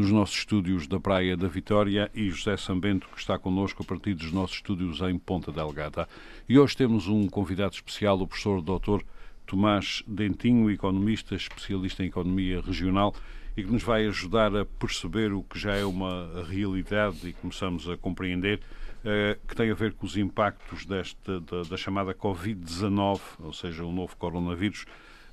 nos 0.00 0.10
nossos 0.10 0.38
estúdios 0.38 0.86
da 0.86 0.98
Praia 0.98 1.36
da 1.36 1.46
Vitória 1.46 2.10
e 2.14 2.30
José 2.30 2.56
Sambento, 2.56 3.06
que 3.12 3.20
está 3.20 3.38
connosco 3.38 3.82
a 3.82 3.84
partir 3.86 4.14
dos 4.14 4.32
nossos 4.32 4.56
estúdios 4.56 5.02
em 5.02 5.18
Ponta 5.18 5.52
Delgada. 5.52 6.08
E 6.48 6.58
hoje 6.58 6.74
temos 6.74 7.06
um 7.06 7.28
convidado 7.28 7.74
especial, 7.74 8.18
o 8.18 8.26
professor 8.26 8.62
doutor 8.62 9.04
Tomás 9.46 10.02
Dentinho, 10.06 10.70
economista, 10.70 11.34
especialista 11.34 12.02
em 12.02 12.06
economia 12.06 12.62
regional 12.62 13.14
e 13.54 13.62
que 13.62 13.70
nos 13.70 13.82
vai 13.82 14.06
ajudar 14.06 14.56
a 14.56 14.64
perceber 14.64 15.34
o 15.34 15.42
que 15.42 15.58
já 15.58 15.74
é 15.74 15.84
uma 15.84 16.44
realidade 16.48 17.28
e 17.28 17.34
começamos 17.34 17.86
a 17.86 17.94
compreender, 17.98 18.60
eh, 19.04 19.36
que 19.46 19.54
tem 19.54 19.70
a 19.70 19.74
ver 19.74 19.92
com 19.92 20.06
os 20.06 20.16
impactos 20.16 20.86
desta, 20.86 21.40
da, 21.42 21.62
da 21.64 21.76
chamada 21.76 22.14
Covid-19, 22.14 23.20
ou 23.38 23.52
seja, 23.52 23.84
o 23.84 23.92
novo 23.92 24.16
coronavírus, 24.16 24.86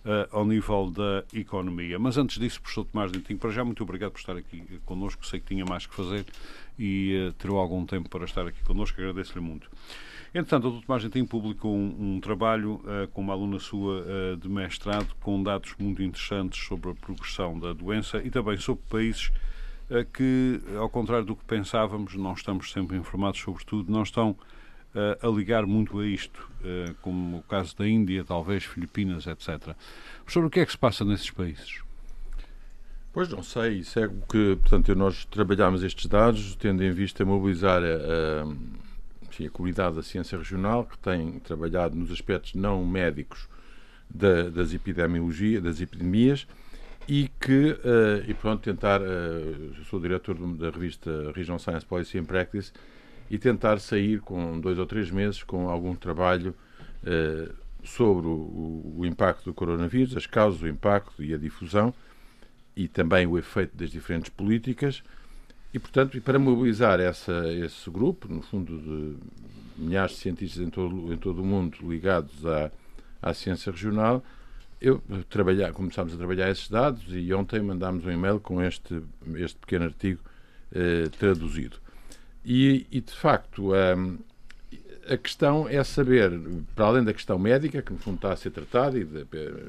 uh, 0.08 0.28
ao 0.32 0.46
nível 0.46 0.90
da 0.90 1.24
economia. 1.34 2.00
Mas 2.00 2.18
antes 2.18 2.40
disso, 2.40 2.62
professor 2.62 2.86
Tomás 2.86 3.12
Dentinho, 3.12 3.38
para 3.38 3.52
já 3.52 3.64
muito 3.64 3.84
obrigado 3.84 4.12
por 4.12 4.20
estar 4.20 4.38
aqui 4.38 4.64
connosco. 4.86 5.26
Sei 5.28 5.40
que 5.40 5.46
tinha 5.46 5.66
mais 5.66 5.86
que 5.86 5.94
fazer 5.94 6.26
e 6.80 7.28
uh, 7.30 7.34
terou 7.34 7.58
algum 7.58 7.86
tempo 7.86 8.10
para 8.10 8.26
estar 8.26 8.48
aqui 8.48 8.64
connosco. 8.64 9.00
Agradeço-lhe 9.00 9.44
muito. 9.44 9.70
Entretanto, 10.34 10.68
o 10.68 10.72
Dr. 10.72 10.86
Tomás 10.86 11.04
Dentinho 11.04 11.28
publicou 11.28 11.76
um, 11.76 12.16
um 12.16 12.20
trabalho 12.20 12.76
uh, 12.76 13.08
com 13.14 13.22
uma 13.22 13.34
aluna 13.34 13.60
sua 13.60 14.02
uh, 14.02 14.38
de 14.38 14.50
mestrado 14.50 15.16
com 15.22 15.42
dados 15.42 15.74
muito 15.80 16.04
interessantes 16.04 16.64
sobre 16.66 16.92
a 16.92 16.94
progressão 16.94 17.58
da 17.58 17.74
doença 17.74 18.22
e 18.24 18.30
também 18.30 18.58
sobre 18.58 18.84
países 18.90 19.32
uh, 19.90 20.06
que, 20.14 20.62
ao 20.78 20.90
contrário 20.90 21.26
do 21.26 21.36
que 21.36 21.46
pensávamos, 21.46 22.16
não 22.16 22.34
estamos 22.34 22.72
sempre 22.72 22.98
informados 22.98 23.40
sobre 23.40 23.64
tudo, 23.66 23.92
não 23.92 24.04
estão 24.04 24.36
a 25.22 25.28
ligar 25.28 25.66
muito 25.66 26.00
a 26.00 26.06
isto, 26.06 26.50
como 27.02 27.38
o 27.38 27.44
caso 27.44 27.76
da 27.78 27.88
Índia, 27.88 28.24
talvez 28.24 28.64
Filipinas, 28.64 29.28
etc. 29.28 29.76
Professor, 30.24 30.46
o 30.46 30.50
que 30.50 30.60
é 30.60 30.66
que 30.66 30.72
se 30.72 30.78
passa 30.78 31.06
nesses 31.06 31.30
países? 31.30 31.82
Pois 33.18 33.30
não 33.30 33.42
sei, 33.42 33.80
isso 33.80 34.00
é 34.00 34.06
o 34.06 34.22
que, 34.30 34.56
portanto, 34.58 34.94
nós 34.94 35.26
trabalhamos 35.26 35.82
estes 35.82 36.06
dados 36.06 36.56
tendo 36.56 36.84
em 36.84 36.92
vista 36.92 37.26
mobilizar 37.26 37.82
a, 37.82 37.86
a, 37.86 39.28
enfim, 39.28 39.48
a 39.48 39.50
comunidade 39.50 39.96
da 39.96 40.04
ciência 40.04 40.38
regional, 40.38 40.86
que 40.86 40.98
tem 41.00 41.40
trabalhado 41.40 41.96
nos 41.96 42.12
aspectos 42.12 42.54
não 42.54 42.86
médicos 42.86 43.50
da, 44.08 44.50
das 44.50 44.72
epidemiologia, 44.72 45.60
das 45.60 45.82
epidemias, 45.82 46.46
e 47.08 47.28
que, 47.40 47.72
uh, 47.72 48.30
e 48.30 48.36
pronto, 48.36 48.62
tentar, 48.62 49.02
uh, 49.02 49.86
sou 49.90 50.00
diretor 50.00 50.36
da 50.56 50.70
revista 50.70 51.32
Regional 51.34 51.58
Science 51.58 51.88
Policy 51.88 52.20
and 52.20 52.26
Practice, 52.26 52.72
e 53.30 53.38
tentar 53.38 53.80
sair 53.80 54.22
com 54.22 54.60
dois 54.60 54.80
ou 54.80 54.86
três 54.86 55.12
meses 55.12 55.44
com 55.44 55.70
algum 55.70 55.96
trabalho 55.96 56.56
uh, 57.04 57.54
sobre 57.84 58.28
o, 58.28 58.96
o, 58.98 59.06
impacto 59.06 59.46
do 59.46 59.54
coronavírus, 59.54 60.16
as 60.16 60.26
causas, 60.26 60.62
o 60.62 60.68
impacto 60.68 61.24
e 61.24 61.34
a 61.34 61.38
difusão 61.38 61.94
e 62.76 62.88
também 62.88 63.26
o 63.26 63.38
efeito 63.38 63.76
das 63.76 63.90
diferentes 63.90 64.30
políticas 64.30 65.04
e, 65.74 65.80
portanto, 65.80 66.20
para 66.22 66.40
mobilizar 66.40 67.00
essa, 67.00 67.54
esse 67.54 67.90
grupo, 67.90 68.28
no 68.28 68.42
fundo 68.42 68.80
de 68.80 69.18
milhares 69.78 70.14
de 70.14 70.18
cientistas 70.18 70.66
em 70.66 70.70
todo, 70.70 71.14
em 71.14 71.18
todo 71.18 71.42
o 71.42 71.46
mundo 71.46 71.78
ligados 71.84 72.46
à, 72.46 72.72
à 73.22 73.34
ciência 73.34 73.72
regional, 73.72 74.24
eu 74.80 75.02
trabalhar, 75.30 75.72
começámos 75.74 76.14
a 76.14 76.18
trabalhar 76.18 76.50
esses 76.50 76.70
dados 76.70 77.04
e 77.10 77.34
ontem 77.34 77.62
mandámos 77.62 78.06
um 78.06 78.12
e-mail 78.12 78.40
com 78.40 78.62
este, 78.62 79.02
este 79.36 79.58
pequeno 79.58 79.86
artigo 79.86 80.22
eh, 80.72 81.10
traduzido. 81.18 81.78
E, 82.50 82.88
e 82.90 83.02
de 83.02 83.12
facto, 83.12 83.74
um, 83.74 84.18
a 85.06 85.18
questão 85.18 85.68
é 85.68 85.84
saber, 85.84 86.32
para 86.74 86.86
além 86.86 87.04
da 87.04 87.14
questão 87.14 87.38
médica, 87.38 87.82
que 87.82 87.92
no 87.92 88.00
fundo 88.00 88.16
está 88.16 88.32
a 88.32 88.38
ser 88.38 88.52
tratada 88.52 88.98
e 88.98 89.04
de, 89.04 89.26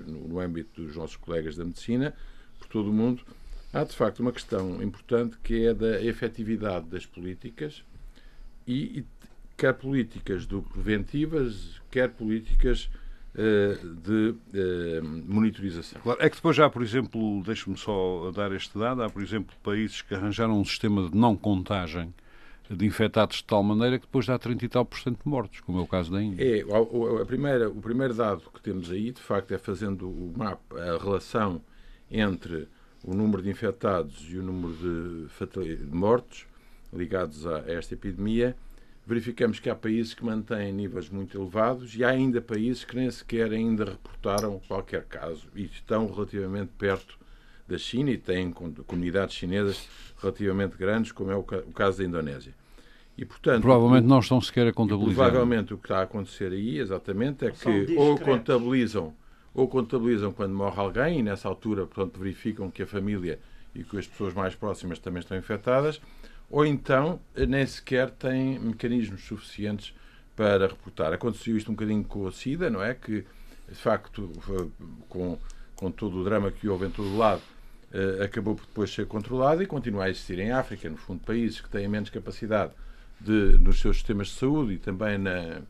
no, 0.06 0.28
no, 0.28 0.40
âmbito 0.40 0.80
dos 0.80 0.94
nossos 0.94 1.16
colegas 1.16 1.56
da 1.56 1.64
medicina, 1.64 2.14
por 2.56 2.68
todo 2.68 2.90
o 2.90 2.92
mundo, 2.92 3.24
há 3.72 3.82
de 3.82 3.96
facto 3.96 4.20
uma 4.20 4.30
questão 4.30 4.80
importante 4.80 5.36
que 5.42 5.66
é 5.66 5.74
da 5.74 6.00
efetividade 6.00 6.86
das 6.86 7.04
políticas 7.04 7.82
e, 8.64 9.00
e 9.00 9.06
quer 9.56 9.74
políticas 9.74 10.46
do 10.46 10.62
preventivas, 10.62 11.80
quer 11.90 12.10
políticas 12.10 12.88
uh, 13.34 13.88
de 13.96 14.36
uh, 14.56 15.04
monitorização. 15.26 16.00
Claro, 16.00 16.22
é 16.22 16.30
que 16.30 16.36
depois 16.36 16.54
já, 16.54 16.70
por 16.70 16.82
exemplo, 16.82 17.42
deixe-me 17.44 17.76
só 17.76 18.30
dar 18.30 18.52
este 18.52 18.78
dado, 18.78 19.02
há, 19.02 19.10
por 19.10 19.20
exemplo, 19.20 19.52
países 19.64 20.00
que 20.00 20.14
arranjaram 20.14 20.60
um 20.60 20.64
sistema 20.64 21.10
de 21.10 21.16
não 21.16 21.36
contagem 21.36 22.14
de 22.70 22.86
infectados 22.86 23.36
de 23.36 23.44
tal 23.44 23.62
maneira 23.62 23.98
que 23.98 24.06
depois 24.06 24.26
dá 24.26 24.38
30 24.38 24.64
e 24.64 24.68
tal 24.68 24.84
por 24.84 24.98
cento 24.98 25.22
de 25.22 25.28
mortos, 25.28 25.60
como 25.60 25.78
é 25.78 25.82
o 25.82 25.86
caso 25.86 26.12
da 26.12 26.22
Índia. 26.22 26.44
É, 26.44 26.60
a, 26.62 27.22
a 27.22 27.26
primeira, 27.26 27.68
o 27.68 27.80
primeiro 27.80 28.14
dado 28.14 28.42
que 28.52 28.60
temos 28.60 28.90
aí, 28.90 29.10
de 29.10 29.20
facto, 29.20 29.52
é 29.52 29.58
fazendo 29.58 30.08
o 30.08 30.32
mapa, 30.36 30.78
a 30.78 30.98
relação 30.98 31.62
entre 32.10 32.68
o 33.02 33.14
número 33.14 33.42
de 33.42 33.50
infectados 33.50 34.26
e 34.28 34.36
o 34.36 34.42
número 34.42 34.74
de, 34.74 35.76
de 35.76 35.94
mortos 35.94 36.46
ligados 36.92 37.46
a 37.46 37.58
esta 37.66 37.94
epidemia, 37.94 38.56
verificamos 39.06 39.58
que 39.58 39.70
há 39.70 39.74
países 39.74 40.12
que 40.12 40.24
mantêm 40.24 40.72
níveis 40.72 41.08
muito 41.08 41.38
elevados 41.38 41.94
e 41.96 42.04
há 42.04 42.10
ainda 42.10 42.40
países 42.40 42.84
que 42.84 42.94
nem 42.94 43.10
sequer 43.10 43.50
ainda 43.52 43.84
reportaram 43.84 44.60
qualquer 44.68 45.04
caso 45.04 45.48
e 45.54 45.64
estão 45.64 46.10
relativamente 46.12 46.70
perto 46.78 47.18
da 47.66 47.78
China 47.78 48.10
e 48.10 48.18
têm 48.18 48.50
comunidades 48.50 49.34
chinesas 49.34 49.88
relativamente 50.20 50.76
grandes, 50.76 51.12
como 51.12 51.30
é 51.30 51.36
o, 51.36 51.42
caso 51.42 51.98
da 51.98 52.04
Indonésia. 52.04 52.54
E, 53.18 53.24
portanto, 53.24 53.62
provavelmente 53.62 54.04
o, 54.04 54.08
não 54.08 54.20
estão 54.20 54.40
sequer 54.40 54.68
a 54.68 54.72
contabilizar. 54.72 55.26
Provavelmente 55.26 55.74
o 55.74 55.76
que 55.76 55.86
está 55.86 55.98
a 55.98 56.02
acontecer 56.02 56.52
aí, 56.52 56.78
exatamente, 56.78 57.44
é 57.44 57.50
que 57.50 57.96
ou 57.96 58.16
contabilizam, 58.16 59.12
ou 59.52 59.66
contabilizam 59.66 60.32
quando 60.32 60.54
morre 60.54 60.80
alguém 60.80 61.18
e 61.18 61.22
nessa 61.22 61.48
altura, 61.48 61.84
portanto, 61.84 62.20
verificam 62.20 62.70
que 62.70 62.80
a 62.80 62.86
família 62.86 63.40
e 63.74 63.82
que 63.82 63.98
as 63.98 64.06
pessoas 64.06 64.34
mais 64.34 64.54
próximas 64.54 65.00
também 65.00 65.18
estão 65.18 65.36
infectadas, 65.36 66.00
ou 66.48 66.64
então 66.64 67.18
nem 67.48 67.66
sequer 67.66 68.08
têm 68.10 68.56
mecanismos 68.60 69.24
suficientes 69.24 69.92
para 70.36 70.68
reportar. 70.68 71.12
Aconteceu 71.12 71.56
isto 71.56 71.72
um 71.72 71.74
bocadinho 71.74 72.04
com 72.04 72.28
a 72.28 72.30
SIDA, 72.30 72.70
não 72.70 72.80
é? 72.80 72.94
Que, 72.94 73.26
de 73.68 73.74
facto, 73.74 74.30
com, 75.08 75.36
com 75.74 75.90
todo 75.90 76.20
o 76.20 76.24
drama 76.24 76.52
que 76.52 76.68
houve 76.68 76.86
em 76.86 76.90
todo 76.90 77.08
o 77.08 77.18
lado, 77.18 77.42
uh, 77.92 78.22
acabou 78.22 78.54
por 78.54 78.64
depois 78.64 78.94
ser 78.94 79.06
controlada 79.06 79.60
e 79.60 79.66
continua 79.66 80.04
a 80.04 80.08
existir 80.08 80.38
em 80.38 80.52
África, 80.52 80.88
no 80.88 80.96
fundo, 80.96 81.20
países 81.26 81.60
que 81.60 81.68
têm 81.68 81.88
menos 81.88 82.10
capacidade 82.10 82.72
de, 83.20 83.58
nos 83.58 83.80
seus 83.80 83.96
sistemas 83.96 84.28
de 84.28 84.34
saúde 84.34 84.74
e 84.74 84.78
também 84.78 85.18
na, 85.18 85.60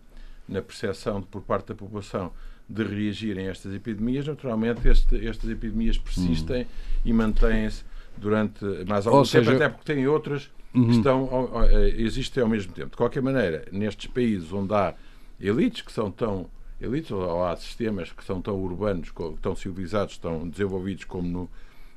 na 0.49 0.63
percepção 0.63 1.23
por 1.23 1.43
parte 1.43 1.69
da 1.69 1.75
população 1.75 2.33
de 2.69 2.85
reagirem 2.85 3.49
a 3.49 3.51
estas 3.51 3.75
epidemias, 3.75 4.27
naturalmente 4.27 4.87
este, 4.87 5.27
estas 5.27 5.49
epidemias 5.49 5.97
persistem 5.97 6.63
hum. 6.63 6.67
e 7.05 7.13
mantêm-se 7.13 7.85
durante 8.17 8.65
mais 8.87 9.07
algum 9.07 9.21
Ou 9.21 9.25
tempo, 9.25 9.45
seja... 9.45 9.57
até 9.57 9.69
porque 9.69 9.93
têm 9.93 10.07
outras 10.07 10.51
uhum. 10.75 10.87
que 10.87 10.97
estão, 10.97 11.51
eh, 11.65 11.95
existem 11.97 12.43
ao 12.43 12.49
mesmo 12.49 12.73
tempo. 12.73 12.91
De 12.91 12.97
qualquer 12.97 13.23
maneira, 13.23 13.67
nestes 13.73 14.07
países 14.11 14.53
onde 14.53 14.75
há 14.75 14.95
elites 15.41 15.83
que 15.83 15.93
são 15.93 16.11
tão 16.11 16.47
elites, 16.81 17.11
ou 17.11 17.45
há 17.45 17.57
sistemas 17.57 18.13
que 18.13 18.25
são 18.25 18.41
tão 18.41 18.57
urbanos, 18.57 19.13
tão 19.41 19.55
civilizados, 19.57 20.19
tão 20.19 20.49
desenvolvidos 20.49 21.05
como 21.05 21.29
no, 21.29 21.51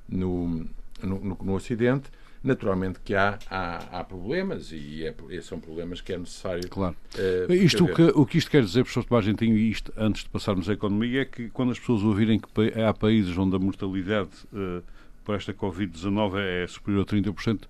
no, 0.07 0.67
no, 1.03 1.37
no 1.43 1.53
Ocidente, 1.53 2.09
naturalmente 2.43 2.99
que 3.03 3.13
há, 3.13 3.37
há, 3.49 3.99
há 3.99 4.03
problemas 4.03 4.71
e, 4.71 5.05
é, 5.05 5.13
e, 5.29 5.41
são 5.41 5.59
problemas 5.59 6.01
que 6.01 6.13
é 6.13 6.17
necessário. 6.17 6.67
Claro. 6.69 6.95
Uh, 7.15 7.53
isto, 7.53 7.85
o, 7.85 7.93
que, 7.93 8.03
o 8.03 8.25
que 8.25 8.37
isto 8.37 8.49
quer 8.49 8.63
dizer, 8.63 8.83
professor 8.83 9.03
Tomás 9.03 9.25
Gentinho, 9.25 9.55
e 9.55 9.69
isto 9.69 9.93
antes 9.95 10.23
de 10.23 10.29
passarmos 10.29 10.69
à 10.69 10.73
economia, 10.73 11.21
é 11.21 11.25
que 11.25 11.49
quando 11.49 11.71
as 11.71 11.79
pessoas 11.79 12.03
ouvirem 12.03 12.39
que 12.39 12.47
há 12.81 12.93
países 12.93 13.37
onde 13.37 13.55
a 13.55 13.59
mortalidade 13.59 14.29
uh, 14.53 14.83
por 15.23 15.35
esta 15.35 15.53
Covid-19 15.53 16.37
é 16.37 16.67
superior 16.67 17.03
a 17.03 17.05
30%, 17.05 17.61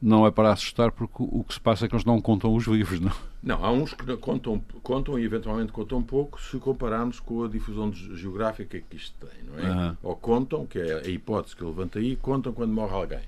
não 0.00 0.26
é 0.26 0.30
para 0.30 0.52
assustar, 0.52 0.92
porque 0.92 1.16
o 1.18 1.44
que 1.44 1.52
se 1.52 1.60
passa 1.60 1.84
é 1.84 1.88
que 1.88 1.94
eles 1.94 2.06
não 2.06 2.20
contam 2.22 2.54
os 2.54 2.66
vivos, 2.66 3.00
não? 3.00 3.12
Não, 3.42 3.62
há 3.64 3.70
uns 3.70 3.92
que 3.92 4.16
contam, 4.16 4.62
contam 4.82 5.18
e 5.18 5.24
eventualmente 5.24 5.72
contam 5.72 6.02
pouco 6.02 6.40
se 6.40 6.58
compararmos 6.58 7.20
com 7.20 7.44
a 7.44 7.48
difusão 7.48 7.92
geográfica 7.92 8.80
que 8.80 8.96
isto 8.96 9.14
tem, 9.26 9.44
não 9.44 9.58
é? 9.58 9.70
Uhum. 9.70 9.96
Ou 10.02 10.16
contam, 10.16 10.66
que 10.66 10.78
é 10.78 11.02
a 11.06 11.08
hipótese 11.08 11.54
que 11.54 11.64
levanta 11.64 11.98
aí, 11.98 12.16
contam 12.16 12.52
quando 12.52 12.72
morre 12.72 12.94
alguém. 12.94 13.20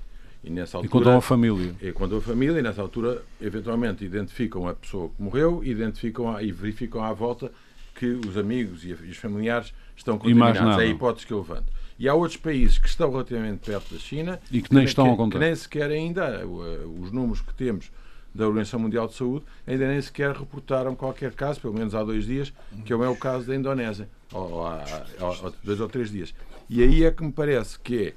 E, 0.43 0.49
nessa 0.49 0.77
altura, 0.77 0.87
e 0.87 0.91
contam 0.91 1.17
a 1.17 1.21
família. 1.21 1.75
E 1.81 1.91
contam 1.91 2.17
a 2.17 2.21
família, 2.21 2.59
e 2.59 2.61
nessa 2.61 2.81
altura, 2.81 3.23
eventualmente, 3.41 4.03
identificam 4.03 4.67
a 4.67 4.73
pessoa 4.73 5.09
que 5.09 5.21
morreu 5.21 5.63
identificam 5.63 6.39
e 6.41 6.51
verificam 6.51 7.03
à 7.03 7.13
volta 7.13 7.51
que 7.95 8.05
os 8.05 8.37
amigos 8.37 8.83
e, 8.83 8.91
os 8.91 9.17
familiares 9.17 9.73
estão 9.95 10.17
contaminados. 10.17 10.79
É 10.79 10.83
a 10.83 10.85
hipótese 10.85 11.25
que 11.25 11.33
eu 11.33 11.39
levanto. 11.39 11.71
E 11.97 12.09
há 12.09 12.13
outros 12.13 12.37
países 12.37 12.77
que 12.77 12.87
estão 12.87 13.11
relativamente 13.11 13.59
perto 13.59 13.93
da 13.93 13.99
China 13.99 14.39
e 14.51 14.61
que 14.61 14.73
nem 14.73 14.83
que, 14.83 14.89
estão 14.89 15.13
a 15.13 15.15
contar. 15.15 15.39
Que 15.39 15.45
nem 15.45 15.55
sequer 15.55 15.89
ainda 15.89 16.45
os 16.45 17.11
números 17.11 17.41
que 17.41 17.53
temos 17.53 17.91
da 18.33 18.47
Organização 18.47 18.79
Mundial 18.79 19.07
de 19.07 19.13
Saúde, 19.13 19.45
ainda 19.67 19.87
nem 19.87 20.01
sequer 20.01 20.35
reportaram 20.35 20.95
qualquer 20.95 21.33
caso, 21.33 21.61
pelo 21.61 21.73
menos 21.75 21.93
há 21.93 22.03
dois 22.03 22.25
dias, 22.25 22.51
que 22.83 22.91
é 22.91 22.95
o 22.95 23.15
caso 23.15 23.45
da 23.45 23.55
Indonésia, 23.55 24.09
ou 24.31 24.65
há, 24.65 24.83
há 24.83 25.51
dois 25.63 25.79
ou 25.79 25.87
três 25.87 26.09
dias. 26.09 26.33
E 26.67 26.81
aí 26.81 27.03
é 27.03 27.11
que 27.11 27.23
me 27.23 27.31
parece 27.31 27.77
que 27.79 28.07
é, 28.07 28.13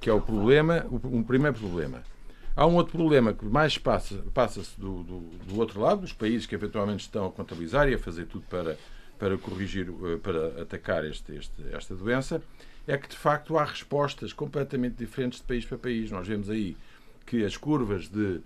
que 0.00 0.08
é 0.08 0.12
o 0.12 0.20
problema, 0.20 0.86
um 1.04 1.22
primeiro 1.22 1.56
problema. 1.56 2.02
Há 2.56 2.66
um 2.66 2.76
outro 2.76 2.96
problema 2.96 3.32
que 3.32 3.44
mais 3.44 3.76
passa-se 3.78 4.22
passa 4.30 4.62
do, 4.78 5.02
do, 5.02 5.20
do, 5.20 5.58
outro 5.58 5.80
lado, 5.80 6.02
dos 6.02 6.12
países 6.12 6.46
que 6.46 6.54
eventualmente 6.54 7.02
estão 7.02 7.26
a 7.26 7.30
contabilizar 7.30 7.88
e 7.88 7.94
a 7.94 7.98
fazer 7.98 8.26
tudo 8.26 8.44
para, 8.48 8.78
para 9.18 9.36
corrigir, 9.36 9.90
uh, 9.90 10.18
para 10.20 10.62
atacar 10.62 11.04
este, 11.04 11.34
este, 11.34 11.64
esta 11.72 11.96
doença, 11.96 12.40
é 12.86 12.96
que 12.96 13.08
de 13.08 13.16
facto 13.16 13.58
há 13.58 13.64
respostas 13.64 14.32
completamente 14.32 14.94
diferentes 14.94 15.40
de 15.40 15.46
país 15.46 15.64
para 15.64 15.78
país. 15.78 16.10
Nós 16.12 16.28
vemos 16.28 16.48
aí 16.48 16.76
que 17.26 17.44
as 17.44 17.56
curvas 17.56 18.08
de 18.08 18.40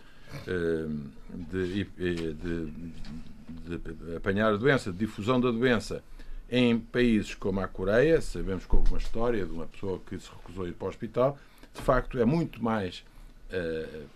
de, 1.50 1.84
de, 1.84 2.34
de, 2.34 3.78
de, 3.78 4.16
apanhar 4.16 4.52
a 4.52 4.56
doença, 4.56 4.92
de 4.92 4.98
difusão 4.98 5.40
da 5.40 5.50
doença 5.50 6.02
em 6.50 6.78
países 6.78 7.34
como 7.34 7.60
a 7.60 7.68
Coreia, 7.68 8.20
sabemos 8.20 8.64
que 8.64 8.74
houve 8.74 8.90
uma 8.90 8.98
história 8.98 9.44
de 9.44 9.52
uma 9.52 9.66
pessoa 9.66 10.00
que 10.06 10.18
se 10.18 10.30
recusou 10.30 10.64
a 10.64 10.68
ir 10.68 10.72
para 10.72 10.86
o 10.86 10.88
hospital, 10.88 11.38
de 11.74 11.82
facto 11.82 12.18
é 12.18 12.24
muito 12.24 12.62
mais. 12.62 13.04
Uh, 13.50 14.06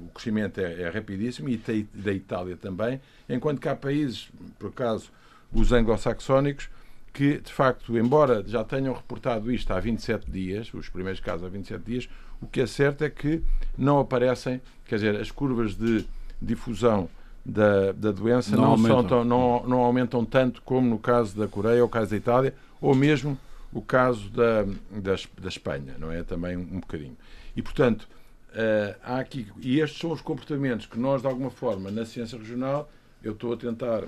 o 0.00 0.08
crescimento 0.08 0.58
é, 0.58 0.82
é 0.82 0.88
rapidíssimo 0.88 1.48
e 1.48 1.58
da 1.92 2.12
Itália 2.12 2.56
também, 2.56 3.00
enquanto 3.28 3.60
que 3.60 3.68
há 3.68 3.76
países, 3.76 4.30
por 4.58 4.68
acaso, 4.70 5.12
os 5.52 5.72
anglo-saxónicos, 5.72 6.70
que 7.12 7.38
de 7.38 7.52
facto, 7.52 7.98
embora 7.98 8.42
já 8.46 8.64
tenham 8.64 8.94
reportado 8.94 9.50
isto 9.52 9.70
há 9.72 9.80
27 9.80 10.30
dias, 10.30 10.72
os 10.72 10.88
primeiros 10.88 11.20
casos 11.20 11.44
há 11.44 11.48
27 11.48 11.84
dias, 11.84 12.08
o 12.40 12.46
que 12.46 12.60
é 12.60 12.66
certo 12.66 13.04
é 13.04 13.10
que 13.10 13.42
não 13.76 13.98
aparecem, 13.98 14.60
quer 14.86 14.94
dizer, 14.96 15.16
as 15.16 15.30
curvas 15.30 15.74
de 15.74 16.06
difusão 16.40 17.08
da, 17.44 17.92
da 17.92 18.12
doença 18.12 18.54
não, 18.56 18.62
não, 18.62 18.70
aumentam. 18.72 19.04
Tão, 19.04 19.24
não, 19.24 19.64
não 19.66 19.78
aumentam 19.80 20.24
tanto 20.24 20.62
como 20.62 20.88
no 20.88 20.98
caso 20.98 21.36
da 21.36 21.48
Coreia 21.48 21.80
ou 21.80 21.86
o 21.86 21.90
caso 21.90 22.10
da 22.10 22.16
Itália, 22.16 22.54
ou 22.80 22.94
mesmo 22.94 23.38
o 23.72 23.80
caso 23.80 24.28
da, 24.30 24.64
da, 24.90 25.14
da 25.40 25.48
Espanha, 25.48 25.94
não 25.98 26.10
é? 26.10 26.22
Também 26.22 26.56
um, 26.56 26.80
bocadinho. 26.80 27.16
E, 27.56 27.62
portanto, 27.62 28.08
uh, 28.50 28.96
há 29.02 29.18
aqui, 29.18 29.46
e 29.60 29.80
estes 29.80 30.00
são 30.00 30.12
os 30.12 30.20
comportamentos 30.20 30.86
que 30.86 30.98
nós, 30.98 31.22
de 31.22 31.28
alguma 31.28 31.50
forma, 31.50 31.90
na 31.90 32.04
ciência 32.04 32.38
regional, 32.38 32.90
eu 33.22 33.32
estou 33.32 33.52
a 33.52 33.56
tentar 33.56 34.02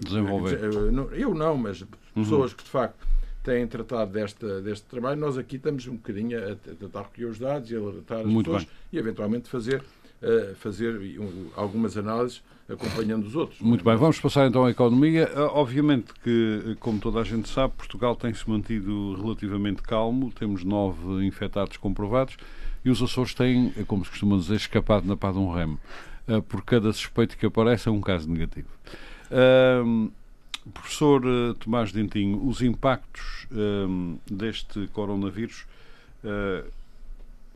desenvolver. 0.00 0.58
Eu 1.12 1.34
não, 1.34 1.56
mas 1.56 1.84
pessoas 2.14 2.50
uhum. 2.50 2.56
que 2.56 2.64
de 2.64 2.70
facto 2.70 3.06
têm 3.42 3.64
tratado 3.66 4.10
desta, 4.10 4.60
deste 4.60 4.86
trabalho, 4.86 5.20
nós 5.20 5.38
aqui 5.38 5.54
estamos 5.54 5.86
um 5.86 5.94
bocadinho 5.94 6.36
a, 6.36 6.56
tentar 6.56 7.02
recolher 7.02 7.26
os 7.26 7.38
dados 7.38 7.70
e 7.70 7.76
alertar 7.76 8.20
as 8.20 8.26
Muito 8.26 8.46
pessoas 8.46 8.64
bem. 8.64 8.72
e 8.92 8.98
eventualmente 8.98 9.48
fazer, 9.48 9.84
fazer 10.56 10.96
um, 11.20 11.50
algumas 11.54 11.96
análises 11.96 12.42
acompanhando 12.68 13.26
os 13.26 13.36
outros. 13.36 13.60
Muito 13.60 13.84
bem, 13.84 13.96
vamos 13.96 14.18
passar 14.18 14.48
então 14.48 14.64
à 14.64 14.70
economia. 14.70 15.30
Uh, 15.34 15.50
obviamente 15.54 16.12
que, 16.22 16.76
como 16.80 16.98
toda 16.98 17.20
a 17.20 17.24
gente 17.24 17.48
sabe, 17.48 17.74
Portugal 17.76 18.16
tem-se 18.16 18.48
mantido 18.48 19.14
relativamente 19.14 19.82
calmo, 19.82 20.32
temos 20.32 20.64
nove 20.64 21.24
infectados 21.24 21.76
comprovados 21.76 22.36
e 22.84 22.90
os 22.90 23.00
Açores 23.02 23.34
têm, 23.34 23.70
como 23.86 24.04
se 24.04 24.10
costuma 24.10 24.36
dizer, 24.36 24.56
escapado 24.56 25.06
na 25.06 25.16
pá 25.16 25.30
de 25.32 25.38
um 25.38 25.52
remo. 25.52 25.78
Uh, 26.28 26.42
por 26.42 26.64
cada 26.64 26.92
suspeito 26.92 27.36
que 27.36 27.46
aparece 27.46 27.88
é 27.88 27.92
um 27.92 28.00
caso 28.00 28.28
negativo. 28.28 28.68
Uh, 29.30 30.10
Professor 30.74 31.22
Tomás 31.60 31.92
Dentinho, 31.92 32.44
os 32.44 32.60
impactos 32.60 33.46
deste 34.28 34.88
coronavírus, 34.88 35.64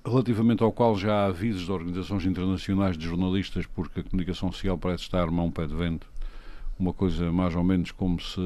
relativamente 0.05 0.63
ao 0.63 0.73
qual 0.73 0.97
já 0.97 1.13
há 1.13 1.27
avisos 1.27 1.63
de 1.63 1.73
organizações 1.73 2.25
internacionais 2.25 2.97
de 2.97 3.07
jornalistas, 3.07 3.67
porque 3.67 4.01
a 4.01 4.03
comunicação 4.03 4.51
social 4.53 4.79
parece 4.79 5.05
estar 5.05 5.29
a 5.29 5.31
um 5.31 5.51
pé 5.51 5.67
de 5.67 5.75
vento, 5.75 6.07
uma 6.79 6.93
coisa 6.93 7.31
mais 7.31 7.55
ou 7.55 7.63
menos 7.63 7.91
como 7.91 8.21
se 8.21 8.41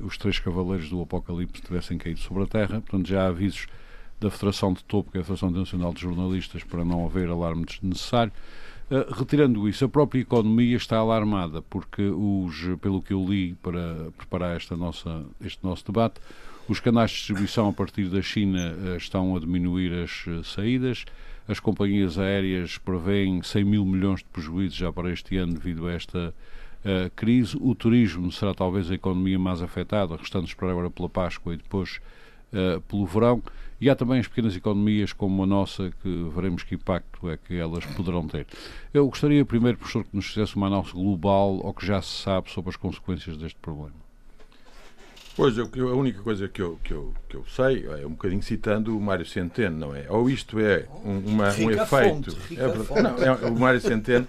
os 0.00 0.18
três 0.18 0.38
cavaleiros 0.38 0.90
do 0.90 1.00
Apocalipse 1.00 1.62
tivessem 1.62 1.96
caído 1.96 2.20
sobre 2.20 2.42
a 2.42 2.46
Terra, 2.46 2.80
portanto 2.80 3.08
já 3.08 3.24
há 3.24 3.28
avisos 3.28 3.66
da 4.20 4.30
Federação 4.30 4.72
de 4.72 4.84
Topo, 4.84 5.10
que 5.10 5.18
é 5.18 5.20
a 5.20 5.24
Federação 5.24 5.48
Internacional 5.48 5.92
de 5.92 6.00
Jornalistas, 6.00 6.62
para 6.62 6.84
não 6.84 7.04
haver 7.04 7.28
alarme 7.28 7.64
desnecessário. 7.64 8.32
Eh, 8.90 9.06
retirando 9.10 9.68
isso, 9.68 9.84
a 9.84 9.88
própria 9.88 10.20
economia 10.20 10.76
está 10.76 10.98
alarmada, 10.98 11.62
porque, 11.62 12.02
os, 12.02 12.54
pelo 12.80 13.02
que 13.02 13.12
eu 13.12 13.24
li 13.24 13.54
para 13.54 14.10
preparar 14.16 14.56
esta 14.56 14.76
nossa, 14.76 15.24
este 15.40 15.64
nosso 15.64 15.84
debate, 15.86 16.20
os 16.68 16.80
canais 16.80 17.10
de 17.10 17.16
distribuição 17.16 17.68
a 17.68 17.72
partir 17.72 18.04
da 18.08 18.22
China 18.22 18.74
uh, 18.74 18.96
estão 18.96 19.36
a 19.36 19.40
diminuir 19.40 19.92
as 19.92 20.26
uh, 20.26 20.44
saídas, 20.44 21.04
as 21.48 21.58
companhias 21.58 22.18
aéreas 22.18 22.78
prevêem 22.78 23.42
100 23.42 23.64
mil 23.64 23.84
milhões 23.84 24.20
de 24.20 24.26
prejuízos 24.26 24.76
já 24.76 24.92
para 24.92 25.10
este 25.10 25.36
ano 25.36 25.54
devido 25.54 25.86
a 25.88 25.92
esta 25.92 26.32
crise. 27.16 27.56
O 27.60 27.74
turismo 27.74 28.30
será 28.30 28.54
talvez 28.54 28.90
a 28.90 28.94
economia 28.94 29.38
mais 29.38 29.60
afetada, 29.60 30.16
restando 30.16 30.46
esperar 30.46 30.70
agora 30.70 30.88
pela 30.88 31.08
Páscoa 31.08 31.54
e 31.54 31.56
depois 31.56 32.00
pelo 32.88 33.06
verão. 33.06 33.42
E 33.80 33.90
há 33.90 33.96
também 33.96 34.20
as 34.20 34.28
pequenas 34.28 34.56
economias 34.56 35.12
como 35.12 35.42
a 35.42 35.46
nossa, 35.46 35.92
que 36.00 36.30
veremos 36.32 36.62
que 36.62 36.76
impacto 36.76 37.28
é 37.28 37.36
que 37.36 37.56
elas 37.56 37.84
poderão 37.86 38.26
ter. 38.28 38.46
Eu 38.94 39.08
gostaria 39.08 39.44
primeiro, 39.44 39.78
professor, 39.78 40.04
que 40.04 40.14
nos 40.14 40.26
fizesse 40.26 40.54
uma 40.54 40.68
análise 40.68 40.92
global 40.92 41.60
ao 41.64 41.74
que 41.74 41.84
já 41.84 42.00
se 42.00 42.22
sabe 42.22 42.52
sobre 42.52 42.70
as 42.70 42.76
consequências 42.76 43.36
deste 43.36 43.58
problema. 43.58 44.01
Pois, 45.34 45.56
eu, 45.56 45.66
a 45.88 45.94
única 45.94 46.20
coisa 46.20 46.46
que 46.46 46.60
eu, 46.60 46.78
que, 46.84 46.92
eu, 46.92 47.14
que 47.26 47.36
eu 47.36 47.44
sei 47.56 47.86
é 47.86 48.06
um 48.06 48.10
bocadinho 48.10 48.42
citando 48.42 48.96
o 48.96 49.00
Mário 49.00 49.24
Centeno, 49.24 49.78
não 49.78 49.96
é? 49.96 50.04
Ou 50.10 50.28
isto 50.28 50.60
é 50.60 50.86
um, 51.04 51.18
uma, 51.20 51.48
um 51.54 51.70
efeito. 51.70 51.86
Fonte, 51.86 52.36
é, 52.50 53.02
não, 53.02 53.18
é, 53.18 53.50
o 53.50 53.58
Mário 53.58 53.80
Centeno, 53.80 54.28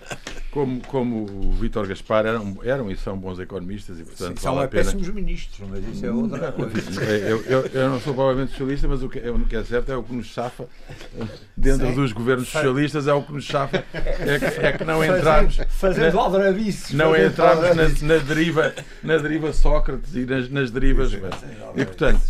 como, 0.49 0.79
como 0.81 1.25
o 1.25 1.51
Vítor 1.59 1.87
Gaspar, 1.87 2.25
eram, 2.25 2.57
eram 2.63 2.89
e 2.89 2.95
são 2.95 3.17
bons 3.17 3.37
economistas 3.39 3.99
e, 3.99 4.03
portanto. 4.03 4.39
Sim, 4.39 4.45
vale 4.45 4.59
são 4.59 4.67
pena... 4.69 4.69
péssimos 4.69 5.09
ministros, 5.09 5.69
mas 5.69 5.85
isso 5.85 6.05
é 6.05 6.11
outra 6.11 6.51
coisa. 6.53 7.03
É, 7.03 7.31
eu, 7.31 7.41
eu, 7.43 7.65
eu, 7.65 7.89
não 7.89 7.99
sou 7.99 8.13
provavelmente 8.13 8.51
socialista, 8.51 8.87
mas 8.87 9.03
o 9.03 9.09
que, 9.09 9.19
o 9.19 9.45
que 9.45 9.55
é 9.57 9.63
certo 9.63 9.91
é 9.91 9.97
o 9.97 10.03
que 10.03 10.13
nos 10.13 10.27
chafa 10.27 10.67
dentro 11.57 11.87
Sim. 11.87 11.95
dos 11.95 12.13
governos 12.13 12.47
socialistas, 12.47 13.07
é 13.07 13.13
o 13.13 13.21
que 13.23 13.33
nos 13.33 13.43
chafa. 13.43 13.83
É 13.93 14.39
que, 14.39 14.65
é 14.65 14.71
que 14.71 14.85
não 14.85 15.03
entramos. 15.03 15.59
Fazendo 15.67 16.17
aldrabices. 16.17 16.93
Não 16.93 17.13
entramos 17.13 17.75
na, 17.75 18.07
na, 18.07 18.23
deriva, 18.23 18.73
na 19.03 19.17
deriva 19.17 19.51
Sócrates 19.51 20.15
e 20.15 20.25
nas, 20.25 20.49
nas 20.49 20.71
derivas 20.71 20.92
e, 21.75 21.85
portanto, 21.85 22.21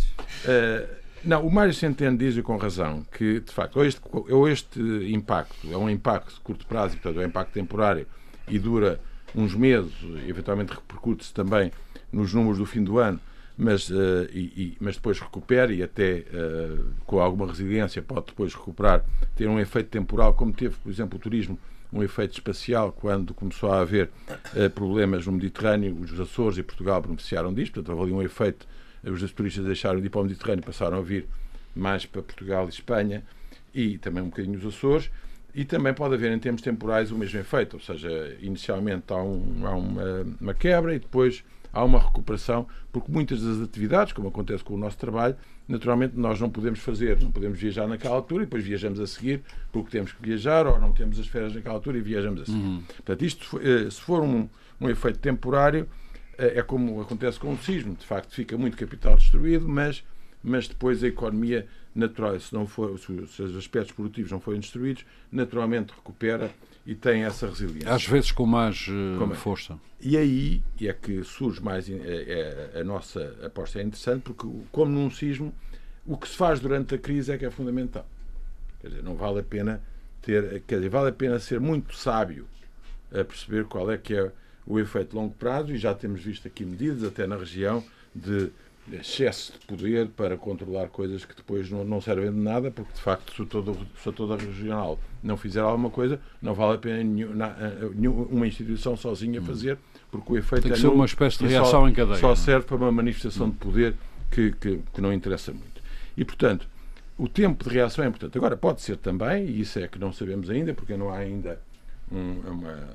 uh, 0.44 1.04
não, 1.24 1.46
o 1.46 1.50
Mário 1.50 1.72
Centeno 1.72 2.18
diz, 2.18 2.36
e 2.36 2.42
com 2.42 2.56
razão, 2.56 3.04
que, 3.16 3.40
de 3.40 3.52
facto, 3.52 3.76
ou 3.76 3.84
este, 3.84 4.00
ou 4.12 4.48
este 4.48 4.80
impacto 5.12 5.72
é 5.72 5.76
um 5.76 5.88
impacto 5.88 6.34
de 6.34 6.40
curto 6.40 6.66
prazo, 6.66 6.96
portanto, 6.96 7.20
é 7.20 7.24
um 7.24 7.28
impacto 7.28 7.52
temporário 7.52 8.06
e 8.46 8.58
dura 8.58 9.00
uns 9.34 9.54
meses, 9.54 9.92
eventualmente 10.28 10.72
repercute-se 10.72 11.32
também 11.32 11.72
nos 12.12 12.34
números 12.34 12.58
do 12.58 12.66
fim 12.66 12.84
do 12.84 12.98
ano, 12.98 13.18
mas, 13.56 13.88
uh, 13.88 14.28
e, 14.32 14.40
e, 14.56 14.76
mas 14.80 14.96
depois 14.96 15.18
recupera 15.18 15.72
e 15.72 15.82
até 15.82 16.24
uh, 16.32 16.84
com 17.06 17.20
alguma 17.20 17.46
resiliência 17.46 18.02
pode 18.02 18.26
depois 18.26 18.54
recuperar, 18.54 19.04
ter 19.34 19.48
um 19.48 19.58
efeito 19.58 19.88
temporal, 19.88 20.34
como 20.34 20.52
teve, 20.52 20.74
por 20.76 20.90
exemplo, 20.90 21.16
o 21.16 21.20
turismo 21.20 21.58
um 21.94 22.02
efeito 22.02 22.32
espacial 22.32 22.92
quando 22.92 23.32
começou 23.32 23.70
a 23.70 23.80
haver 23.80 24.10
uh, 24.54 24.68
problemas 24.70 25.24
no 25.26 25.32
Mediterrâneo. 25.32 25.96
Os 26.00 26.18
Açores 26.18 26.58
e 26.58 26.62
Portugal 26.62 27.00
beneficiaram 27.00 27.54
disto, 27.54 27.74
portanto, 27.74 27.96
houve 27.96 28.12
ali 28.12 28.20
um 28.20 28.22
efeito. 28.22 28.66
Os 29.04 29.32
turistas 29.32 29.64
deixaram 29.64 30.00
de 30.00 30.06
ir 30.06 30.10
para 30.10 30.20
o 30.20 30.24
Mediterrâneo, 30.24 30.64
passaram 30.64 30.98
a 30.98 31.02
vir 31.02 31.26
mais 31.74 32.04
para 32.04 32.22
Portugal 32.22 32.66
e 32.66 32.70
Espanha 32.70 33.22
e 33.72 33.98
também 33.98 34.22
um 34.22 34.28
bocadinho 34.28 34.58
os 34.58 34.66
Açores. 34.66 35.10
E 35.54 35.64
também 35.64 35.94
pode 35.94 36.14
haver, 36.14 36.32
em 36.32 36.38
termos 36.38 36.62
temporais, 36.62 37.12
o 37.12 37.16
mesmo 37.16 37.38
efeito, 37.38 37.74
ou 37.74 37.80
seja, 37.80 38.36
inicialmente 38.40 39.04
há, 39.12 39.22
um, 39.22 39.64
há 39.64 39.70
uma, 39.70 40.26
uma 40.40 40.54
quebra 40.54 40.96
e 40.96 40.98
depois 40.98 41.44
há 41.72 41.84
uma 41.84 42.00
recuperação, 42.00 42.66
porque 42.92 43.10
muitas 43.10 43.40
das 43.40 43.60
atividades, 43.60 44.12
como 44.12 44.28
acontece 44.28 44.64
com 44.64 44.74
o 44.74 44.78
nosso 44.78 44.96
trabalho, 44.96 45.36
naturalmente 45.66 46.16
nós 46.16 46.40
não 46.40 46.50
podemos 46.50 46.80
fazer, 46.80 47.20
não 47.22 47.30
podemos 47.30 47.58
viajar 47.58 47.86
naquela 47.86 48.14
altura 48.14 48.42
e 48.42 48.46
depois 48.46 48.64
viajamos 48.64 49.00
a 49.00 49.06
seguir 49.06 49.42
porque 49.72 49.90
temos 49.90 50.12
que 50.12 50.22
viajar 50.22 50.66
ou 50.66 50.78
não 50.78 50.92
temos 50.92 51.18
as 51.18 51.26
férias 51.26 51.54
naquela 51.54 51.74
altura 51.74 51.98
e 51.98 52.00
viajamos 52.00 52.42
a 52.42 52.46
seguir. 52.46 52.58
Uhum. 52.58 52.82
Portanto, 52.86 53.24
isto, 53.24 53.60
eh, 53.62 53.90
se 53.90 54.00
for 54.00 54.22
um, 54.22 54.48
um 54.80 54.90
efeito 54.90 55.18
temporário, 55.18 55.88
eh, 56.36 56.58
é 56.58 56.62
como 56.62 57.00
acontece 57.00 57.38
com 57.38 57.52
o 57.52 57.58
sismo, 57.58 57.94
de 57.94 58.06
facto 58.06 58.34
fica 58.34 58.56
muito 58.58 58.76
capital 58.76 59.16
destruído, 59.16 59.68
mas, 59.68 60.04
mas 60.42 60.68
depois 60.68 61.02
a 61.02 61.08
economia 61.08 61.66
natural, 61.94 62.38
se, 62.38 62.52
não 62.52 62.66
for, 62.66 62.98
se 62.98 63.42
os 63.42 63.56
aspectos 63.56 63.92
produtivos 63.92 64.30
não 64.32 64.40
forem 64.40 64.60
destruídos, 64.60 65.04
naturalmente 65.30 65.92
recupera 65.94 66.50
e 66.86 66.94
tem 66.94 67.24
essa 67.24 67.46
resiliência. 67.46 67.92
Às 67.92 68.06
vezes 68.06 68.30
com 68.30 68.46
mais 68.46 68.86
uh, 68.88 69.34
força. 69.34 69.78
E 70.00 70.16
aí 70.16 70.62
é 70.80 70.92
que 70.92 71.24
surge 71.24 71.62
mais 71.62 71.88
é, 71.88 72.72
é, 72.74 72.80
a 72.80 72.84
nossa 72.84 73.36
aposta 73.42 73.78
é 73.78 73.82
interessante 73.82 74.22
porque 74.22 74.46
como 74.70 74.90
num 74.90 75.10
sismo 75.10 75.52
o 76.06 76.16
que 76.16 76.28
se 76.28 76.36
faz 76.36 76.60
durante 76.60 76.94
a 76.94 76.98
crise 76.98 77.32
é 77.32 77.38
que 77.38 77.46
é 77.46 77.50
fundamental. 77.50 78.06
Quer 78.80 78.88
dizer, 78.88 79.02
não 79.02 79.14
vale 79.14 79.40
a 79.40 79.42
pena 79.42 79.80
ter, 80.20 80.62
quer 80.66 80.76
dizer, 80.76 80.90
vale 80.90 81.08
a 81.08 81.12
pena 81.12 81.38
ser 81.38 81.58
muito 81.58 81.96
sábio 81.96 82.46
a 83.10 83.24
perceber 83.24 83.64
qual 83.64 83.90
é 83.90 83.96
que 83.96 84.14
é 84.14 84.30
o 84.66 84.78
efeito 84.78 85.10
de 85.10 85.16
longo 85.16 85.34
prazo 85.34 85.72
e 85.72 85.78
já 85.78 85.94
temos 85.94 86.22
visto 86.22 86.46
aqui 86.46 86.64
medidas 86.64 87.04
até 87.04 87.26
na 87.26 87.36
região 87.36 87.82
de 88.14 88.50
excesso 88.92 89.52
de 89.52 89.66
poder 89.66 90.08
para 90.08 90.36
controlar 90.36 90.88
coisas 90.88 91.24
que 91.24 91.34
depois 91.34 91.70
não, 91.70 91.84
não 91.84 92.00
servem 92.00 92.30
de 92.30 92.38
nada, 92.38 92.70
porque 92.70 92.92
de 92.92 93.00
facto, 93.00 93.34
se, 93.34 93.46
todo, 93.46 93.76
se 94.02 94.12
toda 94.12 94.34
a 94.34 94.36
regional 94.36 94.98
não 95.22 95.36
fizer 95.36 95.60
alguma 95.60 95.90
coisa, 95.90 96.20
não 96.42 96.54
vale 96.54 96.74
a 96.74 96.78
pena 96.78 97.02
nenhum, 97.02 97.34
na, 97.34 97.54
nenhum, 97.94 98.22
uma 98.24 98.46
instituição 98.46 98.96
sozinha 98.96 99.40
hum. 99.40 99.44
fazer, 99.44 99.78
porque 100.10 100.32
o 100.32 100.36
efeito 100.36 100.62
Tem 100.62 100.72
que 100.72 100.78
é 100.78 100.80
ser 100.80 100.88
uma 100.88 101.06
espécie 101.06 101.38
de 101.38 101.46
reação 101.46 101.80
só, 101.80 101.88
em 101.88 101.92
cadeia. 101.92 102.18
Só 102.18 102.34
serve 102.34 102.66
para 102.66 102.76
uma 102.76 102.92
manifestação 102.92 103.48
de 103.48 103.56
poder 103.56 103.94
que, 104.30 104.52
que, 104.52 104.80
que 104.92 105.00
não 105.00 105.12
interessa 105.12 105.52
muito. 105.52 105.82
E, 106.16 106.24
portanto, 106.24 106.68
o 107.16 107.28
tempo 107.28 107.64
de 107.64 107.70
reação 107.70 108.04
é 108.04 108.08
importante. 108.08 108.36
Agora, 108.36 108.56
pode 108.56 108.82
ser 108.82 108.96
também, 108.96 109.46
e 109.46 109.60
isso 109.60 109.78
é 109.78 109.88
que 109.88 109.98
não 109.98 110.12
sabemos 110.12 110.50
ainda, 110.50 110.74
porque 110.74 110.96
não 110.96 111.10
há 111.10 111.18
ainda 111.18 111.60
um, 112.10 112.40
uma. 112.40 112.88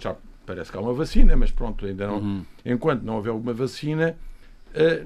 Já 0.00 0.16
parece 0.44 0.70
que 0.70 0.76
há 0.76 0.80
uma 0.80 0.92
vacina, 0.92 1.36
mas 1.36 1.50
pronto, 1.50 1.86
ainda 1.86 2.06
não. 2.06 2.18
Uhum. 2.18 2.44
Enquanto 2.64 3.02
não 3.02 3.16
houver 3.16 3.32
uma 3.32 3.52
vacina, 3.52 4.16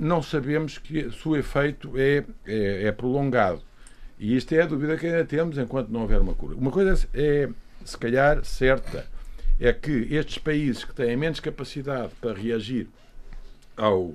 não 0.01 0.23
sabemos 0.23 0.79
que 0.79 1.11
se 1.11 1.29
o 1.29 1.37
efeito 1.37 1.93
é, 1.97 2.25
é, 2.47 2.85
é, 2.85 2.93
prolongado. 2.93 3.63
E 4.19 4.37
isto 4.37 4.53
é 4.53 4.63
a 4.63 4.67
dúvida 4.67 4.97
que 4.97 5.07
ainda 5.07 5.25
temos 5.25 5.59
enquanto 5.59 5.91
não 5.91 6.03
houver 6.03 6.21
uma 6.21 6.35
cura. 6.35 6.57
Uma 6.57 6.71
coisa 6.71 7.09
é, 7.15 7.49
se 7.85 7.97
calhar, 7.97 8.45
certa, 8.45 9.07
é 9.61 9.73
que 9.73 10.09
estes 10.11 10.39
países 10.39 10.85
que 10.85 10.95
têm 10.95 11.17
menos 11.17 11.41
capacidade 11.41 12.13
para 12.21 12.33
reagir 12.33 12.89
ao, 13.77 14.15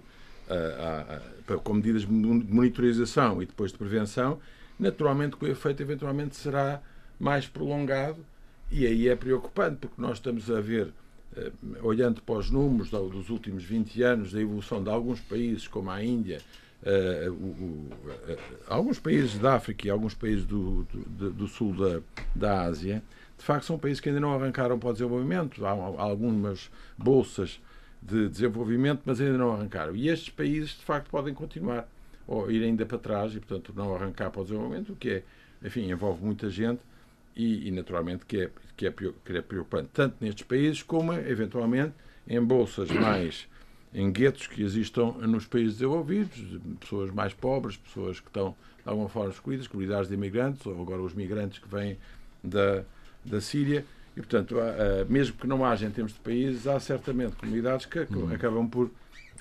a, 0.50 1.54
a, 1.54 1.58
com 1.58 1.74
medidas 1.74 2.02
de 2.02 2.12
monitorização 2.12 3.42
e 3.42 3.46
depois 3.46 3.72
de 3.72 3.78
prevenção, 3.78 4.40
naturalmente 4.80 5.38
que 5.38 5.46
o 5.46 5.48
efeito 5.48 5.82
eventualmente 5.82 6.36
será 6.36 6.82
mais 7.20 7.48
prolongado 7.48 8.26
e 8.72 8.88
aí 8.88 9.08
é 9.08 9.16
preocupante, 9.16 9.78
porque 9.82 10.02
nós 10.02 10.18
estamos 10.18 10.50
a 10.50 10.60
ver, 10.60 10.88
eh, 10.88 10.92
olhando 11.82 12.22
para 12.22 12.36
os 12.36 12.50
números 12.50 12.90
dos 12.90 13.30
últimos 13.30 13.64
20 13.64 14.02
anos, 14.04 14.32
da 14.32 14.42
evolução 14.42 14.84
de 14.84 14.90
alguns 14.90 15.20
países, 15.20 15.68
como 15.68 15.90
a 15.90 16.04
Índia, 16.04 16.40
uh, 16.84 17.32
uh, 17.32 18.38
alguns 18.68 19.00
países 19.00 19.38
da 19.40 19.56
África 19.56 19.88
e 19.88 19.90
alguns 19.90 20.14
países 20.14 20.46
do, 20.46 20.84
do, 20.84 21.32
do, 21.32 21.48
sul 21.48 21.74
da, 21.76 22.02
da 22.36 22.62
Ásia, 22.64 23.04
de 23.38 23.44
facto, 23.44 23.66
são 23.66 23.78
países 23.78 24.00
que 24.00 24.10
ainda 24.10 24.22
não 24.22 24.34
arrancaram 24.34 24.78
para 24.80 24.90
o 24.90 24.94
desenvolvimento. 24.94 25.66
Há, 25.66 25.72
há 25.72 26.02
algumas 26.02 26.70
bolsas 26.98 27.60
de 28.02 28.30
desenvolvimento, 28.30 29.02
mas 29.06 29.20
ainda 29.20 29.38
não 29.38 29.54
arrancaram. 29.54 29.96
E 29.96 30.08
estes 30.10 30.30
países, 30.30 30.72
de 30.72 30.84
facto, 30.84 31.10
podem 31.10 31.34
continuar 31.34 31.88
ou 32.28 32.50
ir 32.50 32.64
ainda 32.64 32.86
para 32.86 32.98
trás 32.98 33.36
e, 33.36 33.40
portanto, 33.40 33.74
não 33.76 33.94
arrancar 33.94 34.30
para 34.30 34.42
o 34.42 34.44
desenvolvimento, 34.44 34.94
o 34.94 34.96
que 34.96 35.10
é, 35.10 35.24
enfim, 35.64 35.90
envolve 35.92 36.24
muita 36.24 36.50
gente 36.50 36.80
e, 37.36 37.68
e 37.68 37.72
naturalmente, 37.72 38.26
que 38.26 38.44
é, 38.44 38.50
que, 38.76 38.88
é, 38.88 38.92
que 38.92 39.38
é 39.38 39.42
preocupante, 39.42 39.90
tanto 39.94 40.16
nestes 40.20 40.44
países 40.44 40.84
como, 40.84 41.14
eventualmente, 41.14 41.94
em 42.28 42.42
bolsas 42.42 42.90
mais 42.92 43.48
em 43.94 44.12
guetos 44.12 44.48
que 44.48 44.64
existam 44.64 45.14
nos 45.22 45.46
países 45.46 45.74
desenvolvidos, 45.74 46.60
pessoas 46.80 47.12
mais 47.12 47.34
pobres, 47.34 47.78
pessoas 47.78 48.20
que 48.20 48.28
estão, 48.28 48.56
de 48.84 48.90
alguma 48.90 49.08
forma, 49.08 49.30
excluídas, 49.30 49.68
comunidades 49.68 50.08
de 50.08 50.16
imigrantes, 50.16 50.66
ou 50.66 50.82
agora 50.82 51.02
os 51.02 51.14
migrantes 51.14 51.60
que 51.60 51.68
vêm 51.68 51.98
da, 52.44 52.84
da 53.24 53.40
Síria. 53.40 53.86
E, 54.18 54.20
portanto, 54.20 54.58
há, 54.60 55.06
mesmo 55.08 55.38
que 55.38 55.46
não 55.46 55.64
haja 55.64 55.86
em 55.86 55.92
termos 55.92 56.14
de 56.14 56.20
países, 56.20 56.66
há 56.66 56.80
certamente 56.80 57.36
comunidades 57.36 57.86
que 57.86 58.00
uhum. 58.00 58.34
acabam 58.34 58.68
por 58.68 58.90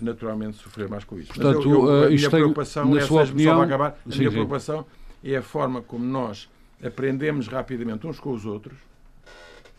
naturalmente 0.01 0.59
sofrer 0.59 0.89
mais 0.89 1.05
com 1.05 1.19
isso. 1.19 1.33
Portanto, 1.33 1.57
Mas 1.57 1.65
eu, 1.65 1.89
eu, 1.89 2.05
a 2.07 2.11
minha 2.11 2.31
preocupação 2.31 2.85
tem, 2.85 2.95
na 2.95 3.01
é, 3.01 3.07
sua 3.07 3.23
opinião, 3.23 3.63
acabar, 3.63 3.89
a 3.89 4.11
sim, 4.11 4.19
minha 4.19 4.31
sim. 4.31 4.35
preocupação 4.35 4.87
é 5.25 5.37
a 5.37 5.43
forma 5.43 5.81
como 5.81 6.05
nós 6.05 6.49
aprendemos 6.83 7.47
rapidamente 7.47 8.07
uns 8.07 8.19
com 8.19 8.33
os 8.33 8.45
outros 8.45 8.77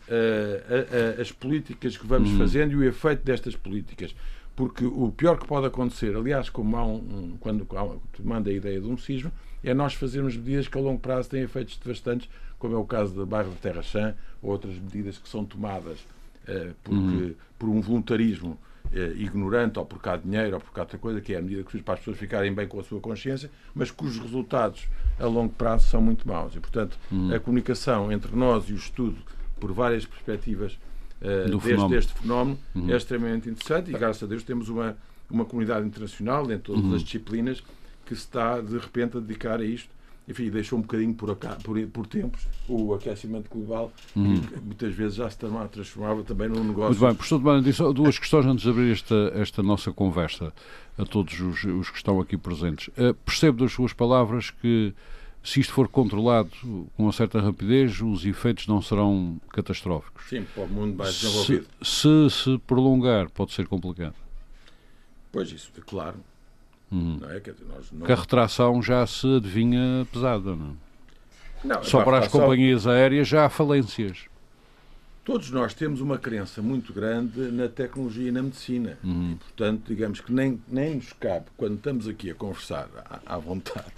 uh, 0.08 1.20
as 1.20 1.32
políticas 1.32 1.96
que 1.96 2.06
vamos 2.06 2.30
uhum. 2.30 2.38
fazendo 2.38 2.72
e 2.72 2.76
o 2.76 2.84
efeito 2.84 3.24
destas 3.24 3.56
políticas. 3.56 4.14
Porque 4.56 4.84
o 4.84 5.12
pior 5.16 5.36
que 5.36 5.46
pode 5.46 5.66
acontecer, 5.66 6.14
aliás, 6.14 6.48
como 6.48 6.76
há 6.76 6.86
um, 6.86 6.94
um 6.94 7.36
quando 7.40 7.66
manda 8.22 8.50
a 8.50 8.52
ideia 8.52 8.80
de 8.80 8.86
um 8.86 8.96
sismo, 8.96 9.32
é 9.64 9.74
nós 9.74 9.94
fazermos 9.94 10.36
medidas 10.36 10.68
que 10.68 10.78
a 10.78 10.80
longo 10.80 11.00
prazo 11.00 11.30
têm 11.30 11.42
efeitos 11.42 11.76
devastantes 11.76 12.28
como 12.64 12.76
é 12.76 12.78
o 12.78 12.84
caso 12.84 13.14
do 13.14 13.26
bairro 13.26 13.50
de 13.50 13.56
Terra 13.56 13.82
Chã, 13.82 14.14
ou 14.40 14.50
outras 14.50 14.74
medidas 14.74 15.18
que 15.18 15.28
são 15.28 15.44
tomadas 15.44 15.98
uh, 16.48 16.74
porque, 16.82 16.98
uhum. 16.98 17.34
por 17.58 17.68
um 17.68 17.80
voluntarismo 17.82 18.58
uh, 18.86 19.16
ignorante, 19.18 19.78
ou 19.78 19.84
por 19.84 20.00
cá 20.00 20.16
dinheiro, 20.16 20.54
ou 20.54 20.60
por 20.60 20.72
cá 20.72 20.80
outra 20.80 20.96
coisa, 20.96 21.20
que 21.20 21.34
é 21.34 21.38
a 21.38 21.42
medida 21.42 21.62
que 21.62 21.82
para 21.82 21.94
as 21.94 22.00
pessoas 22.00 22.16
ficarem 22.16 22.54
bem 22.54 22.66
com 22.66 22.80
a 22.80 22.82
sua 22.82 23.00
consciência, 23.00 23.50
mas 23.74 23.90
cujos 23.90 24.18
resultados 24.18 24.88
a 25.18 25.26
longo 25.26 25.52
prazo 25.52 25.88
são 25.88 26.00
muito 26.00 26.26
maus. 26.26 26.56
E, 26.56 26.60
portanto, 26.60 26.98
uhum. 27.12 27.34
a 27.34 27.38
comunicação 27.38 28.10
entre 28.10 28.34
nós 28.34 28.68
e 28.70 28.72
o 28.72 28.76
estudo 28.76 29.18
por 29.58 29.72
várias 29.72 30.04
perspectivas 30.04 30.78
uh, 31.20 31.50
deste, 31.50 31.60
fenómeno, 31.60 31.88
deste 31.88 32.12
fenómeno 32.12 32.58
uhum. 32.74 32.92
é 32.92 32.96
extremamente 32.96 33.48
interessante 33.48 33.90
e, 33.90 33.92
graças 33.92 34.22
a 34.22 34.26
Deus, 34.26 34.42
temos 34.42 34.68
uma, 34.68 34.96
uma 35.30 35.44
comunidade 35.44 35.86
internacional 35.86 36.50
em 36.50 36.58
todas 36.58 36.84
uhum. 36.84 36.94
as 36.94 37.02
disciplinas 37.02 37.62
que 38.04 38.14
se 38.14 38.22
está, 38.22 38.60
de 38.60 38.76
repente, 38.76 39.16
a 39.16 39.20
dedicar 39.20 39.60
a 39.60 39.64
isto 39.64 39.94
enfim, 40.26 40.48
deixou 40.48 40.78
um 40.78 40.82
bocadinho 40.82 41.14
por, 41.14 41.36
por, 41.36 41.86
por 41.88 42.06
tempos 42.06 42.46
o 42.66 42.94
aquecimento 42.94 43.50
global, 43.50 43.92
uhum. 44.16 44.40
que 44.40 44.60
muitas 44.60 44.94
vezes 44.94 45.16
já 45.16 45.28
se 45.28 45.36
transformava 45.36 46.22
também 46.22 46.48
num 46.48 46.64
negócio. 46.64 46.98
Muito 46.98 47.00
bem, 47.00 47.14
professor 47.14 47.62
disse 47.62 47.92
duas 47.92 48.18
questões 48.18 48.46
antes 48.46 48.64
de 48.64 48.70
abrir 48.70 48.92
esta, 48.92 49.32
esta 49.34 49.62
nossa 49.62 49.92
conversa 49.92 50.52
a 50.96 51.04
todos 51.04 51.38
os, 51.38 51.64
os 51.64 51.90
que 51.90 51.96
estão 51.98 52.20
aqui 52.20 52.38
presentes. 52.38 52.88
Uh, 52.88 53.12
percebo 53.24 53.62
das 53.62 53.72
suas 53.72 53.92
palavras 53.92 54.50
que 54.50 54.94
se 55.44 55.60
isto 55.60 55.74
for 55.74 55.86
controlado 55.86 56.50
com 56.62 57.02
uma 57.02 57.12
certa 57.12 57.38
rapidez, 57.38 58.00
os 58.00 58.24
efeitos 58.24 58.66
não 58.66 58.80
serão 58.80 59.38
catastróficos. 59.50 60.26
Sim, 60.26 60.46
para 60.54 60.64
o 60.64 60.68
mundo 60.68 60.96
mais 60.96 61.20
desenvolvido. 61.20 61.66
Se, 61.82 62.30
se, 62.30 62.44
se 62.44 62.58
prolongar, 62.66 63.28
pode 63.28 63.52
ser 63.52 63.66
complicado. 63.66 64.14
Pois 65.30 65.52
isso, 65.52 65.70
é 65.76 65.80
claro. 65.82 66.16
Hum. 66.90 67.18
Não 67.20 67.30
é? 67.30 67.40
Quer 67.40 67.52
dizer, 67.52 67.66
nós 67.66 67.92
não... 67.92 68.06
Que 68.06 68.12
a 68.12 68.16
retração 68.16 68.82
já 68.82 69.06
se 69.06 69.36
adivinha 69.36 70.06
pesada, 70.10 70.56
não 70.56 70.70
é? 70.70 70.84
Não, 71.62 71.84
Só 71.84 72.02
para 72.02 72.18
as 72.18 72.28
companhias 72.28 72.86
aéreas 72.86 73.28
já 73.28 73.44
há 73.44 73.48
falências. 73.50 74.26
Todos 75.24 75.50
nós 75.50 75.72
temos 75.72 76.02
uma 76.02 76.18
crença 76.18 76.60
muito 76.60 76.92
grande 76.92 77.40
na 77.50 77.66
tecnologia 77.66 78.28
e 78.28 78.32
na 78.32 78.42
medicina. 78.42 78.98
Uhum. 79.02 79.32
E, 79.32 79.34
portanto, 79.36 79.82
digamos 79.88 80.20
que 80.20 80.30
nem, 80.30 80.60
nem 80.68 80.96
nos 80.96 81.14
cabe, 81.14 81.46
quando 81.56 81.76
estamos 81.76 82.06
aqui 82.06 82.30
a 82.30 82.34
conversar 82.34 82.88
à, 83.08 83.34
à 83.34 83.38
vontade, 83.38 83.90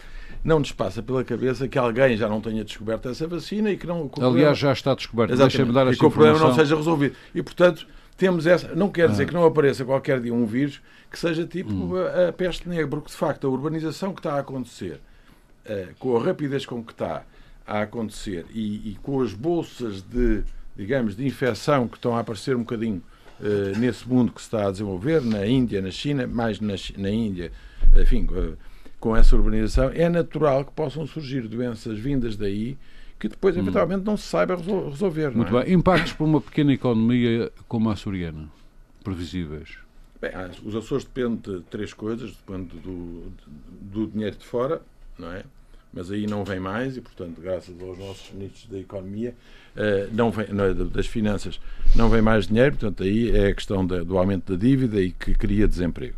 não 0.44 0.60
nos 0.60 0.70
passa 0.70 1.02
pela 1.02 1.24
cabeça 1.24 1.66
que 1.66 1.76
alguém 1.76 2.16
já 2.16 2.28
não 2.28 2.40
tenha 2.40 2.64
descoberto 2.64 3.08
essa 3.08 3.26
vacina 3.26 3.70
e 3.70 3.76
que 3.76 3.88
não. 3.88 4.08
Que 4.08 4.20
Aliás, 4.20 4.34
problema... 4.34 4.54
já 4.54 4.72
está 4.72 4.94
descoberto. 4.94 5.36
Deixa-me 5.36 5.72
dar 5.72 5.92
e 5.92 5.96
que 5.96 6.06
o 6.06 6.10
problema 6.10 6.38
não 6.38 6.54
seja 6.54 6.76
resolvido. 6.76 7.16
E, 7.34 7.42
portanto, 7.42 7.88
temos 8.16 8.46
essa. 8.46 8.72
Não 8.76 8.88
quer 8.88 9.08
dizer 9.08 9.24
ah. 9.24 9.26
que 9.26 9.34
não 9.34 9.44
apareça 9.44 9.84
qualquer 9.84 10.20
dia 10.20 10.32
um 10.32 10.46
vírus 10.46 10.80
que 11.10 11.18
seja 11.18 11.44
tipo 11.44 11.72
hum. 11.72 11.96
a, 11.96 12.28
a, 12.28 12.32
peste 12.32 12.68
negra, 12.68 12.86
porque 12.86 13.08
de 13.08 13.16
facto 13.16 13.48
a 13.48 13.50
urbanização 13.50 14.12
que 14.12 14.20
está 14.20 14.34
a 14.34 14.38
acontecer, 14.38 15.00
uh, 15.64 15.94
com 15.98 16.16
a 16.16 16.22
rapidez 16.22 16.64
com 16.64 16.84
que 16.84 16.92
está 16.92 17.24
a 17.66 17.82
acontecer 17.82 18.46
e, 18.50 18.92
e, 18.92 18.98
com 19.02 19.20
as 19.20 19.34
bolsas 19.34 20.00
de, 20.02 20.44
digamos, 20.76 21.16
de 21.16 21.26
infecção 21.26 21.88
que 21.88 21.96
estão 21.96 22.16
a 22.16 22.20
aparecer 22.20 22.54
um 22.56 22.60
bocadinho 22.60 23.02
uh, 23.40 23.78
nesse 23.78 24.08
mundo 24.08 24.32
que 24.32 24.40
se 24.40 24.46
está 24.46 24.68
a 24.68 24.70
desenvolver, 24.70 25.22
na 25.22 25.46
Índia, 25.46 25.80
na 25.80 25.90
China, 25.90 26.26
mais 26.26 26.60
na, 26.60 26.74
na 26.98 27.10
Índia, 27.10 27.50
enfim, 27.96 28.24
uh, 28.24 28.56
com 29.00 29.16
essa 29.16 29.36
urbanização, 29.36 29.90
é 29.94 30.08
natural 30.08 30.64
que 30.64 30.72
possam 30.72 31.06
surgir 31.06 31.48
doenças 31.48 31.98
vindas 31.98 32.36
daí 32.36 32.76
que 33.18 33.28
depois, 33.28 33.56
hum. 33.56 33.60
eventualmente, 33.60 34.04
não 34.04 34.16
se 34.16 34.24
saiba 34.24 34.56
resolver. 34.56 35.30
Muito 35.30 35.56
é? 35.56 35.64
bem. 35.64 35.74
Impactos 35.74 36.12
para 36.12 36.24
uma 36.26 36.40
pequena 36.40 36.72
economia 36.72 37.50
como 37.66 37.88
a 37.88 37.94
açoriana? 37.94 38.48
Previsíveis? 39.02 39.78
Bem, 40.20 40.32
os 40.64 40.74
Açores 40.74 41.04
dependem 41.04 41.38
de 41.38 41.60
três 41.64 41.92
coisas. 41.92 42.34
Depende 42.36 42.76
do, 42.78 43.32
do 43.80 44.06
dinheiro 44.06 44.36
de 44.36 44.44
fora, 44.44 44.82
não 45.18 45.32
é? 45.32 45.44
Mas 45.92 46.10
aí 46.10 46.26
não 46.26 46.44
vem 46.44 46.60
mais 46.60 46.96
e, 46.96 47.00
portanto, 47.00 47.40
graças 47.40 47.80
aos 47.80 47.98
nossos 47.98 48.30
ministros 48.32 48.66
da 48.66 48.78
Economia, 48.78 49.34
não 50.12 50.30
vem, 50.30 50.46
é, 50.46 50.74
das 50.74 51.06
Finanças, 51.06 51.60
não 51.94 52.08
vem 52.08 52.22
mais 52.22 52.46
dinheiro. 52.46 52.72
Portanto, 52.72 53.02
aí 53.02 53.30
é 53.30 53.48
a 53.48 53.54
questão 53.54 53.86
do 53.86 54.18
aumento 54.18 54.52
da 54.52 54.58
dívida 54.58 55.00
e 55.00 55.10
que 55.10 55.34
cria 55.34 55.68
desemprego. 55.68 56.16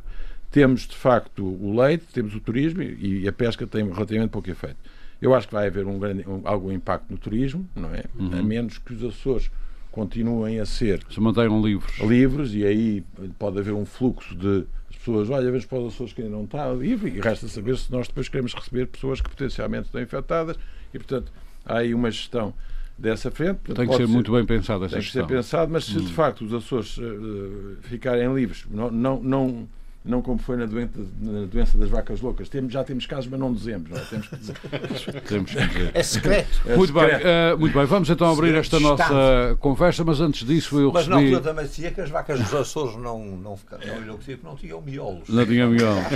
Temos, 0.51 0.87
de 0.87 0.97
facto, 0.97 1.45
o 1.45 1.79
leite, 1.79 2.07
temos 2.13 2.35
o 2.35 2.41
turismo 2.41 2.83
e 2.83 3.29
a 3.29 3.33
pesca 3.33 3.67
tem 3.67 3.87
relativamente 3.91 4.31
pouco 4.31 4.51
efeito. 4.51 4.79
Eu 5.21 5.35
acho 5.35 5.49
que 5.49 5.55
vai 5.55 5.67
haver 5.67 5.87
um 5.87 5.99
grande, 5.99 6.27
um, 6.29 6.41
algum 6.45 6.73
impacto 6.73 7.11
no 7.11 7.19
turismo, 7.19 7.69
não 7.75 7.93
é? 7.95 8.05
Uhum. 8.19 8.39
A 8.39 8.43
menos 8.43 8.79
que 8.79 8.95
os 8.95 9.05
Açores 9.05 9.51
continuem 9.91 10.61
a 10.61 10.67
ser 10.67 11.03
se 11.11 11.21
mantenham 11.21 11.61
livres. 11.61 11.99
livres 11.99 12.55
e 12.55 12.65
aí 12.65 13.05
pode 13.39 13.59
haver 13.59 13.75
um 13.75 13.85
fluxo 13.85 14.35
de 14.37 14.65
pessoas, 15.09 15.31
olha, 15.31 15.47
vemos 15.47 15.65
para 15.65 15.79
as 15.79 15.93
pessoas 15.93 16.13
que 16.13 16.23
ainda 16.23 16.37
não 16.37 16.45
está 16.45 16.71
livre 16.73 17.11
e 17.11 17.21
resta 17.21 17.49
saber 17.49 17.77
se 17.77 17.91
nós 17.91 18.07
depois 18.09 18.29
queremos 18.29 18.53
receber 18.55 18.87
pessoas 18.87 19.21
que 19.21 19.29
potencialmente 19.29 19.87
estão 19.87 20.01
infectadas 20.01 20.57
e, 20.93 20.99
portanto, 20.99 21.33
há 21.65 21.79
aí 21.79 21.95
uma 21.95 22.11
gestão 22.11 22.53
dessa 22.99 23.31
frente. 23.31 23.61
Tem 23.61 23.87
que 23.87 23.97
ser, 23.97 24.07
ser, 24.07 24.09
muito 24.09 24.33
bem 24.33 24.45
pensado 24.45 24.85
essa 24.85 24.97
Tem 24.97 25.05
que 25.05 25.13
ser 25.13 25.27
pensado, 25.27 25.71
mas 25.71 25.85
se 25.85 25.97
hum. 25.97 26.01
de 26.01 26.13
facto 26.13 26.45
os 26.45 26.53
Açores 26.53 26.99
uh, 26.99 27.77
ficarem 27.83 28.35
livres, 28.35 28.67
não, 28.71 28.91
não, 28.91 29.23
não 29.23 29.69
não 30.09 30.23
como 30.23 30.39
foi 30.39 30.57
na 30.57 30.65
doença, 30.67 30.91
na 31.21 31.45
doença 31.47 31.77
das 31.79 31.91
vacas 31.91 32.21
loucas. 32.21 32.49
Temos, 32.49 32.73
já 32.73 32.83
temos 32.83 33.05
casos, 33.07 33.27
mas 33.31 33.39
não 33.39 33.53
dizemos. 33.53 33.91
Não 33.91 33.97
é? 33.99 34.01
Temos 34.01 34.27
que 34.29 34.37
dizer. 34.37 34.55
Temos 35.29 35.51
que 35.53 35.67
dizer. 35.67 35.91
É 35.95 36.03
secreto. 36.03 36.61
É 36.67 36.77
Muito 36.77 36.93
bem, 36.93 37.03
secreto. 37.05 37.27
eh, 37.27 37.57
muito 37.57 37.75
bem, 37.79 37.87
vamos 37.87 38.09
então 38.11 38.27
abrir 38.33 38.47
Segredo 38.49 38.61
esta 38.61 38.81
nossa 38.81 39.03
Estado. 39.03 39.57
conversa, 39.59 40.05
mas 40.05 40.21
antes 40.21 40.47
disso 40.47 40.81
eu 40.81 40.91
Mas 40.93 41.07
na 41.07 41.17
recebi. 41.17 41.35
altura 41.35 41.53
também 41.55 41.67
dizia 41.71 41.91
que 41.91 42.01
as 42.01 42.09
vacas 42.11 42.41
dos 42.41 42.55
Açores 42.55 42.97
não, 42.97 43.25
não, 43.37 43.57
ficaram- 43.57 43.87
não 43.87 44.03
enlouqueciam, 44.03 44.39
porque 44.39 44.49
não 44.49 44.57
tinham 44.57 44.81
miolos. 44.81 45.29
Não 45.29 45.45
tinha 45.47 45.67
milhão. 45.67 45.97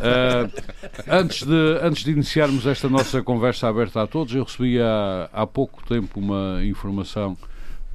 Eh, 0.00 0.48
antes, 1.08 1.42
de, 1.42 1.78
antes 1.82 2.04
de 2.04 2.10
iniciarmos 2.12 2.66
esta 2.66 2.88
nossa 2.88 3.22
conversa 3.22 3.68
aberta 3.68 4.02
a 4.02 4.06
todos, 4.06 4.34
eu 4.34 4.44
recebi 4.44 4.80
há, 4.80 5.28
há 5.32 5.46
pouco 5.46 5.82
tempo 5.86 6.20
uma 6.20 6.60
informação 6.64 7.36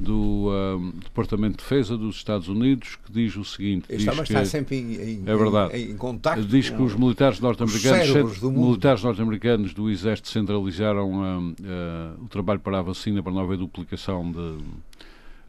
do 0.04 0.50
eh, 0.52 1.00
Departamento 1.06 1.58
de 1.58 1.64
Defesa 1.64 1.98
dos 1.98 2.16
Estados 2.18 2.48
Unidos 2.48 2.98
que 3.04 3.12
diz 3.12 3.36
o 3.36 3.44
seguinte: 3.44 3.86
diz 3.90 4.08
homem 4.08 4.24
que, 4.24 4.34
está 4.34 4.46
sempre 4.46 4.76
em, 4.78 4.94
em, 4.96 5.24
É 5.26 5.36
verdade. 5.36 5.78
em, 5.78 5.92
em 5.92 5.98
contacto 5.98 6.44
diz 6.46 6.70
que 6.70 6.82
os 6.82 6.96
militares 6.96 7.40
norte-americanos 7.40 8.34
os 8.34 8.40
do 8.40 8.52
militares 8.52 9.04
norte-americanos 9.04 9.74
do 9.74 9.90
Exército 9.90 10.30
centralizaram 10.30 11.24
ah, 11.24 11.40
ah, 11.64 12.14
o 12.22 12.28
trabalho 12.28 12.60
para 12.60 12.80
a 12.80 12.82
vacina 12.82 13.24
para 13.24 13.32
não 13.32 13.42
haver 13.42 13.58
duplicação 13.58 14.32
de, 14.32 14.58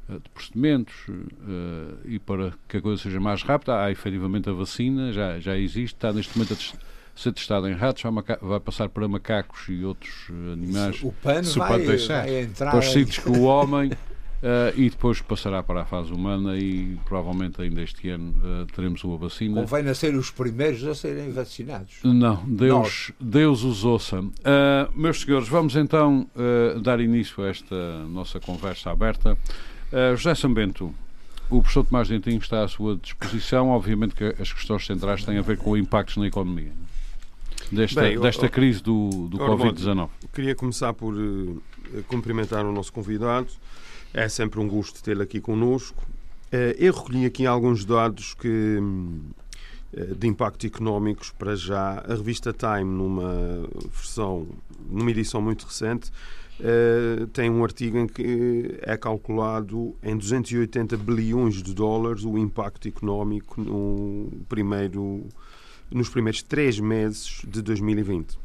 ah, 0.08 0.14
de 0.14 0.28
procedimentos 0.32 0.94
ah, 1.08 1.96
e 2.04 2.18
para 2.18 2.52
que 2.68 2.76
a 2.76 2.80
coisa 2.80 3.02
seja 3.02 3.20
mais 3.20 3.42
rápida. 3.42 3.82
Há 3.82 3.90
efetivamente 3.90 4.48
a 4.48 4.52
vacina, 4.52 5.12
já, 5.12 5.38
já 5.40 5.56
existe, 5.56 5.94
está 5.96 6.12
neste 6.12 6.36
momento 6.36 6.54
a 6.54 6.56
ser 7.16 7.32
testada 7.32 7.70
em 7.70 7.74
ratos, 7.74 8.02
vai, 8.02 8.12
vai 8.42 8.60
passar 8.60 8.88
para 8.88 9.06
macacos 9.06 9.66
e 9.68 9.84
outros 9.84 10.28
ah, 10.30 10.52
animais 10.52 11.00
O 11.02 11.12
pano 11.12 11.44
Se 11.44 11.56
o 11.56 11.60
vai, 11.60 11.68
pano 11.70 11.86
deixar. 11.86 12.24
vai 12.24 12.42
entrar. 12.42 12.70
parecidos 12.70 13.18
com 13.18 13.30
o 13.30 13.42
homem. 13.42 13.90
ah, 14.44 14.74
e 14.76 14.90
depois 14.90 15.22
passará 15.22 15.62
para 15.62 15.80
a 15.80 15.84
fase 15.86 16.12
humana 16.12 16.54
e 16.58 16.98
provavelmente 17.06 17.62
ainda 17.62 17.80
este 17.80 18.10
ano 18.10 18.34
ah, 18.44 18.66
teremos 18.74 19.02
uma 19.02 19.16
vacina. 19.16 19.62
Convém 19.62 19.82
nascer 19.82 20.14
os 20.14 20.30
primeiros 20.30 20.84
a 20.84 20.94
serem 20.94 21.32
vacinados. 21.32 21.94
Não, 22.04 22.44
Deus, 22.46 23.10
Deus 23.18 23.64
os 23.64 23.86
ouça. 23.86 24.22
Ah, 24.44 24.90
meus 24.94 25.22
senhores, 25.22 25.48
vamos 25.48 25.74
então 25.76 26.28
dar 26.82 27.00
início 27.00 27.42
a 27.42 27.48
esta 27.48 28.04
nossa 28.04 28.38
conversa 28.38 28.90
aberta. 28.90 29.38
José 30.16 30.34
Sambento, 30.34 30.94
o 31.48 31.60
professor 31.60 31.84
Tomás 31.84 32.08
Dentinho 32.08 32.38
está 32.38 32.62
à 32.64 32.68
sua 32.68 32.96
disposição. 32.96 33.70
Obviamente 33.70 34.14
que 34.14 34.24
as 34.40 34.52
questões 34.52 34.84
centrais 34.84 35.24
têm 35.24 35.38
a 35.38 35.42
ver 35.42 35.56
com 35.56 35.76
impactos 35.76 36.16
na 36.16 36.26
economia. 36.26 36.72
Desta, 37.72 38.02
Bem, 38.02 38.20
desta 38.20 38.48
crise 38.48 38.82
do, 38.82 39.28
do 39.28 39.40
Ora, 39.40 39.56
bom, 39.56 39.72
Covid-19. 39.72 40.08
Queria 40.34 40.54
começar 40.54 40.92
por 40.92 41.14
cumprimentar 42.08 42.66
o 42.66 42.72
nosso 42.72 42.92
convidado. 42.92 43.48
É 44.14 44.28
sempre 44.28 44.60
um 44.60 44.68
gosto 44.68 45.02
tê-lo 45.02 45.22
aqui 45.22 45.40
connosco. 45.40 46.06
Eh, 46.52 46.76
eu 46.78 46.92
recolhi 46.92 47.26
aqui 47.26 47.46
alguns 47.46 47.84
dados 47.84 48.32
que, 48.34 48.78
eh, 49.92 50.04
de 50.16 50.28
impacto 50.28 50.66
económicos 50.66 51.30
para 51.32 51.56
já. 51.56 51.98
A 52.06 52.14
revista 52.14 52.52
Time, 52.52 52.84
numa 52.84 53.68
versão, 53.92 54.46
numa 54.88 55.10
edição 55.10 55.42
muito 55.42 55.66
recente, 55.66 56.12
eh, 56.60 57.26
tem 57.32 57.50
um 57.50 57.64
artigo 57.64 57.98
em 57.98 58.06
que 58.06 58.78
é 58.82 58.96
calculado 58.96 59.96
em 60.00 60.16
280 60.16 60.96
bilhões 60.96 61.60
de 61.60 61.74
dólares 61.74 62.22
o 62.24 62.38
impacto 62.38 62.86
económico 62.86 63.60
no 63.60 64.30
primeiro, 64.48 65.26
nos 65.90 66.08
primeiros 66.08 66.40
três 66.40 66.78
meses 66.78 67.42
de 67.48 67.60
2020. 67.62 68.38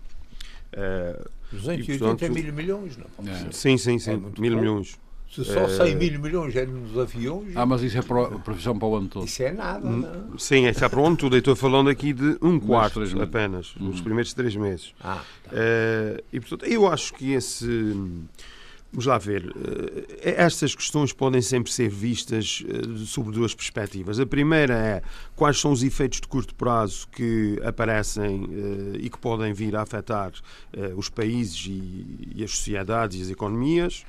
Eh, 0.71 1.27
280 1.51 1.99
portanto- 2.07 2.33
mil 2.33 2.53
milhões, 2.53 2.97
não 2.97 3.31
É. 3.31 3.35
ser. 3.37 3.53
sim, 3.53 3.77
sim, 3.77 3.99
sim, 3.99 4.11
É 4.11 4.13
mil 4.15 4.21
pouco. 4.23 4.41
milhões. 4.41 4.97
Se 5.29 5.45
só 5.45 5.59
Eh, 5.65 5.69
100 5.69 5.95
mil 5.95 6.19
milhões 6.19 6.55
é 6.55 6.65
nos 6.65 6.97
aviões, 6.97 7.55
Ah, 7.55 7.65
mas 7.65 7.83
isso 7.83 7.97
é 7.97 8.01
para 8.01 8.23
a 8.35 8.39
previsão 8.39 8.77
para 8.77 8.87
o 8.87 8.95
ano 8.95 9.07
todo. 9.07 9.25
isso 9.25 9.43
é 9.43 9.51
nada. 9.51 9.87
Não? 9.87 10.37
Sim, 10.39 10.65
é 10.65 10.71
está 10.71 10.89
pronto, 10.89 11.19
tudo. 11.19 11.35
Eu 11.35 11.39
estou 11.39 11.55
falando 11.55 11.89
aqui 11.89 12.13
de 12.13 12.37
um 12.41 12.59
quarto 12.59 13.01
apenas, 13.21 13.75
Uhum. 13.75 13.87
nos 13.89 14.01
primeiros 14.01 14.33
três 14.33 14.55
meses. 14.55 14.93
Ah, 15.01 15.21
Eh, 15.51 16.23
e 16.33 16.39
portanto, 16.39 16.65
eu 16.65 16.87
acho 16.87 17.13
que 17.13 17.31
esse. 17.33 17.65
Vamos 18.91 19.05
lá 19.05 19.19
ver. 19.19 19.53
eh, 20.23 20.33
estas 20.43 20.73
questões 20.73 21.13
podem 21.13 21.43
sempre 21.43 21.71
ser 21.71 21.89
vistas 21.89 22.63
eh, 22.67 23.05
sob 23.05 23.31
duas 23.31 23.53
perspectivas. 23.53 24.19
A 24.19 24.25
primeira 24.25 24.73
é 24.73 25.01
quais 25.35 25.59
são 25.59 25.71
os 25.71 25.83
efeitos 25.83 26.19
de 26.19 26.27
curto 26.27 26.55
prazo 26.55 27.07
que 27.11 27.59
aparecem 27.63 28.49
eh, 28.51 28.97
e 29.01 29.09
que 29.11 29.19
podem 29.19 29.53
vir 29.53 29.75
a 29.75 29.83
afetar 29.83 30.31
eh, 30.73 30.91
os 30.95 31.07
países 31.07 31.67
e 31.69 32.43
as 32.43 32.49
sociedades 32.49 33.19
e 33.19 33.21
as 33.21 33.29
economias. 33.29 34.03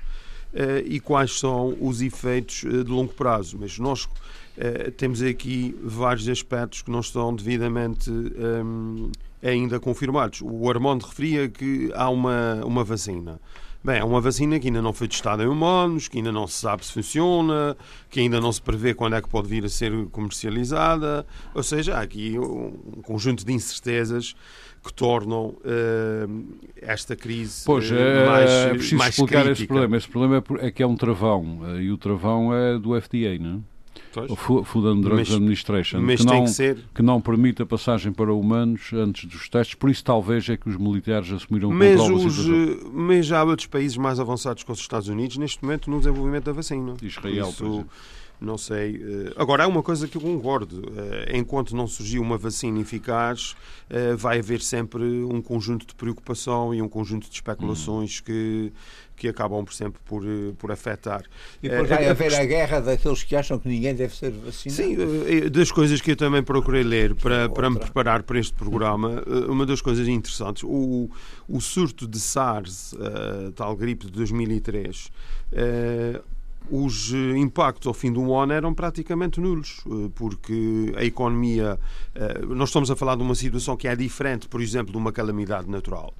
Eh, 0.52 0.82
e 0.86 1.00
quais 1.00 1.38
são 1.38 1.76
os 1.80 2.00
efeitos 2.02 2.64
eh, 2.64 2.82
de 2.84 2.90
longo 2.90 3.12
prazo. 3.12 3.56
Mas 3.60 3.78
nós 3.78 4.08
eh, 4.56 4.90
temos 4.90 5.22
aqui 5.22 5.76
vários 5.82 6.28
aspectos 6.28 6.82
que 6.82 6.90
não 6.90 7.00
estão 7.00 7.34
devidamente 7.34 8.10
ehm, 8.10 9.10
ainda 9.42 9.78
confirmados. 9.78 10.40
O 10.42 10.68
Armando 10.68 11.06
referia 11.06 11.48
que 11.48 11.90
há 11.94 12.10
uma, 12.10 12.60
uma 12.64 12.84
vacina. 12.84 13.40
Bem, 13.82 13.98
é 13.98 14.04
uma 14.04 14.20
vacina 14.20 14.60
que 14.60 14.66
ainda 14.66 14.82
não 14.82 14.92
foi 14.92 15.08
testada 15.08 15.42
em 15.42 15.46
humanos, 15.46 16.06
que 16.06 16.18
ainda 16.18 16.30
não 16.30 16.46
se 16.46 16.58
sabe 16.58 16.84
se 16.84 16.92
funciona, 16.92 17.74
que 18.10 18.20
ainda 18.20 18.38
não 18.38 18.52
se 18.52 18.60
prevê 18.60 18.92
quando 18.92 19.16
é 19.16 19.22
que 19.22 19.28
pode 19.28 19.48
vir 19.48 19.64
a 19.64 19.70
ser 19.70 20.06
comercializada. 20.08 21.24
Ou 21.54 21.62
seja, 21.62 21.96
há 21.96 22.00
aqui 22.02 22.38
um 22.38 23.00
conjunto 23.02 23.42
de 23.42 23.50
incertezas 23.54 24.34
que 24.82 24.92
tornam 24.94 25.54
eh, 25.64 26.26
esta 26.80 27.14
crise 27.14 27.64
Pois, 27.66 27.90
é, 27.92 28.26
mais, 28.26 28.50
é 28.50 28.68
preciso 28.70 28.96
mais 28.96 29.10
explicar 29.14 29.44
crítica. 29.44 29.52
esse 29.52 29.66
problema. 29.66 29.96
Esse 29.96 30.08
problema 30.08 30.44
é, 30.62 30.66
é 30.66 30.70
que 30.70 30.82
é 30.82 30.86
um 30.86 30.96
travão, 30.96 31.58
e 31.80 31.90
o 31.90 31.98
travão 31.98 32.54
é 32.54 32.78
do 32.78 32.98
FDA, 33.00 33.38
não 33.38 33.56
é? 33.56 33.58
Pois. 34.12 34.28
O 34.30 34.64
Food 34.64 34.88
and 34.88 35.00
Drugs 35.02 35.28
Mas- 35.28 35.34
Administration, 35.36 36.00
Mas 36.00 36.20
que 36.20 36.26
não, 36.26 36.44
que 36.44 36.76
que 36.96 37.02
não 37.02 37.20
permite 37.20 37.62
a 37.62 37.66
passagem 37.66 38.10
para 38.10 38.32
humanos 38.34 38.90
antes 38.92 39.24
dos 39.26 39.48
testes, 39.48 39.74
por 39.76 39.88
isso 39.88 40.02
talvez 40.02 40.48
é 40.48 40.56
que 40.56 40.68
os 40.68 40.76
militares 40.76 41.30
assumiram 41.32 41.70
Mas, 41.70 42.00
controle 42.00 42.26
os, 42.26 42.82
mas 42.92 43.26
já 43.26 43.38
há 43.40 43.44
outros 43.44 43.66
países 43.68 43.96
mais 43.96 44.18
avançados 44.18 44.64
que 44.64 44.72
os 44.72 44.80
Estados 44.80 45.06
Unidos 45.06 45.36
neste 45.36 45.62
momento 45.62 45.88
no 45.90 45.98
desenvolvimento 45.98 46.44
da 46.44 46.52
vacina. 46.52 46.94
Israel, 47.02 47.46
Por 47.46 47.56
por 47.56 47.64
isso, 47.64 47.64
exemplo. 47.64 47.88
Não 48.40 48.56
sei. 48.58 48.96
eh, 48.96 49.32
Agora, 49.36 49.64
há 49.64 49.66
uma 49.66 49.82
coisa 49.82 50.08
que 50.08 50.16
eu 50.16 50.20
concordo. 50.20 50.82
eh, 50.96 51.36
Enquanto 51.36 51.76
não 51.76 51.86
surgiu 51.86 52.22
uma 52.22 52.38
vacina 52.38 52.80
eficaz, 52.80 53.54
eh, 53.88 54.14
vai 54.14 54.38
haver 54.38 54.60
sempre 54.60 55.02
um 55.02 55.42
conjunto 55.42 55.86
de 55.86 55.94
preocupação 55.94 56.74
e 56.74 56.80
um 56.80 56.88
conjunto 56.88 57.28
de 57.28 57.34
especulações 57.34 58.20
que, 58.20 58.72
que 59.16 59.28
acabam 59.28 59.64
por 59.64 59.74
sempre 59.74 60.00
por, 60.06 60.22
por 60.58 60.72
afetar. 60.72 61.24
e 61.62 61.68
depois 61.68 61.88
vai 61.90 62.06
a 62.06 62.10
haver 62.12 62.34
a 62.34 62.44
guerra 62.44 62.80
daqueles 62.80 63.22
que 63.22 63.36
acham 63.36 63.58
que 63.58 63.68
ninguém 63.68 63.94
deve 63.94 64.14
ser 64.16 64.30
vacinado. 64.30 64.82
Sim, 64.82 64.96
das 65.50 65.70
coisas 65.70 66.00
que 66.00 66.12
eu 66.12 66.16
também 66.16 66.42
procurei 66.42 66.82
ler 66.82 67.14
para, 67.14 67.48
para 67.48 67.68
me 67.68 67.78
preparar 67.78 68.22
para 68.22 68.38
este 68.38 68.54
programa, 68.54 69.22
eh, 69.26 69.50
uma 69.50 69.66
das 69.66 69.80
coisas 69.82 70.08
interessantes, 70.08 70.62
o, 70.64 71.10
o 71.48 71.60
surto 71.60 72.06
de 72.08 72.18
SARS, 72.18 72.94
tal 73.54 73.76
gripe 73.76 74.06
de 74.06 74.12
2003, 74.12 75.10
eh, 75.52 76.20
os 76.68 77.12
eh, 77.12 77.36
impactos 77.36 77.86
ao 77.86 77.94
fim 77.94 78.12
do 78.12 78.34
ano 78.34 78.52
eram 78.52 78.74
praticamente 78.74 79.40
nulos, 79.40 79.80
eh, 79.86 80.10
porque 80.14 80.92
a 80.96 81.04
economia. 81.04 81.78
eh, 82.14 82.40
Nós 82.46 82.68
estamos 82.68 82.90
a 82.90 82.96
falar 82.96 83.16
de 83.16 83.22
uma 83.22 83.34
situação 83.34 83.76
que 83.76 83.88
é 83.88 83.96
diferente, 83.96 84.48
por 84.48 84.60
exemplo, 84.60 84.92
de 84.92 84.98
uma 84.98 85.12
calamidade 85.12 85.68
natural. 85.70 86.14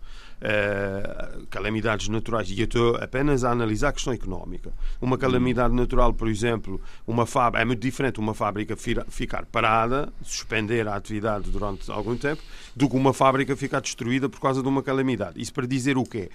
Calamidades 1.51 2.09
naturais, 2.09 2.49
e 2.51 2.59
eu 2.59 2.65
estou 2.65 2.97
apenas 2.97 3.45
a 3.45 3.51
analisar 3.51 3.91
a 3.91 3.93
questão 3.93 4.11
económica. 4.11 4.73
Uma 4.99 5.19
calamidade 5.19 5.75
natural, 5.75 6.15
por 6.15 6.29
exemplo, 6.29 6.81
uma 7.07 7.27
fábrica, 7.27 7.61
é 7.61 7.65
muito 7.67 7.83
diferente 7.83 8.19
uma 8.19 8.33
fábrica 8.33 8.75
ficar 8.75 9.45
parada, 9.45 10.11
suspender 10.23 10.89
a 10.89 10.95
atividade 10.95 11.51
durante 11.51 11.91
algum 11.91 12.17
tempo, 12.17 12.41
do 12.75 12.89
que 12.89 12.97
uma 12.97 13.13
fábrica 13.13 13.55
ficar 13.55 13.81
destruída 13.81 14.31
por 14.31 14.41
causa 14.41 14.63
de 14.63 14.69
uma 14.69 14.83
calamidade. 14.83 15.39
Isso 15.39 15.53
para 15.53 15.67
dizer 15.67 15.99
o 15.99 16.05
quê? 16.05 16.31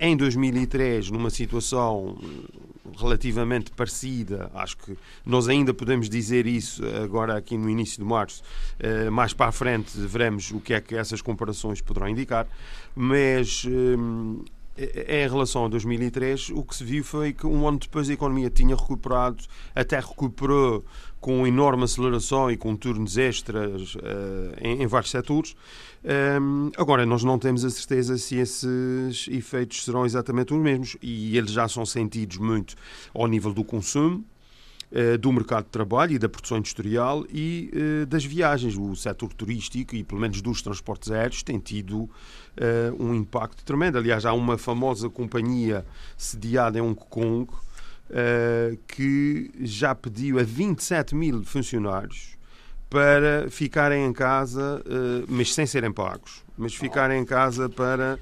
Em 0.00 0.16
2003, 0.16 1.08
numa 1.08 1.30
situação 1.30 2.18
relativamente 2.98 3.70
parecida, 3.70 4.50
acho 4.54 4.76
que 4.76 4.96
nós 5.24 5.48
ainda 5.48 5.72
podemos 5.72 6.08
dizer 6.08 6.46
isso 6.46 6.82
agora 7.02 7.36
aqui 7.36 7.56
no 7.56 7.68
início 7.68 7.98
de 7.98 8.04
março, 8.04 8.42
eh, 8.78 9.10
mais 9.10 9.32
para 9.32 9.46
a 9.46 9.52
frente 9.52 9.98
veremos 9.98 10.50
o 10.50 10.60
que 10.60 10.74
é 10.74 10.80
que 10.80 10.94
essas 10.94 11.20
comparações 11.20 11.80
poderão 11.80 12.08
indicar, 12.08 12.46
mas 12.94 13.64
hum, 13.64 14.44
em 14.78 15.28
relação 15.28 15.64
a 15.64 15.68
2003, 15.68 16.50
o 16.50 16.62
que 16.62 16.76
se 16.76 16.84
viu 16.84 17.02
foi 17.02 17.32
que 17.32 17.46
um 17.46 17.66
ano 17.66 17.78
depois 17.78 18.10
a 18.10 18.12
economia 18.12 18.50
tinha 18.50 18.76
recuperado, 18.76 19.42
até 19.74 19.98
recuperou 19.98 20.84
com 21.20 21.46
enorme 21.46 21.84
aceleração 21.84 22.50
e 22.50 22.56
com 22.56 22.76
turnos 22.76 23.16
extras 23.16 23.96
eh, 24.02 24.58
em, 24.60 24.82
em 24.82 24.86
vários 24.86 25.10
setores. 25.10 25.56
Hum, 26.40 26.70
agora, 26.76 27.04
nós 27.04 27.24
não 27.24 27.38
temos 27.38 27.64
a 27.64 27.70
certeza 27.70 28.16
se 28.16 28.36
esses 28.36 29.26
efeitos 29.28 29.84
serão 29.84 30.06
exatamente 30.06 30.54
os 30.54 30.60
mesmos 30.60 30.96
e 31.02 31.36
eles 31.36 31.50
já 31.50 31.66
são 31.68 31.84
sentidos 31.84 32.36
muito 32.36 32.76
ao 33.12 33.26
nível 33.26 33.52
do 33.52 33.64
consumo, 33.64 34.24
eh, 34.92 35.16
do 35.16 35.32
mercado 35.32 35.64
de 35.64 35.70
trabalho 35.70 36.12
e 36.12 36.18
da 36.18 36.28
produção 36.28 36.58
industrial 36.58 37.24
e 37.28 37.70
eh, 37.72 38.06
das 38.06 38.24
viagens. 38.24 38.76
O 38.76 38.94
setor 38.94 39.32
turístico 39.32 39.96
e, 39.96 40.04
pelo 40.04 40.20
menos, 40.20 40.40
dos 40.40 40.62
transportes 40.62 41.10
aéreos 41.10 41.42
tem 41.42 41.58
tido 41.58 42.08
eh, 42.56 42.92
um 42.96 43.12
impacto 43.12 43.64
tremendo. 43.64 43.98
Aliás, 43.98 44.24
há 44.24 44.32
uma 44.32 44.56
famosa 44.56 45.10
companhia 45.10 45.84
sediada 46.16 46.78
em 46.78 46.82
Hong 46.82 46.94
Kong 46.94 47.50
eh, 48.10 48.76
que 48.86 49.50
já 49.60 49.94
pediu 49.94 50.38
a 50.38 50.42
27 50.42 51.14
mil 51.14 51.42
funcionários 51.44 52.36
para 52.88 53.50
ficarem 53.50 54.06
em 54.06 54.12
casa, 54.12 54.80
uh, 54.86 55.24
mas 55.28 55.52
sem 55.52 55.66
serem 55.66 55.92
pagos, 55.92 56.44
mas 56.56 56.72
ficarem 56.72 57.20
em 57.20 57.24
casa 57.24 57.68
para 57.68 58.16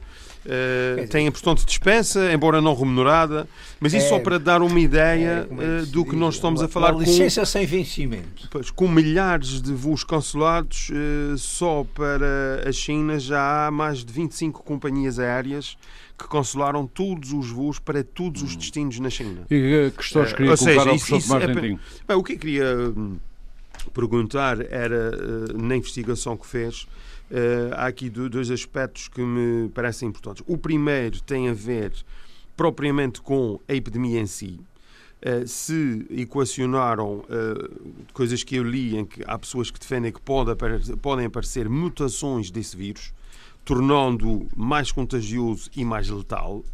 Uh, 0.44 1.08
têm, 1.08 1.30
portanto, 1.30 1.64
dispensa, 1.64 2.30
embora 2.30 2.60
não 2.60 2.74
remunerada, 2.74 3.48
mas 3.80 3.94
isso 3.94 4.04
é, 4.04 4.08
só 4.10 4.18
para 4.18 4.38
dar 4.38 4.60
uma 4.60 4.78
ideia 4.78 5.48
é, 5.50 5.82
uh, 5.82 5.86
do 5.86 6.04
que 6.04 6.14
nós 6.14 6.34
estamos 6.34 6.60
a 6.60 6.68
falar. 6.68 6.92
Uma 6.92 7.02
licença 7.02 7.40
com, 7.40 7.46
sem 7.46 7.64
vencimento. 7.64 8.48
Pois, 8.50 8.70
com 8.70 8.86
milhares 8.86 9.62
de 9.62 9.72
voos 9.72 10.04
cancelados, 10.04 10.90
uh, 10.90 11.38
só 11.38 11.86
para 11.94 12.68
a 12.68 12.72
China 12.72 13.18
já 13.18 13.66
há 13.66 13.70
mais 13.70 14.04
de 14.04 14.12
25 14.12 14.62
companhias 14.62 15.18
aéreas 15.18 15.78
que 16.18 16.29
cancelaram 16.29 16.87
todos 16.87 17.33
os 17.33 17.50
voos 17.50 17.79
para 17.79 18.05
todos 18.05 18.42
os 18.42 18.57
destinos 18.57 18.98
na 18.98 19.11
China. 19.11 19.46
E 19.50 19.90
questões 19.96 20.33
queria 20.33 20.57
colocar 20.57 20.72
seja, 20.72 20.81
ao 20.81 20.98
professor 20.98 21.22
Tomás 21.22 21.42
é, 21.42 21.61
bem, 21.61 21.81
O 22.09 22.22
que 22.22 22.35
eu 22.35 22.38
queria 22.38 22.77
hum, 22.96 23.18
perguntar 23.92 24.61
era, 24.61 25.11
na 25.55 25.77
investigação 25.77 26.37
que 26.37 26.46
fez, 26.46 26.87
Uh, 27.31 27.72
há 27.72 27.87
aqui 27.87 28.11
dois 28.11 28.50
aspectos 28.50 29.09
que 29.09 29.22
me 29.22 29.68
parecem 29.70 30.09
importantes. 30.09 30.44
O 30.46 30.59
primeiro 30.59 31.22
tem 31.22 31.48
a 31.48 31.55
ver 31.55 31.92
propriamente 32.57 33.20
com 33.20 33.59
a 33.66 33.74
epidemia 33.74 34.20
em 34.20 34.27
si. 34.27 34.61
Uh, 35.24 35.48
se 35.48 36.07
equacionaram 36.11 37.24
uh, 37.24 38.05
coisas 38.12 38.44
que 38.44 38.57
eu 38.57 38.62
li 38.62 38.96
em 38.96 39.07
que 39.07 39.22
há 39.27 39.38
pessoas 39.38 39.70
que 39.70 39.81
defendem 39.81 40.12
que 40.12 40.20
pode 40.20 40.55
podem 41.00 41.24
aparecer 41.24 41.66
mutações 41.68 42.50
desse 42.50 42.77
vírus, 42.77 43.12
tornando 43.64 44.46
mais 44.57 44.92
contagioso 44.92 45.70
e 45.77 45.85
mais 45.85 46.09
letal. 46.09 46.64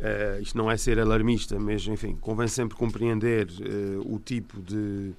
Uh, 0.00 0.40
isto 0.40 0.56
não 0.56 0.70
é 0.70 0.76
ser 0.76 0.98
alarmista, 0.98 1.58
mas 1.58 1.86
enfim, 1.86 2.16
convém 2.20 2.48
sempre 2.48 2.76
compreender 2.76 3.48
o 4.04 4.18
tipo 4.18 4.60
de, 4.62 5.12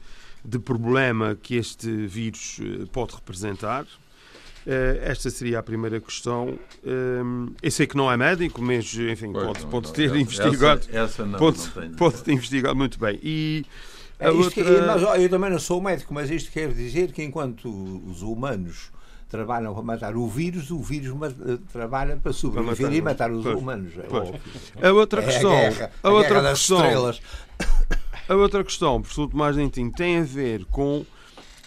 de 0.44 0.58
problema 0.58 1.36
que 1.36 1.56
este 1.56 1.88
vírus 2.08 2.60
pode 2.92 3.14
representar. 3.14 3.86
Uh, 4.66 5.02
esta 5.02 5.30
seria 5.32 5.60
a 5.60 5.64
primeira 5.64 6.00
questão. 6.00 6.50
Uh, 6.84 7.54
eu 7.62 7.72
sei 7.72 7.88
que 7.88 7.98
não 7.98 8.12
é 8.12 8.16
médico, 8.16 8.62
mas 8.62 8.94
enfim, 8.94 9.32
pois, 9.32 9.46
pode, 9.46 9.64
não, 9.64 9.70
pode 9.70 9.88
não, 9.88 9.94
ter 9.94 10.06
essa, 10.06 10.18
investigado. 10.18 10.82
Essa, 10.90 10.98
essa 11.00 11.26
não, 11.26 11.40
pode, 11.40 11.60
não 11.76 11.96
pode 11.96 12.24
ter 12.24 12.32
investigado 12.34 12.76
muito 12.76 13.00
bem. 13.00 13.20
E 13.24 13.66
é, 14.20 14.30
outra... 14.30 14.52
que, 14.52 14.60
eu 14.60 15.30
também 15.30 15.50
não 15.50 15.60
sou 15.60 15.82
médico, 15.82 16.14
mas 16.14 16.30
isto 16.30 16.52
quer 16.52 16.72
dizer 16.72 17.12
que 17.12 17.24
enquanto 17.24 17.68
os 18.08 18.22
humanos 18.22 18.92
trabalham 19.32 19.74
para 19.74 19.82
matar 19.82 20.16
o 20.18 20.28
vírus, 20.28 20.70
o 20.70 20.80
vírus 20.80 21.16
eh, 21.24 21.58
trabalha 21.72 22.18
para 22.18 22.34
sobreviver 22.34 22.76
para 22.76 22.86
matar, 22.86 22.96
e 22.96 23.02
matar 23.02 23.32
os 23.32 23.44
pois, 23.44 23.58
humanos. 23.58 23.94
É 24.76 24.88
a 24.88 24.94
outra 24.94 25.24
questão, 25.24 25.54
é 25.54 25.68
a, 25.68 25.70
guerra, 25.70 25.92
a, 26.04 26.08
a 26.08 26.12
outra 26.12 26.50
questão, 26.50 27.12
a 28.28 28.36
outra 28.36 28.64
questão, 28.64 29.02
professor 29.02 29.30
Tomás 29.30 29.56
Dentinho, 29.56 29.92
tem 29.92 30.20
a 30.20 30.24
ver 30.24 30.66
com 30.66 31.06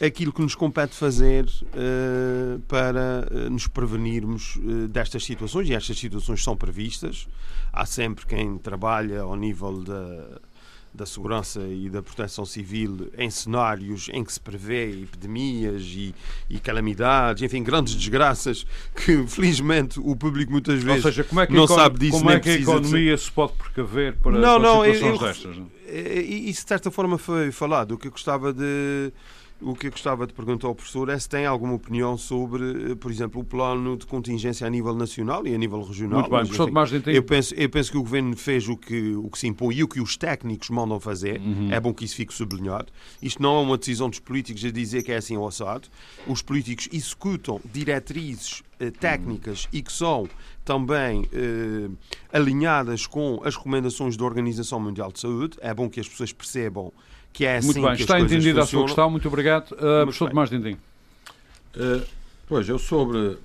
aquilo 0.04 0.32
que 0.32 0.42
nos 0.42 0.54
compete 0.54 0.94
fazer 0.94 1.46
uh, 1.46 2.60
para 2.68 3.26
uh, 3.30 3.50
nos 3.50 3.66
prevenirmos 3.66 4.56
uh, 4.56 4.86
destas 4.88 5.24
situações, 5.24 5.68
e 5.68 5.74
estas 5.74 5.98
situações 5.98 6.44
são 6.44 6.56
previstas. 6.56 7.26
Há 7.72 7.86
sempre 7.86 8.26
quem 8.26 8.58
trabalha 8.58 9.22
ao 9.22 9.36
nível 9.36 9.82
da, 9.82 10.40
da 10.94 11.04
segurança 11.04 11.60
e 11.60 11.90
da 11.90 12.00
proteção 12.00 12.46
civil 12.46 13.10
em 13.18 13.28
cenários 13.28 14.08
em 14.12 14.22
que 14.22 14.32
se 14.32 14.38
prevê 14.38 14.90
epidemias 15.02 15.82
e, 15.82 16.14
e 16.48 16.60
calamidades, 16.60 17.42
enfim, 17.42 17.64
grandes 17.64 17.96
desgraças 17.96 18.64
que 18.94 19.26
felizmente 19.26 19.98
o 19.98 20.14
público 20.14 20.52
muitas 20.52 20.80
vezes 20.82 21.02
seja, 21.02 21.26
é 21.28 21.52
não 21.52 21.66
sabe 21.66 21.98
disso. 21.98 22.18
Como 22.18 22.30
é 22.30 22.38
que 22.38 22.48
a 22.48 22.54
economia 22.54 23.18
se 23.18 23.30
pode 23.30 23.54
precaver 23.54 24.14
para, 24.14 24.32
não, 24.38 24.60
para 24.60 24.68
não, 24.68 24.84
situações 24.84 25.20
eu, 25.20 25.26
destas? 25.26 25.56
Não? 25.56 25.70
Isso 25.86 26.62
de 26.62 26.68
certa 26.68 26.90
forma 26.90 27.18
foi 27.18 27.50
falado. 27.50 27.92
O 27.92 27.98
que 27.98 28.06
eu 28.06 28.12
gostava 28.12 28.52
de 28.52 29.12
o 29.60 29.74
que 29.74 29.86
eu 29.86 29.90
gostava 29.90 30.26
de 30.26 30.32
perguntar 30.32 30.68
ao 30.68 30.74
professor 30.74 31.08
é 31.08 31.18
se 31.18 31.28
tem 31.28 31.46
alguma 31.46 31.74
opinião 31.74 32.18
sobre, 32.18 32.92
eh, 32.92 32.94
por 32.94 33.10
exemplo, 33.10 33.40
o 33.40 33.44
plano 33.44 33.96
de 33.96 34.06
contingência 34.06 34.66
a 34.66 34.70
nível 34.70 34.94
nacional 34.94 35.46
e 35.46 35.54
a 35.54 35.58
nível 35.58 35.80
regional. 35.82 36.20
Muito 36.20 36.30
bem, 36.30 36.40
Mas, 36.40 36.48
professor 36.48 36.66
Tomás 36.66 36.92
eu 37.06 37.22
penso, 37.22 37.54
eu 37.54 37.70
penso 37.70 37.90
que 37.90 37.96
o 37.96 38.02
Governo 38.02 38.36
fez 38.36 38.68
o 38.68 38.76
que, 38.76 39.14
o 39.14 39.30
que 39.30 39.38
se 39.38 39.46
impõe 39.46 39.76
e 39.76 39.84
o 39.84 39.88
que 39.88 40.00
os 40.00 40.16
técnicos 40.16 40.70
mandam 40.70 40.98
fazer. 41.00 41.40
Uhum. 41.40 41.72
É 41.72 41.80
bom 41.80 41.94
que 41.94 42.04
isso 42.04 42.16
fique 42.16 42.34
sublinhado. 42.34 42.92
Isto 43.22 43.42
não 43.42 43.56
é 43.56 43.60
uma 43.60 43.78
decisão 43.78 44.10
dos 44.10 44.18
políticos 44.18 44.64
a 44.64 44.70
dizer 44.70 45.02
que 45.02 45.12
é 45.12 45.16
assim 45.16 45.36
ou 45.36 45.46
assado. 45.46 45.88
Os 46.26 46.42
políticos 46.42 46.88
executam 46.92 47.60
diretrizes 47.72 48.62
eh, 48.78 48.90
técnicas 48.90 49.68
e 49.72 49.82
que 49.82 49.92
são 49.92 50.28
também 50.64 51.28
eh, 51.32 51.88
alinhadas 52.32 53.06
com 53.06 53.40
as 53.44 53.56
recomendações 53.56 54.16
da 54.16 54.24
Organização 54.24 54.80
Mundial 54.80 55.12
de 55.12 55.20
Saúde. 55.20 55.56
É 55.60 55.72
bom 55.72 55.88
que 55.88 56.00
as 56.00 56.08
pessoas 56.08 56.32
percebam 56.32 56.92
que 57.34 57.44
é 57.44 57.56
assim 57.56 57.66
Muito 57.66 57.82
bem, 57.82 57.96
que 57.96 58.02
está 58.02 58.20
entendida 58.20 58.62
a 58.62 58.66
sua 58.66 58.84
questão, 58.84 59.10
muito 59.10 59.26
obrigado. 59.26 59.72
Uh, 59.72 60.04
professor 60.04 60.28
Tomás 60.30 60.48
Dindim. 60.48 60.78
Uh, 61.74 62.06
pois, 62.46 62.68
eu 62.68 62.78
sobre 62.78 63.18
uh, 63.18 63.40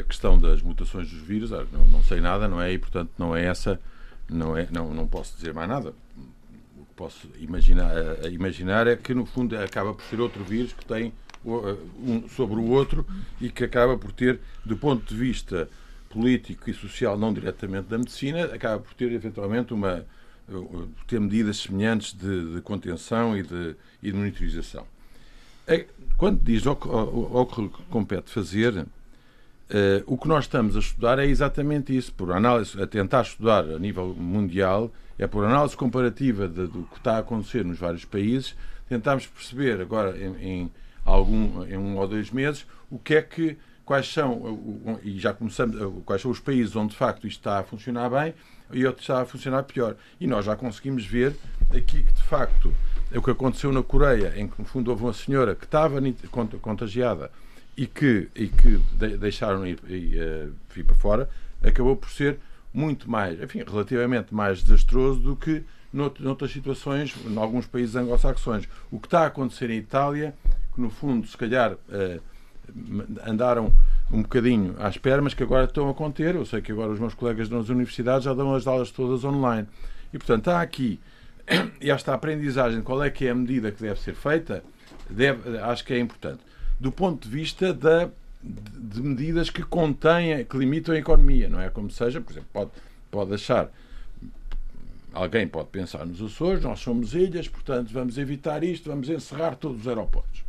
a 0.00 0.02
questão 0.02 0.38
das 0.38 0.62
mutações 0.62 1.10
dos 1.10 1.20
vírus, 1.20 1.52
ah, 1.52 1.66
não, 1.70 1.84
não, 1.84 2.02
sei 2.02 2.18
nada, 2.18 2.48
não 2.48 2.60
é? 2.60 2.72
E, 2.72 2.78
portanto, 2.78 3.10
não 3.18 3.36
é 3.36 3.44
essa, 3.44 3.78
não, 4.26 4.56
é, 4.56 4.66
não, 4.72 4.94
não 4.94 5.06
posso 5.06 5.36
dizer 5.36 5.52
mais 5.52 5.68
nada. 5.68 5.92
O 6.78 6.86
que 6.86 6.94
posso 6.96 7.28
imaginar, 7.38 7.94
uh, 7.94 8.28
imaginar 8.32 8.86
é 8.86 8.96
que, 8.96 9.12
no 9.12 9.26
fundo, 9.26 9.54
acaba 9.58 9.92
por 9.92 10.02
ser 10.04 10.18
outro 10.18 10.42
vírus 10.42 10.72
que 10.72 10.86
tem 10.86 11.12
um 11.44 12.28
sobre 12.28 12.56
o 12.56 12.70
outro 12.70 13.06
e 13.40 13.50
que 13.50 13.62
acaba 13.62 13.96
por 13.96 14.10
ter, 14.10 14.40
do 14.64 14.76
ponto 14.76 15.06
de 15.06 15.14
vista 15.14 15.68
político 16.08 16.68
e 16.70 16.74
social, 16.74 17.16
não 17.16 17.32
diretamente 17.32 17.86
da 17.88 17.98
medicina, 17.98 18.46
acaba 18.46 18.80
por 18.80 18.94
ter, 18.94 19.12
eventualmente, 19.12 19.72
uma 19.72 20.04
ter 21.06 21.20
medidas 21.20 21.58
semelhantes 21.58 22.12
de, 22.12 22.54
de 22.54 22.60
contenção 22.60 23.36
e 23.36 23.42
de, 23.42 23.76
e 24.02 24.10
de 24.10 24.16
monitorização. 24.16 24.86
É, 25.66 25.86
quando 26.16 26.40
diz 26.42 26.66
ao 26.66 26.76
que 26.76 27.68
compete 27.90 28.30
fazer, 28.30 28.86
Uh, 29.68 29.98
o 30.06 30.16
que 30.16 30.28
nós 30.28 30.44
estamos 30.44 30.76
a 30.76 30.78
estudar 30.78 31.18
é 31.18 31.26
exatamente 31.26 31.96
isso, 31.96 32.12
por 32.12 32.30
análise, 32.30 32.80
a 32.80 32.86
tentar 32.86 33.22
estudar 33.22 33.64
a 33.64 33.76
nível 33.80 34.14
mundial, 34.14 34.92
é 35.18 35.26
por 35.26 35.44
análise 35.44 35.76
comparativa 35.76 36.46
de, 36.46 36.68
do 36.68 36.84
que 36.84 36.98
está 36.98 37.16
a 37.16 37.18
acontecer 37.18 37.64
nos 37.64 37.76
vários 37.76 38.04
países, 38.04 38.54
tentarmos 38.88 39.26
perceber 39.26 39.80
agora 39.80 40.16
em, 40.16 40.36
em, 40.36 40.70
algum, 41.04 41.64
em 41.64 41.76
um 41.76 41.96
ou 41.98 42.06
dois 42.06 42.30
meses 42.30 42.64
o 42.88 42.96
que 42.96 43.16
é 43.16 43.22
que, 43.22 43.58
quais 43.84 44.06
são, 44.06 44.96
e 45.02 45.18
já 45.18 45.34
começamos, 45.34 45.76
quais 46.04 46.22
são 46.22 46.30
os 46.30 46.38
países 46.38 46.76
onde 46.76 46.92
de 46.92 46.96
facto 46.96 47.26
isto 47.26 47.40
está 47.40 47.58
a 47.58 47.64
funcionar 47.64 48.08
bem 48.08 48.34
e 48.72 48.84
outro 48.86 49.00
está 49.00 49.22
a 49.22 49.24
funcionar 49.24 49.62
pior. 49.64 49.96
E 50.20 50.26
nós 50.26 50.44
já 50.44 50.56
conseguimos 50.56 51.04
ver 51.04 51.36
aqui 51.70 52.02
que, 52.02 52.12
de 52.12 52.22
facto, 52.22 52.72
é 53.10 53.18
o 53.18 53.22
que 53.22 53.30
aconteceu 53.30 53.72
na 53.72 53.82
Coreia, 53.82 54.32
em 54.36 54.48
que, 54.48 54.60
no 54.60 54.64
fundo, 54.64 54.90
houve 54.90 55.04
uma 55.04 55.12
senhora 55.12 55.54
que 55.54 55.64
estava 55.64 56.00
contagiada 56.60 57.30
e 57.76 57.86
que, 57.86 58.28
e 58.34 58.48
que 58.48 58.80
deixaram 59.18 59.66
ir, 59.66 59.78
ir, 59.88 60.18
uh, 60.20 60.78
ir 60.78 60.84
para 60.84 60.96
fora, 60.96 61.30
acabou 61.62 61.96
por 61.96 62.10
ser 62.10 62.38
muito 62.72 63.10
mais, 63.10 63.40
enfim, 63.40 63.62
relativamente 63.66 64.34
mais 64.34 64.62
desastroso 64.62 65.20
do 65.20 65.36
que 65.36 65.62
noutras 65.92 66.50
situações, 66.50 67.14
em 67.24 67.36
alguns 67.38 67.66
países 67.66 67.96
anglo-saxões. 67.96 68.68
O 68.90 68.98
que 68.98 69.06
está 69.06 69.20
a 69.20 69.26
acontecer 69.26 69.70
em 69.70 69.78
Itália, 69.78 70.34
que 70.74 70.80
no 70.80 70.90
fundo, 70.90 71.26
se 71.26 71.36
calhar, 71.36 71.72
uh, 71.72 72.20
andaram 73.24 73.72
um 74.10 74.22
bocadinho 74.22 74.76
às 74.78 74.94
espera, 74.94 75.20
mas 75.20 75.34
que 75.34 75.42
agora 75.42 75.64
estão 75.64 75.88
a 75.88 75.94
conter. 75.94 76.34
Eu 76.34 76.46
sei 76.46 76.60
que 76.60 76.72
agora 76.72 76.92
os 76.92 77.00
meus 77.00 77.14
colegas 77.14 77.48
nas 77.48 77.68
universidades 77.68 78.24
já 78.24 78.34
dão 78.34 78.54
as 78.54 78.66
aulas 78.66 78.90
todas 78.90 79.24
online. 79.24 79.66
E, 80.12 80.18
portanto, 80.18 80.48
há 80.48 80.60
aqui 80.60 81.00
esta 81.80 82.14
aprendizagem, 82.14 82.82
qual 82.82 83.02
é 83.02 83.10
que 83.10 83.26
é 83.26 83.30
a 83.30 83.34
medida 83.34 83.72
que 83.72 83.82
deve 83.82 84.00
ser 84.00 84.14
feita, 84.14 84.62
deve, 85.10 85.58
acho 85.58 85.84
que 85.84 85.92
é 85.92 85.98
importante. 85.98 86.40
Do 86.78 86.92
ponto 86.92 87.28
de 87.28 87.34
vista 87.34 87.72
da, 87.72 88.08
de 88.42 89.00
medidas 89.00 89.50
que 89.50 89.62
contêm, 89.62 90.44
que 90.44 90.56
limitam 90.56 90.94
a 90.94 90.98
economia, 90.98 91.48
não 91.48 91.60
é 91.60 91.70
como 91.70 91.90
seja, 91.90 92.20
por 92.20 92.32
exemplo, 92.32 92.48
pode, 92.52 92.70
pode 93.10 93.34
achar, 93.34 93.70
alguém 95.12 95.48
pode 95.48 95.68
pensar 95.68 96.04
nos 96.04 96.20
Açores, 96.20 96.62
nós 96.62 96.80
somos 96.80 97.14
ilhas, 97.14 97.48
portanto 97.48 97.92
vamos 97.92 98.18
evitar 98.18 98.62
isto, 98.62 98.90
vamos 98.90 99.08
encerrar 99.08 99.56
todos 99.56 99.80
os 99.80 99.88
aeroportos. 99.88 100.44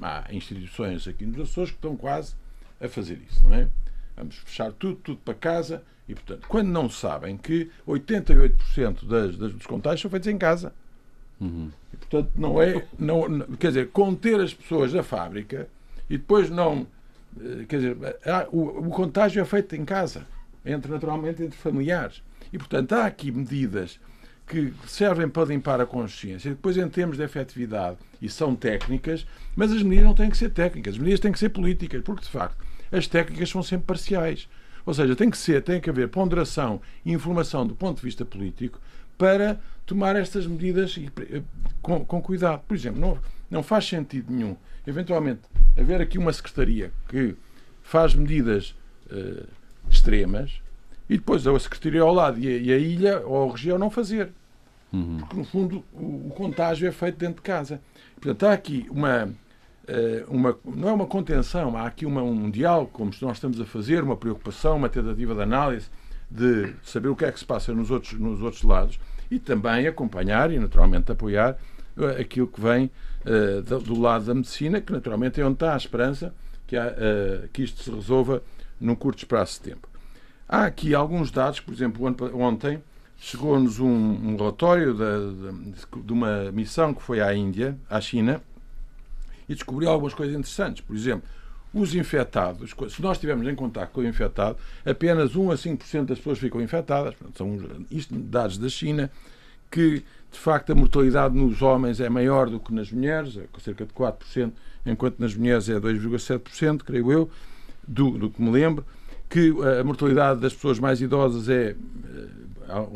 Há 0.00 0.24
instituições 0.32 1.06
aqui 1.06 1.24
nos 1.24 1.40
Açores 1.48 1.70
que 1.70 1.76
estão 1.76 1.96
quase 1.96 2.34
a 2.82 2.88
fazer 2.88 3.20
isso, 3.28 3.42
não 3.44 3.54
é? 3.54 3.68
Vamos 4.16 4.36
fechar 4.36 4.72
tudo, 4.72 4.96
tudo 4.96 5.18
para 5.24 5.34
casa 5.34 5.82
e, 6.08 6.14
portanto, 6.14 6.46
quando 6.48 6.68
não 6.68 6.90
sabem 6.90 7.36
que 7.36 7.70
88% 7.86 9.06
das, 9.06 9.36
das, 9.36 9.52
dos 9.52 9.66
contágios 9.66 10.02
são 10.02 10.10
feitos 10.10 10.28
em 10.28 10.36
casa. 10.36 10.72
Uhum. 11.40 11.70
E, 11.92 11.96
portanto, 11.96 12.30
não 12.36 12.60
é. 12.60 12.86
Não, 12.98 13.28
não, 13.28 13.46
quer 13.56 13.68
dizer, 13.68 13.88
conter 13.90 14.40
as 14.40 14.52
pessoas 14.52 14.92
da 14.92 15.02
fábrica 15.02 15.68
e 16.10 16.18
depois 16.18 16.50
não. 16.50 16.86
Eh, 17.40 17.64
quer 17.68 17.76
dizer, 17.76 17.96
há, 18.26 18.46
o, 18.50 18.86
o 18.86 18.90
contágio 18.90 19.40
é 19.40 19.44
feito 19.44 19.74
em 19.74 19.84
casa, 19.84 20.26
entre 20.64 20.90
naturalmente 20.90 21.42
entre 21.42 21.56
familiares. 21.58 22.22
E, 22.52 22.58
portanto, 22.58 22.92
há 22.92 23.06
aqui 23.06 23.32
medidas 23.32 23.98
que 24.46 24.72
servem 24.86 25.28
para 25.28 25.48
limpar 25.48 25.80
a 25.80 25.86
consciência. 25.86 26.50
Depois, 26.50 26.76
em 26.76 26.88
termos 26.88 27.16
de 27.16 27.22
efetividade, 27.22 27.96
e 28.20 28.28
são 28.28 28.54
técnicas, 28.54 29.26
mas 29.56 29.72
as 29.72 29.82
medidas 29.82 30.04
não 30.04 30.14
têm 30.14 30.28
que 30.28 30.36
ser 30.36 30.50
técnicas, 30.50 30.94
as 30.94 30.98
medidas 30.98 31.20
têm 31.20 31.32
que 31.32 31.38
ser 31.38 31.48
políticas, 31.48 32.02
porque, 32.02 32.22
de 32.22 32.28
facto, 32.28 32.62
as 32.92 33.06
técnicas 33.06 33.48
são 33.48 33.62
sempre 33.62 33.86
parciais. 33.86 34.48
Ou 34.84 34.92
seja, 34.92 35.16
tem 35.16 35.30
que 35.30 35.38
ser, 35.38 35.62
tem 35.62 35.80
que 35.80 35.88
haver 35.88 36.08
ponderação 36.08 36.80
e 37.04 37.12
informação 37.12 37.66
do 37.66 37.74
ponto 37.74 37.98
de 37.98 38.04
vista 38.04 38.24
político 38.24 38.80
para 39.16 39.58
tomar 39.86 40.16
estas 40.16 40.46
medidas 40.46 40.98
com, 41.80 42.04
com 42.04 42.20
cuidado. 42.20 42.62
Por 42.66 42.74
exemplo, 42.74 43.00
não, 43.00 43.18
não 43.50 43.62
faz 43.62 43.86
sentido 43.86 44.32
nenhum, 44.32 44.56
eventualmente, 44.86 45.40
haver 45.78 46.00
aqui 46.00 46.18
uma 46.18 46.32
secretaria 46.32 46.92
que 47.08 47.36
faz 47.82 48.14
medidas 48.14 48.74
uh, 49.10 49.46
extremas 49.88 50.60
e 51.08 51.16
depois 51.16 51.46
a 51.46 51.58
secretaria 51.58 52.02
ao 52.02 52.12
lado 52.12 52.38
e 52.38 52.48
a, 52.48 52.58
e 52.58 52.72
a 52.72 52.78
ilha 52.78 53.20
ou 53.20 53.48
a 53.48 53.52
região 53.52 53.78
não 53.78 53.90
fazer. 53.90 54.30
Uhum. 54.92 55.18
Porque, 55.18 55.36
no 55.36 55.44
fundo, 55.44 55.84
o, 55.92 56.28
o, 56.28 56.32
contágio 56.36 56.86
é 56.86 56.92
feito 56.92 57.18
dentro 57.18 57.36
de 57.36 57.42
casa. 57.42 57.80
Portanto, 58.20 58.44
há 58.44 58.52
aqui 58.52 58.86
uma, 58.90 59.32
uma 60.28 60.56
não 60.64 60.88
é 60.88 60.92
uma 60.92 61.06
contenção, 61.06 61.76
há 61.76 61.86
aqui 61.86 62.06
uma, 62.06 62.22
um 62.22 62.50
diálogo, 62.50 62.90
como 62.92 63.10
nós 63.20 63.36
estamos 63.36 63.60
a 63.60 63.64
fazer, 63.64 64.02
uma 64.02 64.16
preocupação, 64.16 64.76
uma 64.76 64.88
tentativa 64.88 65.34
de 65.34 65.42
análise 65.42 65.86
de 66.30 66.74
saber 66.82 67.08
o 67.08 67.16
que 67.16 67.24
é 67.24 67.32
que 67.32 67.38
se 67.38 67.44
passa 67.44 67.72
nos 67.74 67.90
outros, 67.90 68.18
nos 68.18 68.40
outros 68.40 68.62
lados 68.62 68.98
e 69.30 69.38
também 69.38 69.86
acompanhar 69.86 70.50
e, 70.50 70.58
naturalmente, 70.58 71.12
apoiar 71.12 71.58
uh, 71.96 72.20
aquilo 72.20 72.46
que 72.46 72.60
vem 72.60 72.90
uh, 73.26 73.62
do, 73.62 73.80
do, 73.80 74.00
lado 74.00 74.24
da 74.24 74.34
medicina, 74.34 74.80
que, 74.80 74.92
naturalmente, 74.92 75.40
é 75.40 75.44
onde 75.44 75.54
está 75.54 75.74
a 75.74 75.76
esperança 75.76 76.34
que, 76.66 76.76
há, 76.76 76.94
que 77.52 77.62
isto 77.62 77.82
se 77.82 77.90
resolva 77.90 78.42
num 78.80 78.94
curto 78.94 79.18
espaço 79.18 79.62
de 79.62 79.70
tempo. 79.70 79.88
Há 80.48 80.64
aqui 80.64 80.94
alguns 80.94 81.30
dados, 81.30 81.60
por 81.60 81.72
exemplo, 81.72 82.06
ontem 82.34 82.82
chegou-nos 83.16 83.78
um, 83.78 83.88
um, 83.88 84.36
relatório 84.36 84.94
de, 84.94 86.02
de, 86.02 86.12
uma 86.12 86.50
missão 86.50 86.92
que 86.92 87.00
foi 87.00 87.20
à 87.20 87.32
Índia, 87.34 87.78
à 87.88 88.00
China, 88.00 88.42
e 89.52 89.54
descobriu 89.54 89.88
algumas 89.90 90.14
coisas 90.14 90.34
interessantes. 90.34 90.82
Por 90.82 90.96
exemplo, 90.96 91.28
os 91.72 91.94
infectados, 91.94 92.74
se 92.90 93.02
nós 93.02 93.16
estivermos 93.16 93.46
em 93.46 93.54
contato 93.54 93.90
com 93.92 94.00
o 94.00 94.06
infectado, 94.06 94.58
apenas 94.84 95.34
1 95.34 95.50
a 95.50 95.54
5% 95.54 96.04
das 96.04 96.18
pessoas 96.18 96.38
ficam 96.38 96.60
infectadas. 96.60 97.14
São 97.34 97.58
isto, 97.90 98.14
dados 98.14 98.58
da 98.58 98.68
China, 98.68 99.10
que 99.70 100.04
de 100.30 100.38
facto 100.38 100.70
a 100.72 100.74
mortalidade 100.74 101.34
nos 101.34 101.62
homens 101.62 102.00
é 102.00 102.08
maior 102.08 102.48
do 102.48 102.58
que 102.58 102.72
nas 102.72 102.90
mulheres, 102.90 103.36
é 103.36 103.46
cerca 103.60 103.86
de 103.86 103.92
4%, 103.92 104.52
enquanto 104.84 105.18
nas 105.18 105.34
mulheres 105.34 105.68
é 105.68 105.78
2,7%, 105.78 106.82
creio 106.82 107.12
eu, 107.12 107.30
do, 107.86 108.18
do 108.18 108.30
que 108.30 108.40
me 108.40 108.50
lembro 108.50 108.84
que 109.28 109.50
a 109.80 109.82
mortalidade 109.82 110.40
das 110.40 110.52
pessoas 110.52 110.78
mais 110.78 111.00
idosas 111.00 111.48
é 111.48 111.70
eh, 111.70 111.76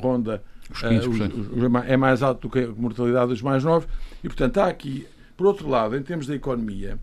ronda 0.03 0.43
os 0.71 0.83
15%. 0.83 1.33
Uh, 1.33 1.79
é 1.87 1.97
mais 1.97 2.23
alta 2.23 2.43
do 2.43 2.51
que 2.51 2.59
a 2.59 2.69
mortalidade 2.69 3.29
dos 3.29 3.41
mais 3.41 3.65
novos 3.65 3.89
e 4.23 4.29
portanto 4.29 4.59
há 4.59 4.67
aqui 4.67 5.07
por 5.37 5.47
outro 5.47 5.69
lado 5.69 5.97
em 5.97 6.03
termos 6.03 6.27
da 6.27 6.35
economia 6.35 6.99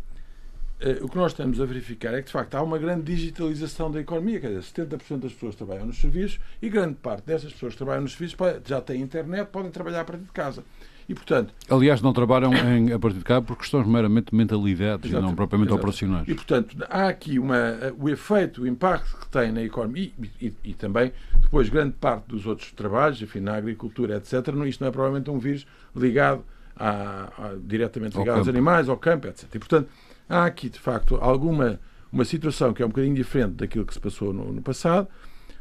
uh, 0.82 1.06
o 1.06 1.10
que 1.10 1.16
nós 1.16 1.32
estamos 1.32 1.60
a 1.62 1.66
verificar 1.66 2.14
é 2.14 2.22
que 2.22 2.28
de 2.28 2.32
facto 2.32 2.56
há 2.56 2.62
uma 2.62 2.78
grande 2.78 3.04
digitalização 3.04 3.92
da 3.92 4.00
economia 4.00 4.40
quer 4.40 4.50
dizer 4.50 4.62
70% 4.62 5.20
das 5.20 5.34
pessoas 5.34 5.56
trabalham 5.56 5.86
nos 5.86 6.00
serviços 6.00 6.40
e 6.62 6.70
grande 6.70 6.96
parte 6.96 7.26
dessas 7.26 7.52
pessoas 7.54 7.74
que 7.74 7.78
trabalham 7.78 8.02
nos 8.02 8.14
serviços 8.14 8.38
já 8.66 8.82
têm 8.82 9.02
internet 9.02 9.48
podem 9.48 9.72
trabalhar 9.72 10.02
a 10.02 10.06
partir 10.06 10.24
de 10.24 10.32
casa 10.32 10.64
e, 11.08 11.14
portanto, 11.14 11.54
Aliás, 11.70 12.02
não 12.02 12.14
trabalham 12.14 12.54
em, 12.54 12.94
a 12.94 13.00
partir 13.00 13.18
de 13.18 13.24
cá 13.24 13.42
por 13.42 13.58
questões 13.58 13.86
meramente 13.88 14.34
mentalidades 14.34 15.12
e 15.12 15.14
não 15.14 15.36
propriamente 15.36 15.72
exatamente. 15.72 15.74
operacionais. 15.74 16.28
E, 16.28 16.34
portanto, 16.34 16.78
há 16.90 17.08
aqui 17.08 17.40
uma, 17.40 17.94
o 18.00 18.10
efeito, 18.10 18.62
o 18.62 18.68
impacto 18.68 19.18
que 19.20 19.28
tem 19.28 19.52
na 19.52 19.62
economia 19.62 20.12
e, 20.40 20.48
e, 20.48 20.54
e, 20.64 20.74
também, 20.74 21.12
depois, 21.42 21.70
grande 21.70 21.94
parte 21.94 22.28
dos 22.28 22.46
outros 22.46 22.72
trabalhos, 22.72 23.22
enfim, 23.22 23.42
na 23.42 23.56
agricultura, 23.56 24.18
etc. 24.18 24.34
Isto 24.66 24.82
não 24.82 24.88
é 24.88 24.92
provavelmente 24.92 25.30
um 25.30 25.40
vírus 25.40 25.68
ligado 25.96 26.44
a, 26.76 27.30
a, 27.38 27.56
diretamente 27.64 28.18
ligado 28.18 28.40
aos 28.40 28.48
animais, 28.48 28.90
ao 28.90 28.98
campo, 28.98 29.28
etc. 29.28 29.44
E, 29.54 29.60
portanto, 29.60 29.90
há 30.30 30.46
aqui, 30.46 30.70
de 30.70 30.80
facto, 30.80 31.16
alguma 31.16 31.80
uma 32.14 32.24
situação 32.24 32.72
que 32.74 32.84
é 32.84 32.86
um 32.86 32.90
bocadinho 32.90 33.16
diferente 33.16 33.54
daquilo 33.54 33.84
que 33.86 33.94
se 33.94 34.00
passou 34.00 34.32
no, 34.32 34.54
no 34.54 34.62
passado, 34.62 35.08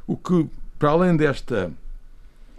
o 0.06 0.14
que, 0.14 0.46
para 0.78 0.90
além 0.90 1.16
desta 1.16 1.72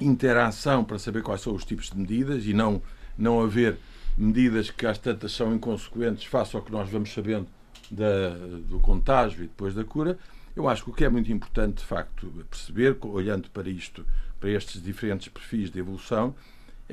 interação 0.01 0.83
para 0.83 0.97
saber 0.97 1.21
quais 1.21 1.41
são 1.41 1.53
os 1.53 1.63
tipos 1.63 1.91
de 1.91 1.97
medidas 1.97 2.45
e 2.47 2.53
não, 2.53 2.81
não 3.15 3.39
haver 3.39 3.77
medidas 4.17 4.71
que 4.71 4.87
às 4.87 4.97
tantas 4.97 5.31
são 5.31 5.53
inconsequentes 5.53 6.25
face 6.25 6.55
ao 6.55 6.63
que 6.63 6.71
nós 6.71 6.89
vamos 6.89 7.13
sabendo 7.13 7.47
da, 7.91 8.29
do 8.67 8.79
contágio 8.79 9.43
e 9.43 9.47
depois 9.47 9.75
da 9.75 9.83
cura, 9.83 10.17
eu 10.55 10.67
acho 10.67 10.83
que 10.83 10.89
o 10.89 10.93
que 10.93 11.05
é 11.05 11.09
muito 11.09 11.31
importante, 11.31 11.77
de 11.77 11.85
facto, 11.85 12.31
perceber, 12.49 12.97
olhando 13.01 13.49
para 13.51 13.69
isto, 13.69 14.03
para 14.39 14.49
estes 14.49 14.81
diferentes 14.81 15.27
perfis 15.27 15.69
de 15.69 15.79
evolução, 15.79 16.33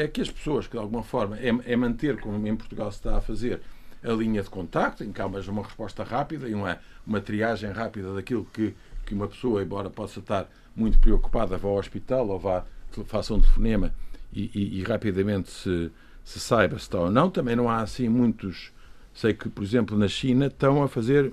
é 0.00 0.08
que 0.08 0.20
as 0.20 0.30
pessoas 0.30 0.66
que, 0.66 0.72
de 0.72 0.78
alguma 0.78 1.02
forma, 1.02 1.38
é, 1.38 1.48
é 1.64 1.76
manter, 1.76 2.18
como 2.20 2.46
em 2.46 2.56
Portugal 2.56 2.90
se 2.90 2.98
está 2.98 3.16
a 3.16 3.20
fazer, 3.20 3.60
a 4.02 4.12
linha 4.12 4.42
de 4.42 4.48
contacto, 4.48 5.04
em 5.04 5.12
que 5.12 5.20
há 5.20 5.26
uma 5.26 5.62
resposta 5.62 6.02
rápida 6.02 6.48
e 6.48 6.54
uma, 6.54 6.78
uma 7.06 7.20
triagem 7.20 7.70
rápida 7.70 8.14
daquilo 8.14 8.46
que, 8.52 8.74
que 9.04 9.12
uma 9.14 9.28
pessoa, 9.28 9.62
embora 9.62 9.90
possa 9.90 10.20
estar 10.20 10.48
muito 10.74 10.98
preocupada, 10.98 11.58
vá 11.58 11.68
ao 11.68 11.76
hospital 11.76 12.28
ou 12.28 12.38
vá 12.38 12.64
faça 13.04 13.34
um 13.34 13.40
telefonema 13.40 13.94
e, 14.32 14.50
e, 14.54 14.80
e, 14.80 14.82
rapidamente 14.82 15.50
se, 15.50 15.92
se 16.24 16.40
saiba 16.40 16.76
se 16.76 16.82
está 16.82 16.98
ou 16.98 17.10
não. 17.10 17.30
Também 17.30 17.54
não 17.54 17.68
há 17.68 17.82
assim 17.82 18.08
muitos. 18.08 18.72
Sei 19.14 19.34
que, 19.34 19.48
por 19.48 19.62
exemplo, 19.62 19.96
na 19.96 20.08
China 20.08 20.46
estão 20.46 20.82
a 20.82 20.88
fazer. 20.88 21.30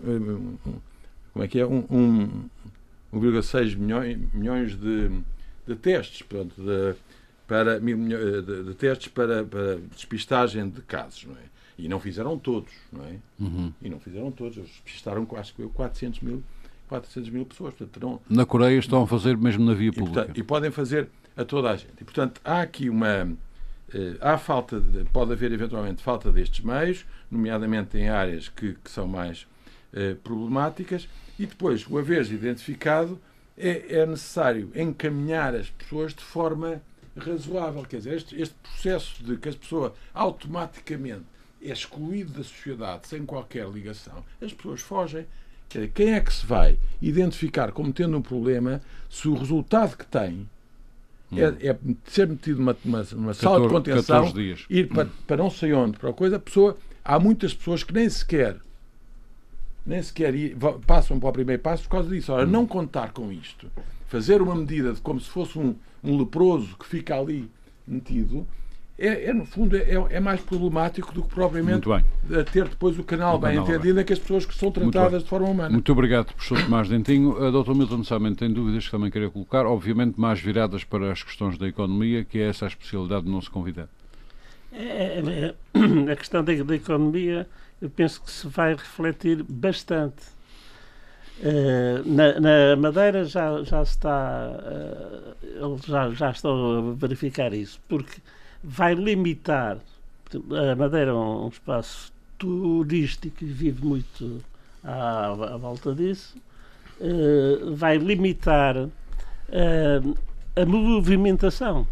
Como 1.34 1.44
é 1.44 1.48
que 1.48 1.60
é? 1.60 1.66
Um, 1.66 1.86
um 1.90 2.50
1,6 3.14 3.76
milhões, 3.76 4.20
milhões 4.34 4.76
de, 4.76 5.10
de 5.66 5.76
testes. 5.76 6.22
Portanto, 6.22 6.62
de, 6.62 6.96
para, 7.48 7.80
de, 7.80 8.64
de 8.64 8.74
testes 8.76 9.08
para, 9.08 9.44
para, 9.44 9.78
despistagem 9.96 10.70
de 10.70 10.82
casos, 10.82 11.26
não 11.26 11.34
é? 11.34 11.48
E 11.78 11.88
não 11.88 12.00
fizeram 12.00 12.38
todos, 12.38 12.72
não 12.92 13.06
é? 13.06 13.18
Uhum. 13.40 13.72
E 13.82 13.90
não 13.90 14.00
fizeram 14.00 14.32
todos. 14.32 14.58
Eles 14.58 14.70
despistaram, 14.84 15.28
acho 15.38 15.54
que 15.54 15.64
400 15.64 16.22
mil, 16.22 16.44
400 16.90 17.30
mil 17.30 17.46
pessoas. 17.46 17.74
Portanto, 17.76 18.04
não... 18.04 18.20
Na 18.30 18.46
Coreia 18.46 18.80
estão 18.80 19.04
a 19.04 19.08
fazer 19.08 19.38
mesmo 19.38 19.64
na 19.64 19.74
via 19.74 19.94
pública. 19.94 20.12
E, 20.12 20.14
portanto, 20.16 20.38
e 20.38 20.44
podem 20.44 20.72
fazer 20.72 21.08
a 21.36 21.46
toda 21.46 21.70
a 21.70 21.76
gente. 21.76 21.94
E, 22.02 22.04
portanto, 22.04 22.42
há 22.44 22.62
aqui 22.62 22.90
uma. 22.90 23.32
Eh, 23.94 24.18
há 24.20 24.38
falta 24.40 24.80
de, 24.80 25.06
pode 25.06 25.32
haver 25.32 25.52
eventualmente 25.52 26.02
falta 26.02 26.32
destes 26.32 26.66
meios, 26.66 27.06
nomeadamente 27.30 27.96
em 27.96 28.10
áreas 28.10 28.50
que, 28.50 28.74
que 28.84 28.90
são 28.90 29.08
mais 29.08 29.46
eh, 29.94 30.16
problemáticas, 30.24 31.08
e 31.38 31.46
depois, 31.46 31.86
uma 31.86 32.02
vez 32.02 32.32
identificado, 32.32 33.20
é, 33.58 34.00
é, 34.00 34.06
necessário 34.06 34.72
encaminhar 34.76 35.56
as 35.56 35.70
pessoas 35.70 36.14
de 36.14 36.24
forma 36.24 36.82
razoável. 37.20 37.84
Quer 37.84 37.98
dizer, 37.98 38.16
este, 38.16 38.42
este 38.42 38.56
processo 38.56 39.24
de 39.24 39.38
que 39.38 39.50
as 39.50 39.56
pessoas 39.56 39.94
automaticamente 40.14 41.26
é 41.62 41.72
excluído 41.72 42.34
da 42.34 42.44
sociedade 42.44 43.08
sem 43.08 43.26
qualquer 43.26 43.68
ligação, 43.68 44.24
as 44.42 44.54
pessoas 44.54 44.82
fogem. 44.82 45.26
Quer 45.70 45.80
dizer, 45.80 45.92
quem 45.94 46.14
é 46.14 46.22
que 46.22 46.34
se 46.34 46.46
vai 46.46 46.80
identificar 47.02 47.72
como 47.72 47.92
tendo 47.92 48.18
um 48.18 48.22
problema 48.22 48.82
se 49.10 49.28
o 49.28 49.34
resultado 49.34 49.98
que 49.98 50.06
tem 50.06 50.48
é, 51.34 51.70
é 51.70 51.78
ser 52.06 52.28
metido 52.28 52.60
numa, 52.60 52.78
uma, 52.86 53.06
uma 53.14 53.34
sala 53.34 53.62
de 53.62 53.74
contenção, 53.74 54.34
ir 54.70 54.88
para, 54.88 55.10
para 55.26 55.38
não 55.38 55.50
sei 55.50 55.74
onde, 55.74 55.98
para 55.98 56.10
a 56.10 56.14
coisa, 56.14 56.38
a 56.38 56.40
pessoa, 56.40 56.78
há 57.04 57.20
muitas 57.20 57.54
pessoas 57.54 57.84
que 57.84 57.94
nem 57.94 58.10
sequer 58.10 58.58
nem 59.88 60.04
sequer 60.04 60.36
ir, 60.36 60.58
passam 60.86 61.18
para 61.18 61.30
o 61.30 61.32
primeiro 61.32 61.62
passo 61.62 61.84
por 61.84 61.90
causa 61.90 62.10
disso. 62.10 62.34
Ora, 62.34 62.46
não 62.46 62.68
contar 62.68 63.14
com 63.14 63.32
isto, 63.32 63.72
fazer 64.08 64.42
uma 64.42 64.54
medida 64.54 64.92
de 64.92 65.00
como 65.00 65.20
se 65.20 65.30
fosse 65.30 65.58
um, 65.58 65.76
um 66.08 66.18
leproso 66.18 66.76
que 66.78 66.86
fica 66.86 67.16
ali 67.20 67.50
metido, 67.88 68.48
é, 69.00 69.26
é, 69.26 69.34
no 69.34 69.46
fundo, 69.46 69.78
é, 69.78 69.94
é, 70.10 70.20
mais 70.20 70.42
problemático 70.42 71.14
do 71.14 71.22
que 71.22 71.30
propriamente 71.30 71.88
ter 72.52 72.68
depois 72.68 72.98
o 72.98 73.04
canal 73.04 73.36
o 73.36 73.40
bem 73.40 73.52
canal 73.52 73.66
entendido 73.66 73.94
bem. 73.94 74.02
em 74.02 74.06
que 74.06 74.14
as 74.14 74.18
pessoas 74.18 74.44
que 74.44 74.56
são 74.56 74.72
tratadas 74.72 75.22
de 75.22 75.30
forma 75.30 75.48
humana. 75.48 75.70
Muito 75.70 75.92
obrigado, 75.92 76.34
professor 76.34 76.64
Tomás 76.64 76.90
Dentinho. 76.90 77.46
A 77.46 77.52
doutor 77.52 77.76
Milton 77.76 78.04
Salmente 78.04 78.38
tem 78.38 78.52
dúvidas 78.52 78.86
que 78.86 78.92
também 78.92 79.12
queria 79.12 79.30
colocar, 79.30 79.68
obviamente 79.68 80.20
mais 80.20 80.40
viradas 80.40 80.84
para 80.84 81.12
as 81.12 81.22
questões 81.22 81.60
da 81.60 81.68
economia, 81.68 82.26
que 82.26 82.40
é 82.40 82.50
essa 82.50 82.66
a 82.66 82.68
especialidade 82.70 83.26
do 83.26 83.32
nosso 83.32 83.52
convidado. 83.52 83.90
É, 84.74 85.22
é, 85.22 85.56
é 86.10 86.12
a 86.12 86.16
questão 86.16 86.44
da, 86.44 86.54
da, 86.54 86.76
economia, 86.76 87.48
eu 87.80 87.92
penso 87.92 88.22
que 88.24 88.32
se 88.32 88.48
vai 88.48 88.74
refletir 88.74 89.44
bastante. 89.44 90.37
Uh, 91.40 92.02
na, 92.06 92.40
na, 92.40 92.76
Madeira 92.76 93.24
já, 93.24 93.62
já 93.64 93.84
está, 93.84 94.50
uh, 95.62 95.78
já, 95.86 96.10
já 96.10 96.32
estão 96.32 96.92
a 96.92 96.94
verificar 96.96 97.54
isso, 97.54 97.80
porque 97.88 98.20
vai 98.64 98.96
limitar. 98.96 99.78
A 100.72 100.76
Madeira 100.76 101.12
é 101.12 101.14
um 101.14 101.48
espaço 101.48 102.12
turístico 102.38 103.44
e 103.44 103.48
vive 103.48 103.86
muito 103.86 104.44
à, 104.84 105.28
à 105.28 105.58
volta 105.58 105.94
disso. 105.94 106.36
Uh, 107.00 107.76
vai 107.76 107.98
limitar 107.98 108.76
uh, 108.78 110.18
a 110.56 110.66
movimentação. 110.66 111.88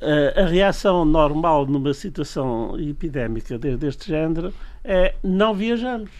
Uh, 0.00 0.40
a 0.40 0.46
reação 0.46 1.04
normal 1.04 1.66
numa 1.66 1.92
situação 1.92 2.78
epidémica 2.80 3.58
de, 3.58 3.76
deste 3.76 4.08
género 4.08 4.54
é 4.82 5.14
não 5.22 5.52
viajamos. 5.54 6.10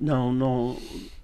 Não, 0.00 0.32
não, 0.32 0.76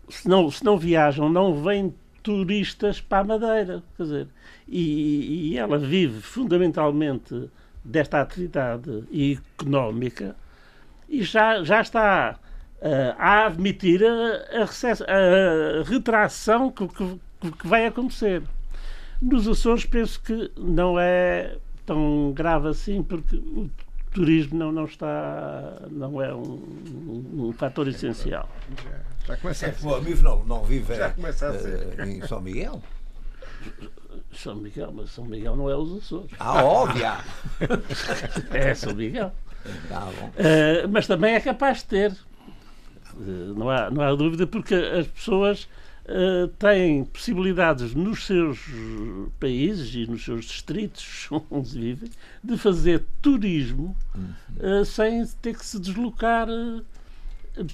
se, 0.09 0.29
não, 0.29 0.51
se 0.51 0.65
não 0.65 0.77
viajam, 0.77 1.29
não 1.29 1.63
vêm 1.63 1.95
turistas 2.23 3.01
para 3.01 3.19
a 3.19 3.25
Madeira. 3.25 3.83
Quer 3.97 4.03
dizer, 4.03 4.29
e, 4.67 5.51
e 5.53 5.59
ela 5.59 5.79
vive 5.79 6.21
fundamentalmente 6.21 7.51
desta 7.85 8.21
atividade 8.21 9.05
económica 9.13 10.35
e 11.09 11.23
já, 11.23 11.63
já 11.63 11.81
está 11.81 12.39
uh, 12.81 13.15
a 13.19 13.47
admitir 13.47 14.03
a, 14.05 14.63
a, 14.63 15.81
a 15.81 15.85
retração 15.85 16.71
que, 16.71 16.89
que, 16.89 17.21
que, 17.53 17.67
vai 17.67 17.87
acontecer. 17.87 18.43
Nos 19.21 19.47
Açores 19.47 19.85
penso 19.85 20.21
que 20.23 20.51
não 20.57 20.99
é 20.99 21.57
tão 21.87 22.33
grave 22.33 22.69
assim, 22.69 23.03
porque 23.03 23.37
o, 23.37 23.71
turismo 24.15 24.57
não, 24.57 24.73
não 24.73 24.85
está, 24.85 25.83
não 25.91 26.23
é 26.23 26.33
um, 26.33 26.63
um 27.35 27.53
fator 27.53 27.89
essencial. 27.89 28.49
Já, 28.83 29.35
já 29.35 29.37
começa 29.37 29.67
a 29.67 29.73
ser. 29.73 29.87
O 29.87 29.95
amigo 29.95 30.23
não, 30.23 30.45
não 30.45 30.65
vive 30.65 30.95
já 30.95 31.11
começa 31.11 31.49
a 31.49 31.59
ser. 31.59 32.01
Uh, 32.01 32.03
em 32.05 32.27
São 32.27 32.41
Miguel? 32.41 32.81
São 34.33 34.55
Miguel, 34.55 34.93
mas 34.93 35.11
São 35.11 35.25
Miguel 35.25 35.57
não 35.57 35.69
é 35.69 35.77
os 35.77 35.99
Açores. 35.99 36.31
Ah, 36.39 36.65
óbvio! 36.65 37.07
é 38.53 38.75
São 38.75 38.95
Miguel. 38.95 39.33
Tá 39.89 40.07
uh, 40.09 40.89
mas 40.91 41.07
também 41.07 41.35
é 41.35 41.41
capaz 41.41 41.79
de 41.79 41.85
ter. 41.87 42.13
Uh, 43.15 43.55
não, 43.57 43.69
há, 43.69 43.91
não 43.91 44.03
há 44.03 44.15
dúvida, 44.15 44.47
porque 44.47 44.75
as 44.75 45.09
pessoas 45.09 45.69
uh, 46.05 46.49
têm 46.59 47.05
possibilidades 47.05 47.95
nos 47.95 48.25
seus 48.25 48.59
países 49.41 49.95
e 49.95 50.11
nos 50.11 50.25
seus 50.25 50.45
distritos 50.45 51.29
onde 51.51 51.79
vivem 51.79 52.11
de 52.43 52.57
fazer 52.57 53.05
turismo 53.23 53.97
uh, 54.59 54.85
sem 54.85 55.27
ter 55.41 55.57
que 55.57 55.65
se 55.65 55.81
deslocar 55.81 56.49
uh, 56.49 56.85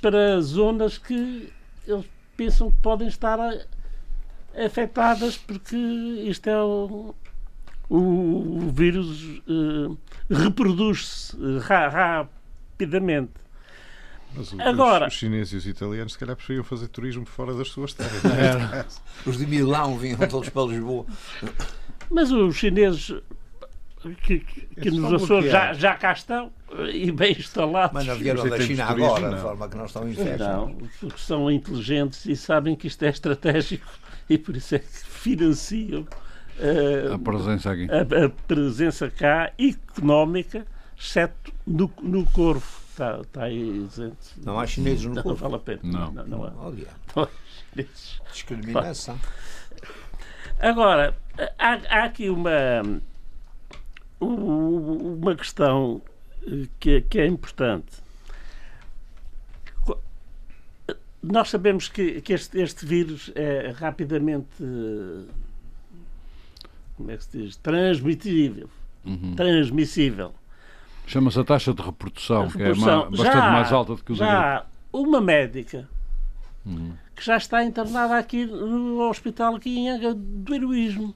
para 0.01 0.41
zonas 0.41 0.99
que 0.99 1.53
eles 1.87 2.07
pensam 2.37 2.71
que 2.71 2.79
podem 2.79 3.09
estar 3.09 3.39
afetadas 4.65 5.37
porque 5.37 5.77
isto 5.77 6.49
é 6.49 6.63
o, 6.63 7.15
o, 7.89 7.97
o 7.97 8.71
vírus 8.71 9.43
reproduz-se 10.29 11.37
rapidamente 11.61 13.33
mas 14.35 14.53
o, 14.53 14.61
Agora, 14.61 15.07
os, 15.07 15.15
os, 15.15 15.19
chineses 15.19 15.53
e 15.53 15.57
os 15.57 15.67
italianos, 15.67 16.13
se 16.13 16.19
calhar, 16.19 16.37
preferiam 16.37 16.65
fazer 16.65 16.89
turismo 16.89 17.27
fora 17.27 17.55
das 17.55 17.69
suas 17.69 17.93
terras. 17.93 18.25
É? 18.25 18.85
os 19.29 19.39
de 19.39 19.47
Milão 19.47 19.99
vinham 19.99 20.19
todos 20.29 20.49
para 20.49 20.63
Lisboa. 20.63 21.07
Mas 22.11 22.31
os 22.31 22.57
chineses 22.57 23.15
que, 24.23 24.41
que, 24.41 24.61
que 24.81 24.91
nos 24.91 25.23
Açores 25.23 25.51
já, 25.51 25.73
já 25.75 25.95
cá 25.95 26.13
estão 26.13 26.51
e 26.93 27.13
bem 27.13 27.33
instalados. 27.33 27.93
Mas 27.93 28.07
não 28.07 28.17
vieram 28.17 28.49
da 28.49 28.61
China 28.61 28.85
agora, 28.85 29.35
de 29.35 29.41
forma 29.41 29.69
que 29.69 29.77
não 29.77 29.85
estão 29.85 30.09
infectos. 30.09 30.47
Não, 30.47 30.75
porque 31.01 31.19
são 31.19 31.51
inteligentes 31.51 32.25
e 32.27 32.35
sabem 32.35 32.75
que 32.75 32.87
isto 32.87 33.03
é 33.05 33.11
estratégico 33.11 33.87
e 34.29 34.39
por 34.39 34.57
isso 34.57 34.75
é 34.75 34.79
que 34.79 34.87
financiam 34.87 36.03
uh, 36.03 37.15
a, 37.15 37.19
presença 37.19 37.73
aqui. 37.73 37.89
A, 37.91 38.25
a, 38.25 38.29
presença 38.31 39.11
cá 39.11 39.53
económica, 39.59 40.67
exceto 40.99 41.53
no, 41.67 41.93
no 42.03 42.25
Corvo 42.27 42.80
está, 43.01 43.21
está 43.21 43.45
aí 43.45 43.85
isento. 43.85 44.17
Não 44.45 44.59
há 44.59 44.67
chineses 44.67 45.05
no 45.05 45.15
Não 45.15 45.35
vale 45.35 45.55
a 45.55 45.59
pena. 45.59 45.81
Não. 45.83 46.13
Não, 46.13 46.27
não 46.27 46.45
há. 46.45 46.53
Olha. 46.59 46.89
Não 47.17 47.23
há 47.25 47.29
chineses. 47.73 48.21
Discriminação. 48.33 49.19
Agora, 50.59 51.17
há, 51.59 51.73
há 51.89 52.05
aqui 52.05 52.29
uma, 52.29 52.83
uma 54.21 55.35
questão 55.35 56.03
que, 56.79 57.01
que 57.03 57.19
é 57.19 57.27
importante. 57.27 58.11
Nós 61.23 61.51
sabemos 61.51 61.89
que, 61.89 62.23
que 62.23 62.33
este, 62.33 62.59
este 62.61 62.87
vírus 62.87 63.31
é 63.35 63.73
rapidamente 63.73 64.49
como 66.97 67.11
é 67.11 67.17
que 67.17 67.25
se 67.25 67.39
diz? 67.39 67.57
Transmitível. 67.57 68.69
Uhum. 69.05 69.35
Transmissível. 69.35 70.35
Chama-se 71.11 71.41
a 71.41 71.45
taxa 71.45 71.75
de 71.75 71.83
reprodução, 71.83 72.49
que 72.49 72.63
é 72.63 72.69
bastante 72.69 73.17
já, 73.17 73.51
mais 73.51 73.73
alta 73.73 73.97
do 73.97 74.05
que 74.05 74.13
os 74.13 74.19
Já 74.19 74.59
há 74.59 74.65
uma 74.93 75.21
médica 75.21 75.89
uhum. 76.65 76.93
que 77.17 77.25
já 77.25 77.37
está 77.37 77.65
internada 77.65 78.17
aqui 78.17 78.47
no 78.47 79.01
hospital 79.09 79.57
aqui 79.57 79.77
em 79.77 79.91
Anga 79.91 80.15
do 80.15 80.55
heroísmo. 80.55 81.13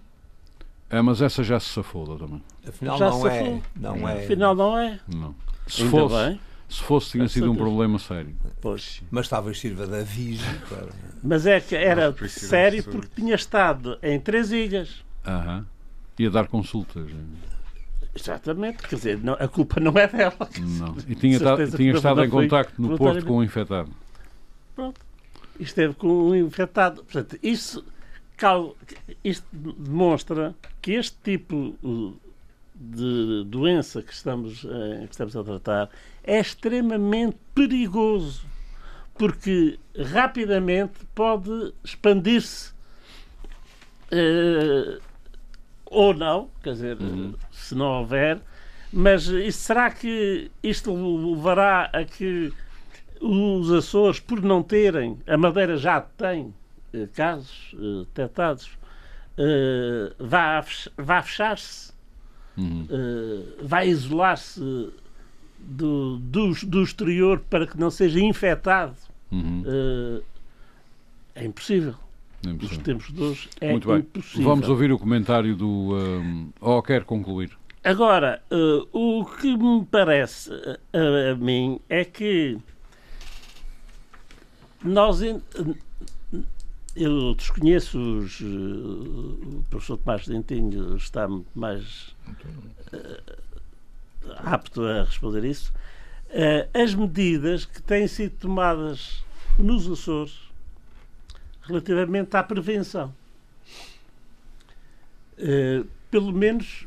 É, 0.90 1.00
mas 1.00 1.22
essa 1.22 1.44
já 1.44 1.60
se 1.60 1.68
safou 1.68 2.18
também. 2.18 2.42
Afinal 2.66 2.98
já 2.98 3.08
não 3.08 3.28
é. 3.28 3.62
Não 3.76 4.08
é. 4.08 4.24
Afinal 4.24 4.54
não 4.56 4.76
é. 4.76 4.98
Não. 5.06 5.32
Se 5.68 5.82
Ainda 5.82 5.90
fosse, 5.92 6.14
bem. 6.16 6.40
se 6.68 6.82
fosse 6.82 7.10
tinha 7.12 7.28
sido 7.28 7.52
um 7.52 7.56
problema 7.56 7.96
sério. 8.00 8.34
Pois. 8.60 9.00
Mas 9.12 9.28
talvez 9.28 9.60
sirva 9.60 9.86
de 9.86 10.00
aviso. 10.00 10.44
Para... 10.68 10.88
Mas 11.22 11.46
é 11.46 11.60
que 11.60 11.76
era 11.76 12.12
sério 12.26 12.82
porque 12.82 13.10
tinha 13.14 13.36
estado 13.36 13.96
em 14.02 14.18
três 14.18 14.50
ilhas. 14.50 15.04
Aham. 15.24 15.64
Ia 16.18 16.30
dar 16.32 16.48
consultas. 16.48 17.08
Exatamente, 18.14 18.86
quer 18.86 18.96
dizer, 18.96 19.18
não, 19.18 19.34
a 19.34 19.48
culpa 19.48 19.80
não 19.80 19.92
é 19.98 20.06
dela. 20.06 20.48
Não. 20.78 20.96
E 21.08 21.14
tinha, 21.14 21.38
tinha 21.76 21.92
estado 21.92 22.24
em 22.24 22.30
contacto 22.30 22.80
no 22.80 22.96
Porto 22.96 23.26
com 23.26 23.38
o 23.38 23.44
infectado. 23.44 23.90
Pronto. 24.74 25.00
Esteve 25.58 25.94
com 25.94 26.06
o 26.06 26.36
infectado. 26.36 27.02
Portanto, 27.04 27.38
isso, 27.42 27.84
isto 29.22 29.46
demonstra 29.52 30.54
que 30.80 30.92
este 30.92 31.16
tipo 31.22 31.76
uh, 31.82 32.16
de 32.74 33.44
doença 33.46 34.02
que 34.02 34.12
estamos, 34.12 34.64
eh, 34.64 35.04
que 35.06 35.12
estamos 35.12 35.36
a 35.36 35.44
tratar 35.44 35.90
é 36.24 36.40
extremamente 36.40 37.36
perigoso 37.54 38.44
porque 39.16 39.78
rapidamente 40.12 40.98
pode 41.14 41.72
expandir-se 41.84 42.72
uh, 44.10 45.00
ou 45.94 46.12
não, 46.12 46.50
quer 46.62 46.72
dizer, 46.72 47.00
uhum. 47.00 47.34
se 47.50 47.74
não 47.74 48.00
houver, 48.00 48.40
mas 48.92 49.30
será 49.52 49.90
que 49.90 50.50
isto 50.62 50.92
levará 50.92 51.90
a 51.92 52.04
que 52.04 52.52
os 53.20 53.72
Açores, 53.72 54.20
por 54.20 54.42
não 54.42 54.62
terem, 54.62 55.18
a 55.26 55.36
Madeira 55.36 55.76
já 55.76 56.00
tem 56.00 56.52
eh, 56.92 57.08
casos 57.14 57.74
eh, 57.74 58.04
detectados, 58.14 58.70
eh, 59.38 60.12
vá, 60.18 60.64
vá 60.96 61.22
fechar-se, 61.22 61.92
uhum. 62.56 62.86
vai 63.62 63.88
isolar-se 63.88 64.60
do, 65.58 66.18
do, 66.18 66.52
do, 66.66 66.82
exterior 66.82 67.40
para 67.50 67.66
que 67.66 67.78
não 67.78 67.90
seja 67.90 68.20
infectado? 68.20 68.94
Uhum. 69.32 69.64
é 71.34 71.44
impossível. 71.44 71.96
Nos 72.52 72.78
tempos 72.78 73.12
de 73.12 73.22
hoje 73.22 73.48
é 73.60 73.70
Muito 73.70 73.88
bem. 73.88 73.98
impossível. 73.98 74.44
Vamos 74.44 74.68
ouvir 74.68 74.92
o 74.92 74.98
comentário 74.98 75.56
do. 75.56 75.94
Um, 75.94 76.50
ou 76.60 76.82
quer 76.82 77.04
concluir? 77.04 77.50
Agora, 77.82 78.42
uh, 78.50 78.88
o 78.92 79.24
que 79.24 79.56
me 79.56 79.84
parece 79.84 80.50
uh, 80.50 81.32
a 81.32 81.36
mim 81.36 81.80
é 81.88 82.04
que 82.04 82.58
nós. 84.82 85.20
Eu 86.96 87.34
desconheço 87.34 87.98
os. 87.98 88.40
Uh, 88.40 88.44
o 88.44 89.64
professor 89.70 89.96
Tomás 89.96 90.26
Dentinho 90.26 90.96
está 90.96 91.26
muito 91.26 91.50
mais 91.54 92.14
apto 94.38 94.82
a 94.82 95.04
responder 95.04 95.44
isso. 95.44 95.72
as 96.72 96.94
medidas 96.94 97.64
que 97.64 97.82
têm 97.82 98.08
sido 98.08 98.36
tomadas 98.38 99.22
nos 99.58 99.86
Açores 99.90 100.43
relativamente 101.66 102.36
à 102.36 102.42
prevenção. 102.42 103.14
Uh, 105.38 105.86
pelo 106.10 106.32
menos 106.32 106.86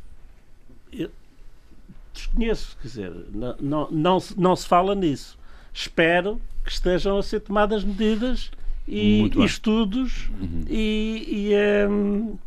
desconheço, 2.17 2.77
quer 2.81 2.87
dizer, 2.87 3.13
não, 3.31 3.55
não, 3.59 3.91
não, 3.91 4.19
se, 4.19 4.39
não 4.39 4.55
se 4.55 4.67
fala 4.67 4.95
nisso. 4.95 5.37
Espero 5.73 6.41
que 6.63 6.71
estejam 6.71 7.17
a 7.17 7.23
ser 7.23 7.41
tomadas 7.41 7.83
medidas 7.83 8.51
e, 8.87 9.29
e 9.35 9.45
estudos 9.45 10.29
uhum. 10.29 10.63
e, 10.67 11.51
e 11.51 11.87
um, 11.87 12.29
uh, 12.29 12.37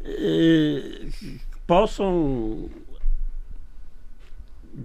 que 0.00 1.40
possam 1.66 2.70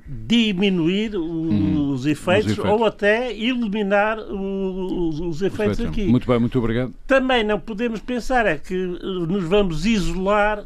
diminuir 0.07 1.15
hum, 1.15 1.91
os, 1.91 2.05
efeitos, 2.05 2.51
os, 2.51 2.57
efeitos, 2.57 2.79
ou 2.79 2.85
até 2.85 3.31
eliminar 3.31 4.19
os, 4.19 5.19
os 5.19 5.41
efeitos 5.41 5.77
Perfeito. 5.77 5.89
aqui. 5.89 6.07
Muito 6.07 6.27
bem, 6.27 6.39
muito 6.39 6.57
obrigado. 6.59 6.93
Também 7.05 7.43
não 7.43 7.59
podemos 7.59 7.99
pensar 7.99 8.45
é 8.45 8.57
que 8.57 8.75
nos 8.75 9.43
vamos 9.45 9.85
isolar 9.85 10.65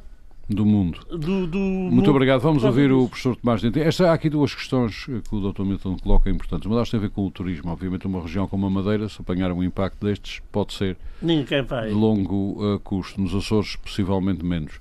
do 0.53 0.65
mundo. 0.65 0.99
Do, 1.09 1.47
do 1.47 1.57
Muito 1.57 1.95
mundo. 1.95 2.11
obrigado. 2.11 2.41
Vamos 2.41 2.63
ouvir 2.63 2.91
o 2.91 3.07
professor 3.07 3.35
Tomás 3.35 3.61
Dente. 3.61 3.79
Esta, 3.79 4.09
há 4.09 4.13
aqui 4.13 4.29
duas 4.29 4.53
questões 4.53 5.05
que 5.05 5.35
o 5.35 5.51
Dr. 5.51 5.63
Milton 5.63 5.97
coloca 5.97 6.29
importantes. 6.29 6.65
Uma 6.65 6.75
delas 6.75 6.89
tem 6.89 6.97
a 6.97 7.01
ver 7.01 7.09
com 7.09 7.25
o 7.25 7.31
turismo. 7.31 7.71
Obviamente, 7.71 8.05
uma 8.05 8.21
região 8.21 8.47
como 8.47 8.65
a 8.65 8.69
Madeira, 8.69 9.07
se 9.07 9.21
apanhar 9.21 9.51
um 9.51 9.63
impacto 9.63 10.05
destes, 10.05 10.41
pode 10.51 10.73
ser 10.73 10.97
Ninguém 11.21 11.63
vai. 11.63 11.89
de 11.89 11.93
longo 11.93 12.57
uh, 12.61 12.79
custo. 12.79 13.21
Nos 13.21 13.33
Açores, 13.33 13.75
possivelmente 13.77 14.43
menos. 14.43 14.79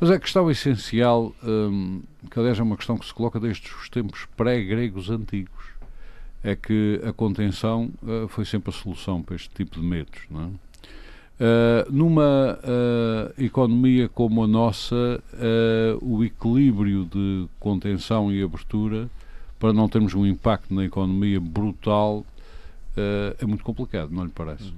Mas 0.00 0.10
a 0.10 0.18
questão 0.18 0.50
essencial, 0.50 1.34
hum, 1.44 2.00
que 2.30 2.38
aliás 2.38 2.58
é 2.58 2.62
uma 2.62 2.76
questão 2.76 2.96
que 2.96 3.04
se 3.04 3.12
coloca 3.12 3.38
desde 3.38 3.68
os 3.68 3.90
tempos 3.90 4.26
pré-gregos 4.34 5.10
antigos, 5.10 5.60
é 6.42 6.56
que 6.56 6.98
a 7.04 7.12
contenção 7.12 7.90
uh, 8.02 8.26
foi 8.28 8.46
sempre 8.46 8.70
a 8.70 8.72
solução 8.72 9.22
para 9.22 9.36
este 9.36 9.50
tipo 9.50 9.78
de 9.78 9.84
medos. 9.84 10.22
Não 10.30 10.40
é? 10.40 10.46
Uh, 10.46 11.92
numa 11.92 12.58
uh, 12.62 13.42
economia 13.42 14.08
como 14.08 14.42
a 14.42 14.46
nossa, 14.46 15.22
o 16.00 16.24
equilíbrio 16.24 17.04
de 17.04 17.46
contenção 17.58 18.32
e 18.32 18.42
abertura, 18.42 19.10
para 19.58 19.72
não 19.72 19.86
termos 19.86 20.14
um 20.14 20.24
impacto 20.24 20.72
na 20.72 20.84
economia 20.84 21.38
brutal, 21.38 22.24
é 23.38 23.44
muito 23.46 23.62
complicado, 23.62 24.10
não 24.10 24.24
lhe 24.24 24.32
parece? 24.34 24.72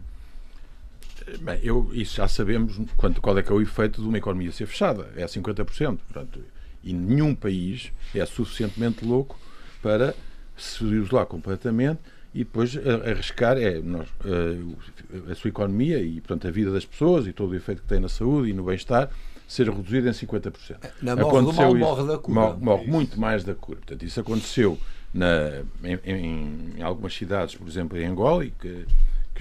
Bem, 1.41 1.61
eu, 1.63 1.91
isso 1.93 2.17
já 2.17 2.29
sabemos 2.29 2.79
quanto, 2.97 3.21
qual 3.21 3.37
é 3.39 3.43
que 3.43 3.51
é 3.51 3.55
o 3.55 3.61
efeito 3.61 4.01
de 4.01 4.09
uma 4.09 4.19
economia 4.19 4.53
ser 4.53 4.67
fechada. 4.67 5.11
É 5.17 5.25
50%. 5.25 5.65
Portanto, 5.99 6.41
e 6.83 6.93
nenhum 6.93 7.35
país 7.35 7.93
é 8.15 8.25
suficientemente 8.27 9.05
louco 9.05 9.39
para 9.81 10.15
se 10.57 10.85
isolar 10.85 11.27
completamente 11.27 12.01
e 12.35 12.39
depois 12.39 12.77
arriscar 13.07 13.59
é, 13.59 13.81
nós, 13.81 14.09
a, 14.25 15.33
a 15.33 15.35
sua 15.35 15.49
economia 15.49 16.01
e 16.01 16.21
portanto, 16.21 16.49
a 16.49 16.51
vida 16.51 16.71
das 16.71 16.85
pessoas 16.85 17.27
e 17.27 17.33
todo 17.33 17.53
o 17.53 17.55
efeito 17.55 17.83
que 17.83 17.89
tem 17.89 18.01
na 18.01 18.09
saúde 18.09 18.51
e 18.51 18.53
no 18.53 18.65
bem-estar 18.65 19.11
ser 19.47 19.69
reduzido 19.69 20.09
em 20.09 20.13
50%. 20.13 20.77
Na 21.03 21.15
morre 21.15 21.29
aconteceu 21.29 21.69
do 21.69 21.79
mal, 21.79 21.97
morre 21.97 22.07
da 22.09 22.19
cura. 22.19 22.41
Morre, 22.41 22.57
morre 22.61 22.87
muito 22.87 23.21
mais 23.21 23.45
da 23.45 23.55
cura. 23.55 23.79
Portanto, 23.79 24.03
isso 24.03 24.19
aconteceu 24.19 24.79
na, 25.13 25.63
em, 25.85 25.99
em, 26.79 26.83
algumas 26.83 27.15
cidades, 27.15 27.55
por 27.55 27.69
exemplo, 27.69 27.99
em 27.99 28.07
Angola, 28.07 28.47
que, 28.47 28.87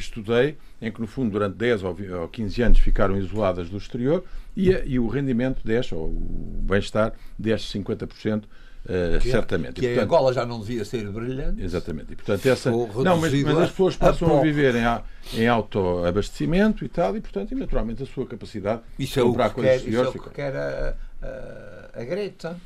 que 0.01 0.19
estudei, 0.19 0.57
em 0.81 0.91
que, 0.91 0.99
no 0.99 1.07
fundo, 1.07 1.31
durante 1.31 1.55
10 1.55 1.83
ou 1.83 1.95
15 2.31 2.61
anos 2.61 2.79
ficaram 2.79 3.17
isoladas 3.17 3.69
do 3.69 3.77
exterior 3.77 4.23
e, 4.55 4.69
e 4.85 4.99
o 4.99 5.07
rendimento 5.07 5.61
desce, 5.63 5.93
ou 5.93 6.07
o 6.07 6.59
bem-estar, 6.63 7.13
desce 7.37 7.77
50%. 7.79 8.43
Uh, 8.83 9.19
que, 9.19 9.27
é- 9.27 9.31
certamente. 9.31 9.73
Que 9.73 9.85
e, 9.85 9.89
portanto, 9.89 10.03
Angola 10.05 10.33
já 10.33 10.43
não 10.43 10.59
devia 10.59 10.83
ser 10.83 11.07
brilhante. 11.11 11.61
Exatamente. 11.61 12.13
E, 12.13 12.15
portanto, 12.15 12.43
essa, 12.47 12.71
não, 12.71 13.15
mas, 13.19 13.31
mas 13.43 13.57
as 13.59 13.69
pessoas 13.69 13.95
passam 13.95 14.37
a, 14.37 14.39
a 14.39 14.41
viver 14.41 14.73
em, 14.75 15.39
em 15.39 15.47
autoabastecimento 15.47 16.83
e 16.83 16.89
tal, 16.89 17.15
e, 17.15 17.21
portanto, 17.21 17.51
e 17.51 17.55
naturalmente 17.55 18.01
a 18.01 18.07
sua 18.07 18.25
capacidade 18.25 18.81
isso 18.97 19.19
de 19.19 19.25
comprar 19.25 19.45
é 19.45 19.49
coisas 19.51 19.75
exteriores. 19.75 20.09
Isso 20.09 20.17
é 20.17 20.21
o 20.21 20.23
que 20.23 20.35
quer 20.35 20.55
a, 20.55 20.95
a, 21.21 22.01
a 22.01 22.03
Greta. 22.03 22.57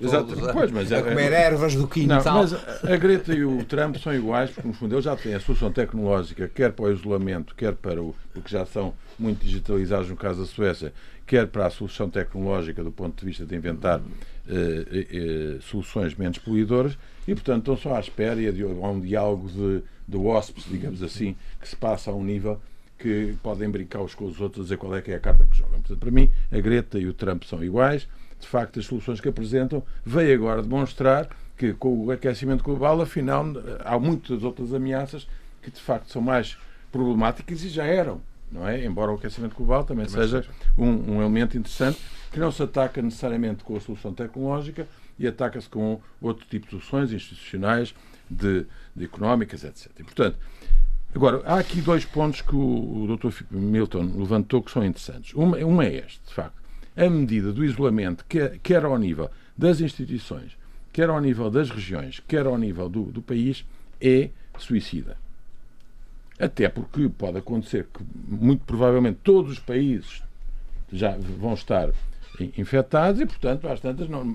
Exato, 0.00 0.34
pois, 0.52 0.70
mas 0.70 0.92
a, 0.92 1.02
comer 1.02 1.32
ervas 1.32 1.74
do 1.74 1.86
quintal. 1.86 2.22
Não, 2.24 2.34
mas 2.34 2.52
a 2.54 2.96
Greta 2.96 3.34
e 3.34 3.44
o 3.44 3.62
Trump 3.66 3.96
são 3.96 4.14
iguais, 4.14 4.50
porque 4.50 4.66
no 4.66 4.74
fundo 4.74 4.94
eles 4.94 5.04
já 5.04 5.16
têm 5.16 5.34
a 5.34 5.40
solução 5.40 5.72
tecnológica, 5.72 6.48
quer 6.48 6.72
para 6.72 6.86
o 6.86 6.92
isolamento, 6.92 7.54
quer 7.54 7.74
para 7.74 8.02
o. 8.02 8.14
porque 8.32 8.50
já 8.50 8.64
são 8.66 8.94
muito 9.18 9.44
digitalizados 9.44 10.08
no 10.08 10.16
caso 10.16 10.40
da 10.40 10.46
Suécia, 10.46 10.92
quer 11.26 11.46
para 11.46 11.66
a 11.66 11.70
solução 11.70 12.08
tecnológica 12.08 12.82
do 12.82 12.90
ponto 12.90 13.20
de 13.20 13.26
vista 13.26 13.44
de 13.44 13.54
inventar 13.54 14.00
eh, 14.48 14.86
eh, 14.90 15.06
eh, 15.10 15.58
soluções 15.60 16.14
menos 16.14 16.38
poluidoras 16.38 16.96
e, 17.26 17.34
portanto, 17.34 17.58
estão 17.58 17.76
só 17.76 17.96
à 17.96 18.00
espera 18.00 18.36
de 18.50 18.64
um 18.64 19.00
diálogo 19.00 19.48
de, 19.48 19.82
de 20.08 20.16
WASPs, 20.16 20.64
digamos 20.70 21.02
assim, 21.02 21.36
que 21.60 21.68
se 21.68 21.76
passa 21.76 22.10
a 22.10 22.14
um 22.14 22.24
nível 22.24 22.58
que 22.98 23.36
podem 23.42 23.70
brincar 23.70 24.00
uns 24.00 24.14
com 24.14 24.24
os 24.24 24.40
outros 24.40 24.60
a 24.60 24.64
dizer 24.64 24.78
qual 24.78 24.96
é 24.96 25.02
que 25.02 25.12
é 25.12 25.16
a 25.16 25.20
carta 25.20 25.46
que 25.46 25.56
jogam. 25.56 25.80
Portanto, 25.80 25.98
para 25.98 26.10
mim, 26.10 26.30
a 26.50 26.58
Greta 26.58 26.98
e 26.98 27.06
o 27.06 27.12
Trump 27.12 27.44
são 27.44 27.62
iguais. 27.62 28.08
De 28.40 28.46
facto, 28.46 28.78
as 28.78 28.86
soluções 28.86 29.20
que 29.20 29.28
apresentam 29.28 29.82
veio 30.04 30.34
agora 30.34 30.62
demonstrar 30.62 31.28
que 31.56 31.72
com 31.72 32.04
o 32.04 32.10
aquecimento 32.10 32.62
global, 32.62 33.00
afinal, 33.00 33.44
há 33.84 33.98
muitas 33.98 34.44
outras 34.44 34.72
ameaças 34.72 35.26
que 35.60 35.70
de 35.70 35.80
facto 35.80 36.10
são 36.12 36.22
mais 36.22 36.56
problemáticas 36.92 37.64
e 37.64 37.68
já 37.68 37.84
eram 37.84 38.20
não 38.50 38.66
é? 38.66 38.84
Embora 38.84 39.12
o 39.12 39.14
aquecimento 39.16 39.54
global 39.54 39.84
também, 39.84 40.06
também 40.06 40.22
seja, 40.22 40.42
seja. 40.42 40.54
Um, 40.76 41.16
um, 41.16 41.20
elemento 41.20 41.56
interessante 41.56 41.98
que 42.32 42.38
não 42.38 42.50
se 42.50 42.62
ataca 42.62 43.00
necessariamente 43.02 43.62
com 43.62 43.76
a 43.76 43.80
solução 43.80 44.12
tecnológica 44.12 44.86
e 45.18 45.26
ataca-se 45.26 45.68
com 45.68 46.00
outro 46.20 46.46
tipo 46.48 46.66
de 46.66 46.70
soluções 46.70 47.12
institucionais, 47.12 47.94
de, 48.30 48.66
de 48.94 49.04
económicas, 49.04 49.64
etc. 49.64 49.90
E, 49.98 50.04
portanto, 50.04 50.36
agora, 51.14 51.42
há 51.44 51.58
aqui 51.58 51.80
dois 51.80 52.04
pontos 52.04 52.40
que 52.40 52.54
o, 52.54 53.04
o 53.04 53.16
Dr. 53.16 53.42
Milton 53.50 54.12
levantou 54.16 54.62
que 54.62 54.70
são 54.70 54.84
interessantes. 54.84 55.34
Uma, 55.34 55.56
uma 55.58 55.84
é 55.84 55.96
este, 55.96 56.20
de 56.26 56.34
facto. 56.34 56.57
A 56.98 57.08
medida 57.08 57.52
do 57.52 57.64
isolamento, 57.64 58.24
quer, 58.28 58.58
quer 58.58 58.84
ao 58.84 58.98
nível 58.98 59.30
das 59.56 59.80
instituições, 59.80 60.58
quer 60.92 61.08
ao 61.08 61.20
nível 61.20 61.48
das 61.48 61.70
regiões, 61.70 62.20
quer 62.26 62.44
ao 62.44 62.58
nível 62.58 62.88
do, 62.88 63.04
do 63.04 63.22
país, 63.22 63.64
é 64.00 64.30
suicida. 64.58 65.16
Até 66.40 66.68
porque 66.68 67.08
pode 67.08 67.38
acontecer 67.38 67.86
que, 67.94 68.02
muito 68.28 68.64
provavelmente, 68.64 69.20
todos 69.22 69.52
os 69.52 69.58
países 69.60 70.24
já 70.92 71.16
vão 71.16 71.54
estar 71.54 71.90
infectados 72.56 73.20
e, 73.20 73.26
portanto, 73.26 73.68
às 73.68 73.78
tantas 73.78 74.08
não. 74.08 74.34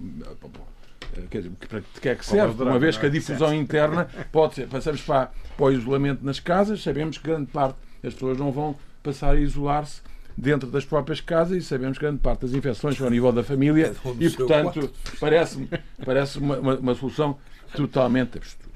Quer 1.30 1.42
dizer, 1.42 1.52
para 1.68 1.82
que 2.02 2.10
é 2.10 2.16
que 2.16 2.26
serve? 2.26 2.64
Uma 2.64 2.80
vez 2.80 2.98
que 2.98 3.06
a 3.06 3.10
difusão 3.10 3.54
interna 3.54 4.08
pode 4.32 4.56
ser. 4.56 4.68
Passamos 4.68 5.02
para, 5.02 5.32
para 5.58 5.66
o 5.66 5.72
isolamento 5.72 6.24
nas 6.24 6.40
casas, 6.40 6.82
sabemos 6.82 7.18
que 7.18 7.28
grande 7.28 7.48
parte 7.52 7.76
das 8.02 8.14
pessoas 8.14 8.38
não 8.38 8.54
vão 8.54 8.76
passar 9.04 9.36
a 9.36 9.40
isolar-se 9.40 10.02
dentro 10.38 10.70
das 10.70 10.86
próprias 10.86 11.22
casas 11.22 11.58
e 11.58 11.62
sabemos 11.62 11.98
que 11.98 12.04
grande 12.04 12.20
parte 12.20 12.42
das 12.42 12.54
infecções 12.54 12.98
são 12.98 13.08
ao 13.08 13.12
nível 13.12 13.32
da 13.32 13.44
família 13.44 13.94
e, 14.20 14.30
portanto, 14.30 14.92
parece-me 15.20 15.70
parece 16.04 16.40
uma, 16.40 16.58
uma, 16.58 16.76
uma 16.76 16.96
solução 16.96 17.38
totalmente 17.76 18.38
abstrusa. 18.38 18.74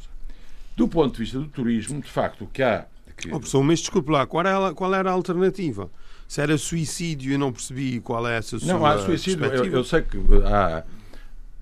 Do 0.75 0.87
ponto 0.87 1.13
de 1.13 1.19
vista 1.19 1.39
do 1.39 1.47
turismo, 1.47 2.01
de 2.01 2.09
facto, 2.09 2.43
o 2.43 2.47
que 2.47 2.61
há 2.61 2.85
que... 3.17 3.29
Oh, 3.29 3.39
professor, 3.39 3.63
mas 3.63 3.79
desculpe 3.79 4.11
lá, 4.11 4.27
qual 4.27 4.45
era, 4.45 4.73
qual 4.73 4.93
era 4.93 5.09
a 5.09 5.13
alternativa? 5.13 5.89
Se 6.27 6.39
era 6.39 6.57
suicídio, 6.57 7.33
eu 7.33 7.39
não 7.39 7.51
percebi 7.51 7.99
qual 7.99 8.27
é 8.27 8.37
essa 8.37 8.59
sua 8.59 8.73
Não, 8.73 8.85
há 8.85 8.99
suicídio, 8.99 9.43
eu, 9.45 9.65
eu, 9.65 9.83
sei 9.83 10.03
que 10.03 10.17
há... 10.45 10.83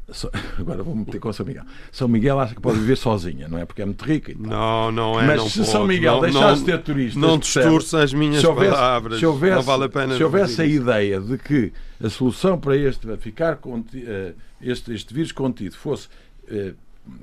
Agora 0.60 0.84
vou 0.84 0.96
meter 0.96 1.20
com 1.20 1.34
São 1.34 1.46
Miguel. 1.46 1.64
São 1.92 2.08
Miguel 2.08 2.40
acha 2.40 2.56
que 2.56 2.62
pode 2.62 2.80
viver 2.80 2.96
sozinha, 2.96 3.48
não 3.48 3.58
é? 3.58 3.66
Porque 3.66 3.82
é 3.82 3.86
muito 3.86 4.04
rica. 4.04 4.34
Não, 4.38 4.92
não 4.92 5.20
é. 5.20 5.26
Mas 5.26 5.38
não 5.38 5.50
se 5.50 5.60
pode. 5.60 5.72
São 5.72 5.88
Miguel 5.88 6.14
não, 6.14 6.22
deixasse 6.22 6.60
de 6.60 6.66
ter 6.66 6.82
turistas. 6.82 7.22
Não 7.22 7.38
distorça 7.38 8.04
as 8.04 8.14
minhas 8.14 8.42
se 8.42 8.48
houvesse, 8.48 8.72
palavras. 8.72 9.20
Se 9.20 9.26
houvesse, 9.26 9.56
não 9.56 9.64
vale 9.64 9.86
a 9.86 9.90
pena. 9.90 10.16
Se 10.16 10.24
houvesse 10.24 10.62
a 10.62 10.66
ideia 10.66 11.20
de 11.20 11.38
que 11.38 11.74
a 12.04 12.10
solução 12.10 12.60
para 12.60 12.78
este 12.78 13.16
ficar 13.18 13.60
eh, 13.96 14.34
este, 14.62 14.94
este 14.94 15.14
vírus 15.14 15.32
contido 15.32 15.76
fosse, 15.76 16.08
eh, 16.48 16.74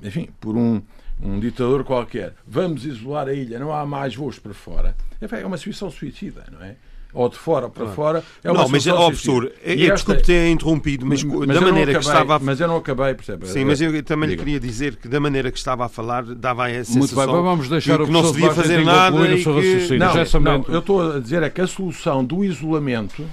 enfim, 0.03 0.29
por 0.39 0.57
um 0.57 0.81
um 1.21 1.39
ditador 1.39 1.83
qualquer, 1.83 2.33
vamos 2.45 2.85
isolar 2.85 3.27
a 3.27 3.33
ilha, 3.33 3.59
não 3.59 3.71
há 3.71 3.85
mais 3.85 4.15
voos 4.15 4.39
para 4.39 4.53
fora, 4.53 4.95
é 5.21 5.45
uma 5.45 5.57
solução 5.57 5.89
suicida, 5.89 6.43
não 6.51 6.61
é? 6.61 6.75
Ou 7.13 7.29
de 7.29 7.37
fora 7.37 7.69
para 7.69 7.83
claro. 7.83 7.95
fora. 7.95 8.23
É 8.43 8.51
uma 8.51 8.63
não, 8.63 8.69
mas, 8.69 8.87
ó, 8.87 9.07
professor, 9.07 9.51
é, 9.63 9.73
esta... 9.73 9.93
desculpe 9.93 10.23
ter 10.23 10.49
interrompido, 10.49 11.05
mas, 11.05 11.23
mas 11.23 11.47
da 11.47 11.61
maneira 11.61 11.91
acabei, 11.91 11.93
que 11.93 11.99
estava. 11.99 12.35
A... 12.35 12.39
Mas 12.39 12.59
eu 12.59 12.67
não 12.67 12.77
acabei, 12.77 13.13
percebe? 13.13 13.47
Sim, 13.47 13.65
mas 13.65 13.79
eu 13.79 14.03
também 14.03 14.29
lhe 14.29 14.37
queria 14.37 14.59
dizer 14.59 14.95
que 14.95 15.07
da 15.07 15.19
maneira 15.19 15.51
que 15.51 15.57
estava 15.57 15.85
a 15.85 15.89
falar, 15.89 16.23
dava 16.23 16.65
a 16.65 16.69
sensação 16.69 16.99
Muito 16.99 17.15
bem, 17.15 17.25
vamos 17.27 17.69
deixar 17.69 17.99
que, 17.99 18.05
que 18.05 18.11
não 18.11 18.23
se 18.25 18.33
devia 18.33 18.51
fazer 18.51 18.83
nada. 18.83 19.27
E 19.27 19.43
que... 19.43 19.97
não, 19.97 20.41
não, 20.41 20.65
eu 20.69 20.79
estou 20.79 21.11
a 21.13 21.19
dizer 21.19 21.43
é 21.43 21.49
que 21.49 21.61
a 21.61 21.67
solução 21.67 22.25
do 22.25 22.43
isolamento. 22.43 23.23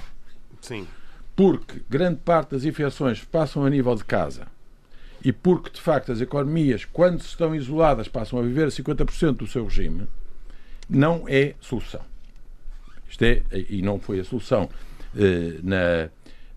Sim. 0.61 0.85
Porque 1.35 1.81
grande 1.89 2.19
parte 2.23 2.51
das 2.51 2.65
infecções 2.65 3.23
passam 3.23 3.65
a 3.65 3.69
nível 3.69 3.95
de 3.95 4.05
casa 4.05 4.45
e 5.23 5.31
porque, 5.31 5.69
de 5.69 5.81
facto, 5.81 6.11
as 6.11 6.19
economias, 6.19 6.85
quando 6.85 7.21
estão 7.21 7.55
isoladas, 7.55 8.07
passam 8.07 8.39
a 8.39 8.41
viver 8.41 8.65
a 8.65 8.71
50% 8.71 9.37
do 9.37 9.47
seu 9.47 9.65
regime, 9.65 10.07
não 10.89 11.25
é 11.27 11.53
solução. 11.61 12.01
Isto 13.11 13.23
é, 13.23 13.43
e 13.69 13.81
não 13.81 13.99
foi 13.99 14.21
a 14.21 14.23
solução 14.23 14.69
eh, 15.15 15.59
na. 15.61 16.09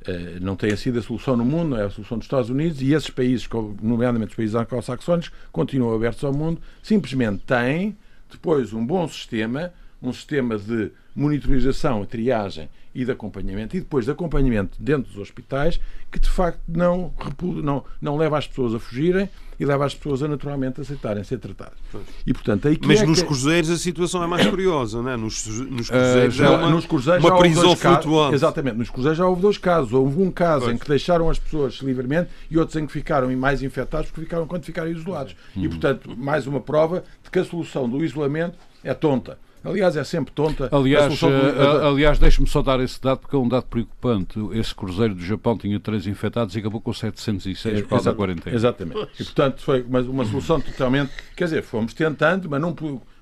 Eh, 0.07 0.39
não 0.41 0.55
tem 0.55 0.75
sido 0.77 0.99
a 0.99 1.03
solução 1.03 1.37
no 1.37 1.45
mundo, 1.45 1.71
não 1.71 1.79
é 1.79 1.85
a 1.85 1.91
solução 1.91 2.17
dos 2.17 2.27
Estados 2.27 2.49
Unidos, 2.49 2.81
e 2.81 2.93
esses 2.93 3.11
países, 3.11 3.49
nomeadamente 3.83 4.31
os 4.31 4.37
países 4.37 4.55
anglo-saxónicos, 4.55 5.33
continuam 5.51 5.95
abertos 5.95 6.23
ao 6.23 6.33
mundo, 6.33 6.61
simplesmente 6.83 7.43
têm 7.45 7.97
depois 8.31 8.73
um 8.73 8.85
bom 8.85 9.09
sistema, 9.09 9.73
um 10.05 10.13
sistema 10.13 10.59
de 10.59 10.93
monitorização, 11.15 12.05
triagem 12.05 12.69
e 12.95 13.05
de 13.05 13.11
acompanhamento, 13.11 13.77
e 13.77 13.81
depois 13.81 14.05
de 14.05 14.11
acompanhamento 14.11 14.81
dentro 14.81 15.11
dos 15.11 15.19
hospitais, 15.21 15.81
que 16.13 16.19
de 16.19 16.29
facto 16.29 16.61
não, 16.69 17.13
não, 17.41 17.85
não 18.01 18.17
leva 18.17 18.39
as 18.39 18.47
pessoas 18.47 18.75
a 18.75 18.79
fugirem 18.79 19.29
e 19.59 19.65
leva 19.65 19.85
as 19.85 19.95
pessoas 19.95 20.23
a 20.23 20.29
naturalmente 20.29 20.81
aceitarem 20.81 21.23
ser 21.25 21.39
tratadas. 21.39 21.79
E, 22.27 22.33
portanto, 22.33 22.69
aí 22.69 22.79
Mas 22.85 23.03
é 23.03 23.07
nos 23.07 23.21
que... 23.21 23.27
cruzeiros 23.27 23.71
a 23.71 23.77
situação 23.77 24.23
é 24.23 24.27
mais 24.27 24.47
curiosa, 24.47 25.03
não 25.03 25.11
é? 25.11 25.17
Nos, 25.17 25.47
nos 25.47 25.89
cruzeiros 25.91 26.35
uh, 26.35 26.39
já, 26.39 26.47
é 26.47 26.57
uma, 26.57 26.71
nos 26.71 26.87
cruzeiros 26.87 27.25
uma 27.25 27.39
prisão 27.39 27.77
flutuante. 27.77 28.35
Exatamente, 28.35 28.77
nos 28.77 28.91
cruzeiros 28.91 29.19
já 29.19 29.27
houve 29.27 29.43
dois 29.43 29.59
casos. 29.59 29.93
Houve 29.93 30.21
um 30.23 30.31
caso 30.31 30.65
pois. 30.65 30.75
em 30.75 30.79
que 30.79 30.89
deixaram 30.89 31.31
as 31.31 31.39
pessoas 31.39 31.75
livremente 31.75 32.31
e 32.51 32.59
outros 32.59 32.77
em 32.77 32.87
que 32.87 32.93
ficaram 32.93 33.35
mais 33.37 33.63
infectados 33.63 34.11
porque 34.11 34.23
ficaram 34.23 34.47
quando 34.47 34.65
ficaram 34.65 34.91
isolados. 34.91 35.35
Uhum. 35.57 35.65
E, 35.65 35.69
portanto, 35.69 36.17
mais 36.17 36.47
uma 36.47 36.61
prova 36.61 37.05
de 37.23 37.31
que 37.31 37.39
a 37.39 37.45
solução 37.45 37.89
do 37.89 38.05
isolamento 38.05 38.59
é 38.83 38.93
tonta. 38.95 39.39
Aliás, 39.65 39.97
é 39.97 40.05
sempre 40.05 40.35
tonta. 40.35 40.69
Aliás, 40.71 41.19
do... 41.19 41.27
Eh, 41.27 41.87
aliás 41.89 42.19
deixe-me 42.19 42.47
só 42.47 42.61
dar 42.61 42.81
esse 42.81 43.01
dado, 43.01 43.21
porque 43.21 43.35
é 43.35 43.39
um 43.39 43.49
dado 43.49 43.65
preocupante. 43.65 44.39
Esse 44.53 44.75
cruzeiro 44.75 45.15
do 45.15 45.25
Japão 45.25 45.57
tinha 45.57 45.81
três 45.81 46.07
infectados 46.07 46.55
e 46.55 46.59
acabou 46.59 46.83
com 46.83 46.93
706 46.93 47.81
por 47.81 47.89
causa 47.89 48.11
da 48.11 48.17
quarentena. 48.17 48.55
Exatamente. 48.55 49.09
E, 49.19 49.25
portanto, 49.25 49.62
foi 49.62 49.81
uma, 49.81 50.01
uma 50.01 50.25
solução 50.27 50.61
totalmente... 50.61 51.12
Quer 51.35 51.45
dizer, 51.45 51.62
fomos 51.62 51.95
tentando, 51.95 52.49
mas 52.51 52.61
não, 52.61 52.77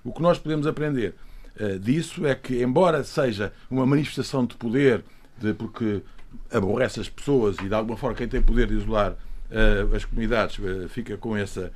o 0.04 0.12
que 0.12 0.20
nós 0.20 0.36
podemos 0.36 0.66
aprender 0.66 1.14
uh, 1.60 1.78
disso 1.78 2.26
é 2.26 2.34
que, 2.34 2.60
embora 2.60 3.04
seja 3.04 3.52
uma 3.70 3.86
manifestação 3.86 4.44
de 4.44 4.56
poder, 4.56 5.04
de, 5.38 5.54
porque 5.54 6.02
aborrece 6.50 6.98
as 6.98 7.08
pessoas 7.08 7.56
e, 7.62 7.68
de 7.68 7.74
alguma 7.74 7.96
forma, 7.96 8.16
quem 8.16 8.26
tem 8.26 8.42
poder 8.42 8.66
de 8.66 8.74
isolar 8.74 9.12
uh, 9.12 9.94
as 9.94 10.04
comunidades 10.04 10.58
uh, 10.58 10.88
fica 10.88 11.16
com 11.16 11.36
essa, 11.36 11.72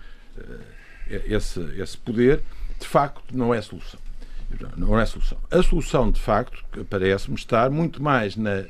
esse, 1.09 1.61
esse 1.81 1.97
poder, 1.97 2.43
de 2.81 2.87
facto, 2.87 3.23
não 3.33 3.55
é 3.55 3.63
solução. 3.63 4.01
Não 4.77 4.99
é 4.99 5.05
solução. 5.07 5.39
A 5.51 5.63
solução, 5.63 6.11
de 6.11 6.21
facto, 6.21 6.65
parece-me 6.89 7.37
estar 7.37 7.71
muito 7.71 8.03
mais 8.03 8.37
na 8.37 8.65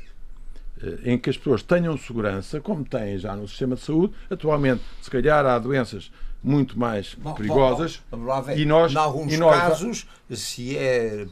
eh, 0.81 0.99
em 1.03 1.17
que 1.17 1.29
as 1.29 1.37
pessoas 1.37 1.61
tenham 1.63 1.97
segurança, 1.97 2.59
como 2.61 2.83
têm 2.83 3.17
já 3.17 3.35
no 3.35 3.47
sistema 3.47 3.75
de 3.75 3.81
saúde. 3.81 4.13
Atualmente, 4.29 4.81
se 5.01 5.09
calhar, 5.09 5.45
há 5.45 5.57
doenças 5.57 6.11
muito 6.43 6.77
mais 6.77 7.15
perigosas. 7.35 8.01
Bom, 8.11 8.19
bom, 8.19 8.51
e 8.55 8.65
nós, 8.65 8.91
em 8.93 8.97
alguns 8.97 9.33
e 9.33 9.37
nós... 9.37 9.55
casos, 9.55 10.07
se 10.29 10.77
é 10.77 11.27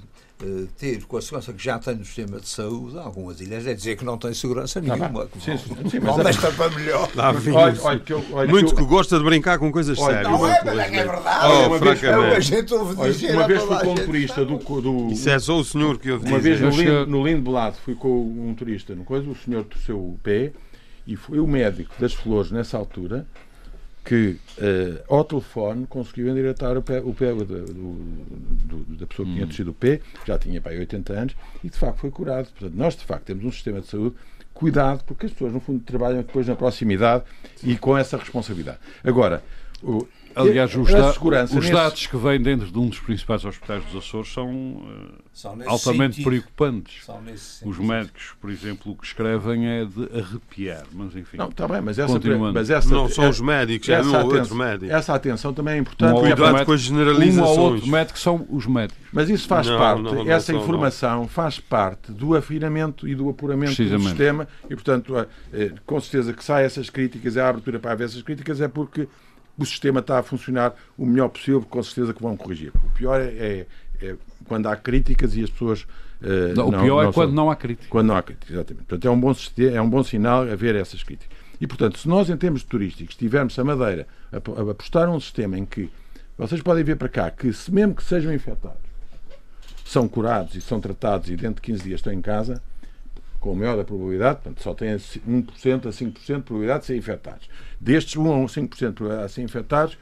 ter 0.77 1.03
com 1.05 1.17
a 1.17 1.21
segurança 1.21 1.53
que 1.53 1.63
já 1.63 1.79
tem 1.79 1.95
no 1.95 2.03
sistema 2.03 2.39
de 2.39 2.47
saúde, 2.47 2.97
algumas 2.97 3.39
ilhas 3.39 3.65
é 3.65 3.73
dizer 3.73 3.95
que 3.95 4.03
não 4.03 4.17
tem 4.17 4.33
segurança 4.33 4.81
nenhuma. 4.81 5.25
Tá 5.25 5.39
sim, 5.39 5.57
sim, 5.57 5.89
sim, 5.89 5.99
não 5.99 6.17
desta 6.17 6.51
para 6.51 6.69
melhor. 6.71 7.09
Lá, 7.15 7.31
olha, 7.31 7.81
olha, 7.81 7.99
que 7.99 8.13
eu, 8.13 8.23
olha, 8.31 8.49
Muito 8.49 8.75
que, 8.75 8.81
eu... 8.81 8.85
que 8.85 8.89
gosta 8.89 9.17
de 9.17 9.23
brincar 9.23 9.57
com 9.57 9.71
coisas 9.71 9.97
olha, 9.97 10.15
sérias. 10.15 10.31
Não 10.31 10.47
é, 10.47 10.61
mas 10.63 10.79
é 10.79 10.89
que 10.89 10.95
é 10.97 11.05
verdade. 11.05 11.47
Oh, 11.47 11.67
uma, 11.67 11.79
vez, 11.79 12.03
a 12.03 12.39
gente 12.39 12.73
ouve 12.73 12.95
dizer 12.95 13.33
uma 13.33 13.47
vez 13.47 13.63
fui 13.63 13.79
com 13.79 13.91
um 13.91 13.95
turista 13.95 14.45
do, 14.45 14.57
do. 14.57 15.11
Isso 15.11 15.29
é 15.29 15.39
só 15.39 15.57
o 15.57 15.63
senhor 15.63 15.97
que 15.97 16.09
eu 16.09 16.19
Uma 16.19 16.39
vez 16.39 16.59
no, 16.59 16.69
Lindo, 16.69 17.07
no 17.07 17.25
Lindblad 17.25 17.75
fui 17.83 17.95
com 17.95 18.09
um 18.09 18.53
turista, 18.53 18.93
no 18.93 19.05
coisa, 19.05 19.29
o 19.29 19.35
senhor 19.35 19.63
torceu 19.63 19.97
o 19.97 20.19
pé 20.21 20.51
e 21.07 21.15
foi 21.15 21.39
o 21.39 21.47
médico 21.47 21.93
das 21.99 22.13
flores 22.13 22.51
nessa 22.51 22.77
altura 22.77 23.25
que 24.05 24.37
uh, 24.59 25.13
ao 25.13 25.23
telefone 25.23 25.87
conseguiu 25.87 26.29
endireitar 26.29 26.77
o 26.77 26.81
pé, 26.81 26.99
o 26.99 27.11
pé 27.11 27.33
do, 27.33 27.43
do, 27.43 28.95
da 28.97 29.07
pessoa 29.07 29.27
que 29.27 29.33
tinha 29.33 29.45
descido 29.47 29.71
hum. 29.71 29.73
o 29.73 29.75
pé, 29.75 29.99
já 30.25 30.37
tinha 30.37 30.61
para 30.61 30.73
80 30.73 31.13
anos, 31.13 31.35
e 31.63 31.69
de 31.69 31.77
facto 31.77 31.97
foi 31.97 32.11
curado. 32.11 32.47
Portanto, 32.51 32.77
nós 32.77 32.95
de 32.95 33.03
facto 33.03 33.25
temos 33.25 33.43
um 33.43 33.51
sistema 33.51 33.81
de 33.81 33.87
saúde 33.87 34.15
cuidado, 34.53 35.03
porque 35.05 35.25
as 35.25 35.31
pessoas 35.31 35.51
no 35.51 35.59
fundo 35.59 35.83
trabalham 35.83 36.17
depois 36.17 36.47
na 36.47 36.55
proximidade 36.55 37.23
e 37.63 37.75
com 37.75 37.97
essa 37.97 38.15
responsabilidade. 38.15 38.77
Agora, 39.03 39.43
o, 39.81 40.07
Aliás, 40.35 40.75
os, 40.75 40.91
da, 40.91 41.11
os 41.11 41.53
nesse... 41.53 41.71
dados 41.71 42.07
que 42.07 42.17
vêm 42.17 42.41
dentro 42.41 42.69
de 42.69 42.77
um 42.77 42.89
dos 42.89 42.99
principais 42.99 43.45
hospitais 43.45 43.83
dos 43.85 44.03
Açores 44.03 44.33
são, 44.33 44.49
uh, 44.49 45.13
são 45.31 45.57
altamente 45.65 46.17
sentido. 46.17 46.29
preocupantes. 46.29 47.07
Os 47.63 47.77
médicos, 47.79 48.33
por 48.41 48.49
exemplo, 48.49 48.91
o 48.91 48.95
que 48.95 49.05
escrevem 49.05 49.65
é 49.67 49.85
de 49.85 50.03
arrepiar, 50.17 50.83
mas 50.91 51.15
enfim. 51.15 51.37
Não, 51.37 51.47
está 51.47 51.67
bem, 51.67 51.81
mas 51.81 51.97
essa, 51.97 52.19
mas 52.53 52.69
essa 52.69 52.89
não 52.89 53.07
são 53.07 53.29
os 53.29 53.39
médicos, 53.39 53.87
é 53.87 53.93
essa, 53.93 54.19
atenção, 54.19 54.57
médico. 54.57 54.91
essa 54.91 55.15
atenção 55.15 55.53
também 55.53 55.75
é 55.75 55.77
importante. 55.77 56.17
Um 56.17 56.19
Cuidado 56.19 56.41
médico, 56.41 56.65
com 56.65 56.71
as 56.73 56.81
generalizações. 56.81 57.57
Um 57.57 57.61
ou 57.61 57.71
outro 57.71 57.87
médico 57.87 58.19
são 58.19 58.45
os 58.49 58.65
médicos. 58.65 59.05
Mas 59.13 59.29
isso 59.29 59.47
faz 59.47 59.67
não, 59.67 59.77
parte, 59.77 60.01
não, 60.01 60.15
não, 60.15 60.29
essa 60.29 60.53
informação 60.53 61.27
faz 61.29 61.59
parte 61.59 62.11
do 62.11 62.35
afinamento 62.35 63.07
e 63.07 63.15
do 63.15 63.29
apuramento 63.29 63.81
do 63.81 63.99
sistema 64.01 64.47
e, 64.69 64.75
portanto, 64.75 65.17
eh, 65.17 65.27
eh, 65.53 65.71
com 65.85 65.99
certeza 66.01 66.33
que 66.33 66.43
sai 66.43 66.65
essas 66.65 66.89
críticas, 66.89 67.37
a 67.37 67.47
abertura 67.47 67.79
para 67.79 67.93
haver 67.93 68.03
essas 68.05 68.21
críticas 68.21 68.59
é 68.59 68.67
porque 68.67 69.07
o 69.57 69.65
sistema 69.65 69.99
está 69.99 70.19
a 70.19 70.23
funcionar 70.23 70.73
o 70.97 71.05
melhor 71.05 71.29
possível, 71.29 71.61
com 71.61 71.81
certeza 71.81 72.13
que 72.13 72.21
vão 72.21 72.35
corrigir. 72.35 72.71
O 72.83 72.89
pior 72.91 73.21
é, 73.21 73.25
é, 73.25 73.67
é 74.01 74.15
quando 74.45 74.67
há 74.67 74.75
críticas 74.75 75.35
e 75.35 75.43
as 75.43 75.49
pessoas. 75.49 75.81
Uh, 76.21 76.55
não, 76.55 76.67
o 76.67 76.71
pior 76.71 77.03
não, 77.03 77.09
é 77.09 77.13
quando 77.13 77.33
não 77.33 77.51
há 77.51 77.55
críticas. 77.55 77.89
Quando 77.89 78.07
não 78.07 78.15
há 78.15 78.23
críticas, 78.23 78.51
exatamente. 78.51 78.85
Portanto, 78.85 79.07
é 79.07 79.11
um 79.11 79.19
bom, 79.19 79.33
é 79.73 79.81
um 79.81 79.89
bom 79.89 80.03
sinal 80.03 80.43
haver 80.43 80.75
essas 80.75 81.03
críticas. 81.03 81.35
E, 81.59 81.67
portanto, 81.67 81.97
se 81.97 82.07
nós, 82.07 82.29
em 82.29 82.37
termos 82.37 82.63
turísticos, 82.63 83.15
tivermos 83.15 83.57
a 83.57 83.63
Madeira 83.63 84.07
a, 84.31 84.37
a 84.37 84.71
apostar 84.71 85.09
um 85.09 85.19
sistema 85.19 85.57
em 85.57 85.65
que 85.65 85.89
vocês 86.37 86.61
podem 86.61 86.83
ver 86.83 86.97
para 86.97 87.07
cá 87.07 87.31
que, 87.31 87.51
se 87.53 87.71
mesmo 87.71 87.95
que 87.95 88.03
sejam 88.03 88.33
infectados, 88.33 88.79
são 89.85 90.07
curados 90.07 90.55
e 90.55 90.61
são 90.61 90.81
tratados 90.81 91.29
e 91.29 91.35
dentro 91.35 91.55
de 91.55 91.61
15 91.61 91.83
dias 91.83 91.99
estão 91.99 92.11
em 92.11 92.21
casa, 92.21 92.61
com 93.45 93.51
a 93.51 93.55
maior 93.55 93.77
da 93.77 93.83
probabilidade, 93.83 94.39
portanto, 94.41 94.63
só 94.63 94.73
têm 94.73 94.95
1% 94.95 95.85
a 95.85 95.89
5% 95.89 96.37
de 96.37 96.41
probabilidade 96.41 96.79
de 96.79 96.85
serem 96.87 96.99
infectados. 96.99 97.47
Destes 97.79 98.15
1 98.15 98.43
a 98.43 98.47
5% 98.47 98.63
de 98.63 98.69
probabilidade 98.93 99.27
de 99.27 99.33
serem 99.33 99.45
infectados, 99.45 99.99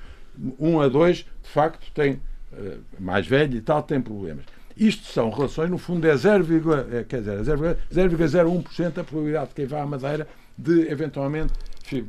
1 0.57 0.79
a 0.79 0.87
2, 0.87 1.17
de 1.17 1.25
facto, 1.49 1.91
têm, 1.93 2.21
uh, 2.53 2.77
mais 2.97 3.27
velho 3.27 3.57
e 3.57 3.61
tal, 3.61 3.83
têm 3.83 3.99
problemas. 3.99 4.45
Isto 4.77 5.11
são 5.11 5.29
relações, 5.29 5.69
no 5.69 5.77
fundo, 5.77 6.07
é 6.07 6.15
0,01% 6.15 8.97
é 8.97 9.01
a 9.01 9.03
probabilidade 9.03 9.49
de 9.49 9.55
quem 9.55 9.65
vá 9.65 9.81
à 9.81 9.85
Madeira 9.85 10.25
de 10.57 10.89
eventualmente 10.89 11.51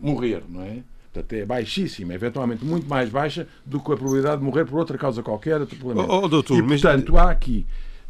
morrer, 0.01 0.45
não 0.49 0.63
é? 0.63 0.85
Portanto, 1.13 1.33
é 1.33 1.45
baixíssima, 1.45 2.15
eventualmente 2.15 2.65
muito 2.65 2.89
mais 2.89 3.11
baixa 3.11 3.49
do 3.67 3.81
que 3.81 3.93
a 3.93 3.97
probabilidade 3.97 4.39
de 4.39 4.45
morrer 4.45 4.67
por 4.67 4.79
outra 4.79 4.97
causa 4.97 5.21
qualquer. 5.21 5.61
Outro 5.61 5.77
problema. 5.77 6.07
Oh, 6.09 6.27
oh, 6.27 6.29
doutor, 6.29 6.59
e, 6.59 6.63
portanto, 6.63 7.13
mas... 7.13 7.23
há 7.23 7.31
aqui, 7.31 7.67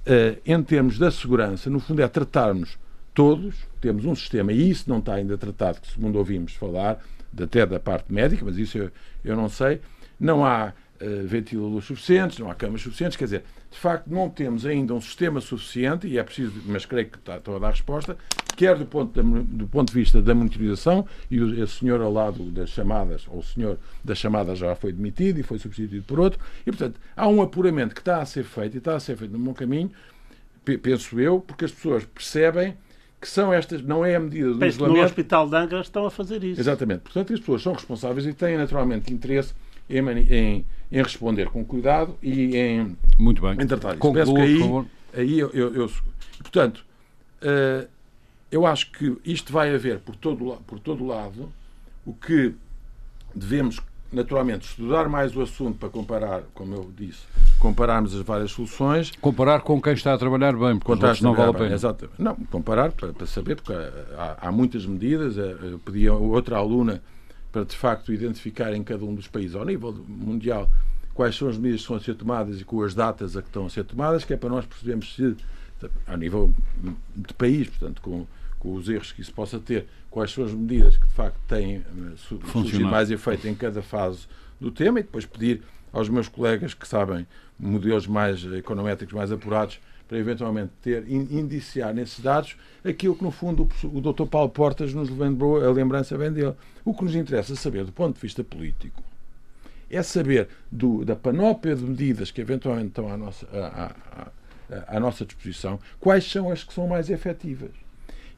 uh, 0.06 0.36
em 0.44 0.62
termos 0.62 0.98
da 0.98 1.10
segurança, 1.10 1.70
no 1.70 1.80
fundo, 1.80 2.02
é 2.02 2.08
tratarmos 2.08 2.83
todos, 3.14 3.54
temos 3.80 4.04
um 4.04 4.14
sistema, 4.14 4.52
e 4.52 4.68
isso 4.68 4.90
não 4.90 4.98
está 4.98 5.14
ainda 5.14 5.38
tratado, 5.38 5.80
que 5.80 5.90
segundo 5.90 6.16
ouvimos 6.16 6.52
falar, 6.54 6.98
até 7.40 7.64
da 7.64 7.78
parte 7.80 8.12
médica, 8.12 8.44
mas 8.44 8.58
isso 8.58 8.76
eu, 8.76 8.90
eu 9.24 9.36
não 9.36 9.48
sei, 9.48 9.80
não 10.18 10.44
há 10.44 10.72
uh, 11.00 11.26
ventiladores 11.26 11.86
suficientes, 11.86 12.38
não 12.38 12.50
há 12.50 12.54
camas 12.54 12.82
suficientes, 12.82 13.16
quer 13.16 13.24
dizer, 13.24 13.44
de 13.70 13.78
facto 13.78 14.08
não 14.08 14.28
temos 14.28 14.66
ainda 14.66 14.94
um 14.94 15.00
sistema 15.00 15.40
suficiente, 15.40 16.06
e 16.06 16.18
é 16.18 16.22
preciso, 16.22 16.60
mas 16.66 16.84
creio 16.84 17.08
que 17.08 17.18
está, 17.18 17.36
estou 17.36 17.56
a 17.56 17.58
dar 17.60 17.70
resposta, 17.70 18.16
quer 18.56 18.76
do 18.76 18.86
ponto, 18.86 19.22
do 19.22 19.66
ponto 19.68 19.92
de 19.92 19.98
vista 19.98 20.20
da 20.20 20.34
monitorização, 20.34 21.06
e 21.30 21.40
o, 21.40 21.62
o 21.62 21.66
senhor 21.66 22.00
ao 22.00 22.12
lado 22.12 22.44
das 22.50 22.70
chamadas, 22.70 23.26
ou 23.28 23.38
o 23.38 23.42
senhor 23.42 23.78
das 24.04 24.18
chamadas 24.18 24.58
já 24.58 24.74
foi 24.74 24.92
demitido 24.92 25.38
e 25.38 25.42
foi 25.42 25.58
substituído 25.58 26.04
por 26.04 26.18
outro, 26.18 26.40
e 26.66 26.70
portanto 26.70 27.00
há 27.16 27.28
um 27.28 27.40
apuramento 27.42 27.94
que 27.94 28.00
está 28.00 28.20
a 28.20 28.26
ser 28.26 28.44
feito, 28.44 28.74
e 28.74 28.78
está 28.78 28.96
a 28.96 29.00
ser 29.00 29.16
feito 29.16 29.32
no 29.32 29.38
bom 29.38 29.54
caminho, 29.54 29.90
penso 30.82 31.20
eu, 31.20 31.40
porque 31.40 31.64
as 31.64 31.72
pessoas 31.72 32.04
percebem 32.04 32.76
que 33.24 33.30
são 33.30 33.50
estas, 33.54 33.80
não 33.80 34.04
é 34.04 34.16
a 34.16 34.20
medida 34.20 34.52
do 34.52 34.58
Penso 34.58 34.76
isolamento. 34.76 34.98
no 34.98 35.04
Hospital 35.06 35.48
de 35.48 35.56
Angra 35.56 35.80
estão 35.80 36.04
a 36.04 36.10
fazer 36.10 36.44
isso. 36.44 36.60
Exatamente. 36.60 37.00
Portanto, 37.00 37.32
as 37.32 37.40
pessoas 37.40 37.62
são 37.62 37.72
responsáveis 37.72 38.26
e 38.26 38.34
têm 38.34 38.58
naturalmente 38.58 39.10
interesse 39.10 39.54
em, 39.88 40.06
em, 40.06 40.66
em 40.92 41.02
responder 41.02 41.48
com 41.48 41.64
cuidado 41.64 42.18
e 42.22 42.54
em, 42.54 42.94
Muito 43.18 43.40
bem. 43.40 43.52
em 43.52 43.66
tratar 43.66 43.94
isso. 43.94 44.12
Penso 44.12 44.34
que 44.34 44.40
aí, 44.42 44.60
aí 45.14 45.38
eu, 45.38 45.50
eu, 45.54 45.74
eu 45.74 45.90
Portanto, 46.42 46.84
uh, 47.40 47.88
eu 48.52 48.66
acho 48.66 48.92
que 48.92 49.16
isto 49.24 49.50
vai 49.50 49.74
haver 49.74 50.00
por 50.00 50.14
todo, 50.16 50.58
por 50.66 50.78
todo 50.78 51.06
lado 51.06 51.50
o 52.04 52.12
que 52.12 52.54
devemos 53.34 53.80
naturalmente, 54.12 54.68
estudar 54.68 55.08
mais 55.08 55.34
o 55.34 55.42
assunto 55.42 55.78
para 55.78 55.88
comparar, 55.88 56.42
como 56.54 56.74
eu 56.74 56.92
disse, 56.96 57.22
compararmos 57.64 58.14
as 58.14 58.20
várias 58.20 58.50
soluções. 58.50 59.10
Comparar 59.22 59.62
com 59.62 59.80
quem 59.80 59.94
está 59.94 60.12
a 60.12 60.18
trabalhar 60.18 60.52
bem, 60.52 60.78
porque 60.78 61.06
os 61.06 61.20
não 61.22 61.34
vale 61.34 61.50
a 61.50 61.54
pena. 61.54 61.74
Exatamente. 61.74 62.20
Não, 62.20 62.34
comparar 62.34 62.92
para, 62.92 63.14
para 63.14 63.26
saber, 63.26 63.56
porque 63.56 63.72
há, 63.72 64.48
há, 64.48 64.52
muitas 64.52 64.84
medidas. 64.84 65.38
Eh, 65.38 65.56
eu 65.62 65.78
pedi 65.78 66.06
a 66.06 66.12
outra 66.12 66.58
aluna 66.58 67.02
para, 67.50 67.64
de 67.64 67.74
facto, 67.74 68.12
identificar 68.12 68.74
em 68.74 68.82
cada 68.82 69.02
um 69.06 69.14
dos 69.14 69.28
países, 69.28 69.56
ao 69.56 69.64
nível 69.64 69.92
mundial, 70.06 70.70
quais 71.14 71.36
são 71.36 71.48
as 71.48 71.56
medidas 71.56 71.80
que 71.80 71.84
estão 71.84 71.96
a 71.96 72.00
ser 72.00 72.14
tomadas 72.14 72.60
e 72.60 72.64
com 72.64 72.82
as 72.82 72.94
datas 72.94 73.34
a 73.34 73.40
que 73.40 73.48
estão 73.48 73.64
a 73.64 73.70
ser 73.70 73.84
tomadas, 73.84 74.24
que 74.24 74.34
é 74.34 74.36
para 74.36 74.50
nós 74.50 74.66
percebermos 74.66 75.14
se, 75.14 75.34
a 76.06 76.16
nível 76.18 76.52
de 77.16 77.32
país, 77.32 77.68
portanto, 77.68 78.02
com, 78.02 78.26
com 78.58 78.74
os 78.74 78.90
erros 78.90 79.10
que 79.10 79.22
isso 79.22 79.32
possa 79.32 79.58
ter, 79.58 79.86
quais 80.10 80.30
são 80.30 80.44
as 80.44 80.52
medidas 80.52 80.98
que 80.98 81.06
de 81.06 81.14
facto 81.14 81.38
têm 81.48 81.76
eh, 81.76 81.82
surgido 82.52 82.84
mais 82.84 83.10
efeito 83.10 83.48
em 83.48 83.54
cada 83.54 83.80
fase 83.80 84.26
do 84.60 84.70
tema 84.70 85.00
e 85.00 85.02
depois 85.02 85.24
pedir 85.24 85.62
aos 85.94 86.08
meus 86.08 86.28
colegas 86.28 86.74
que 86.74 86.86
sabem 86.86 87.26
modelos 87.58 88.06
mais 88.06 88.44
econométricos 88.52 89.14
mais 89.14 89.30
apurados 89.30 89.80
para 90.08 90.18
eventualmente 90.18 90.72
ter 90.82 91.08
indiciar 91.08 91.94
nesses 91.94 92.20
dados 92.20 92.56
aquilo 92.84 93.16
que 93.16 93.22
no 93.22 93.30
fundo 93.30 93.66
o, 93.84 94.00
Dr. 94.00 94.26
Paulo 94.26 94.50
Portas 94.50 94.92
nos 94.92 95.08
lembrou, 95.08 95.64
a 95.64 95.70
lembrança 95.70 96.18
vem 96.18 96.30
dele. 96.30 96.54
O 96.84 96.92
que 96.92 97.04
nos 97.04 97.14
interessa 97.14 97.56
saber 97.56 97.84
do 97.84 97.92
ponto 97.92 98.16
de 98.16 98.20
vista 98.20 98.44
político 98.44 99.02
é 99.88 100.02
saber 100.02 100.48
do, 100.70 101.04
da 101.04 101.14
panóplia 101.14 101.74
de 101.76 101.84
medidas 101.84 102.30
que 102.30 102.40
eventualmente 102.40 102.88
estão 102.88 103.10
à 103.10 103.16
nossa, 103.16 103.46
à, 103.52 103.94
à, 104.74 104.96
à 104.96 105.00
nossa 105.00 105.24
disposição, 105.24 105.78
quais 106.00 106.30
são 106.30 106.50
as 106.50 106.64
que 106.64 106.74
são 106.74 106.88
mais 106.88 107.08
efetivas. 107.08 107.70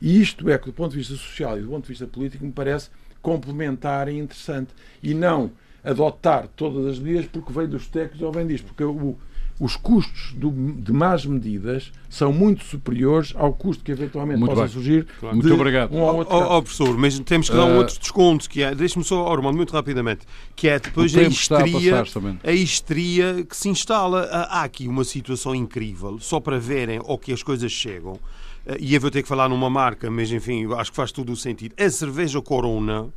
E 0.00 0.20
isto 0.20 0.50
é 0.50 0.59
que, 0.59 0.66
do 0.66 0.72
ponto 0.74 0.90
de 0.90 0.98
vista 0.98 1.14
social 1.14 1.59
e 1.59 1.62
do 1.62 1.68
ponto 1.68 1.84
de 1.84 1.88
vista 1.88 2.07
político, 2.07 2.44
me 2.44 2.52
parece 2.52 2.90
complementar 3.22 4.09
e 4.09 4.18
interessante. 4.18 4.74
E 5.02 5.14
não 5.14 5.50
adotar 5.87 6.49
todas 6.49 6.87
as 6.87 6.99
medidas 6.99 7.26
porque 7.26 7.53
vem 7.53 7.68
dos 7.68 7.87
técnicos 7.87 8.22
ou 8.22 8.32
vem 8.32 8.47
disto. 8.47 8.66
Porque 8.66 8.84
o, 8.84 9.16
os 9.59 9.74
custos 9.76 10.34
do, 10.34 10.51
de 10.51 10.93
más 10.93 11.24
medidas 11.24 11.91
são 12.11 12.32
muito 12.32 12.64
superiores 12.64 13.32
ao 13.37 13.55
custo 13.55 13.82
que 13.82 13.91
eventualmente 13.91 14.39
muito 14.39 14.51
possa 14.51 14.64
bem. 14.64 14.72
surgir. 14.72 15.07
Claro. 15.18 15.37
Muito 15.37 15.55
obrigado. 15.55 15.95
Um 15.95 16.03
ao 16.03 16.16
outro 16.16 16.34
oh, 16.34 16.57
oh, 16.57 16.62
professor, 16.62 16.99
mas 16.99 17.18
temos 17.20 17.49
que 17.49 17.57
dar 17.57 17.64
um 17.64 17.76
uh... 17.76 17.78
outro 17.78 17.99
desconto, 17.99 18.51
que 18.51 18.62
é, 18.62 18.74
deixe-me 18.74 19.05
só, 19.05 19.32
Armando, 19.32 19.57
muito 19.57 19.72
rapidamente, 19.72 20.26
que 20.55 20.68
é 20.68 20.78
depois 20.78 21.16
a 21.16 21.22
histeria, 21.22 22.03
a, 22.03 22.49
a 22.51 22.53
histeria 22.53 23.45
que 23.49 23.57
se 23.57 23.68
instala. 23.68 24.24
Há 24.24 24.62
aqui 24.62 24.87
uma 24.89 25.05
situação 25.05 25.55
incrível, 25.55 26.18
só 26.18 26.39
para 26.39 26.59
verem 26.59 26.99
ao 26.99 27.16
que 27.16 27.32
as 27.32 27.43
coisas 27.43 27.72
chegam. 27.72 28.18
Eh, 28.66 28.76
e 28.80 28.95
eu 28.95 29.01
vou 29.01 29.11
ter 29.11 29.22
que 29.22 29.28
falar 29.28 29.49
numa 29.49 29.70
marca, 29.70 30.11
mas 30.11 30.30
enfim, 30.30 30.66
acho 30.74 30.91
que 30.91 30.97
faz 30.97 31.12
todo 31.12 31.32
o 31.32 31.37
sentido. 31.37 31.74
A 31.82 31.89
cerveja 31.89 32.43
Corona, 32.43 33.09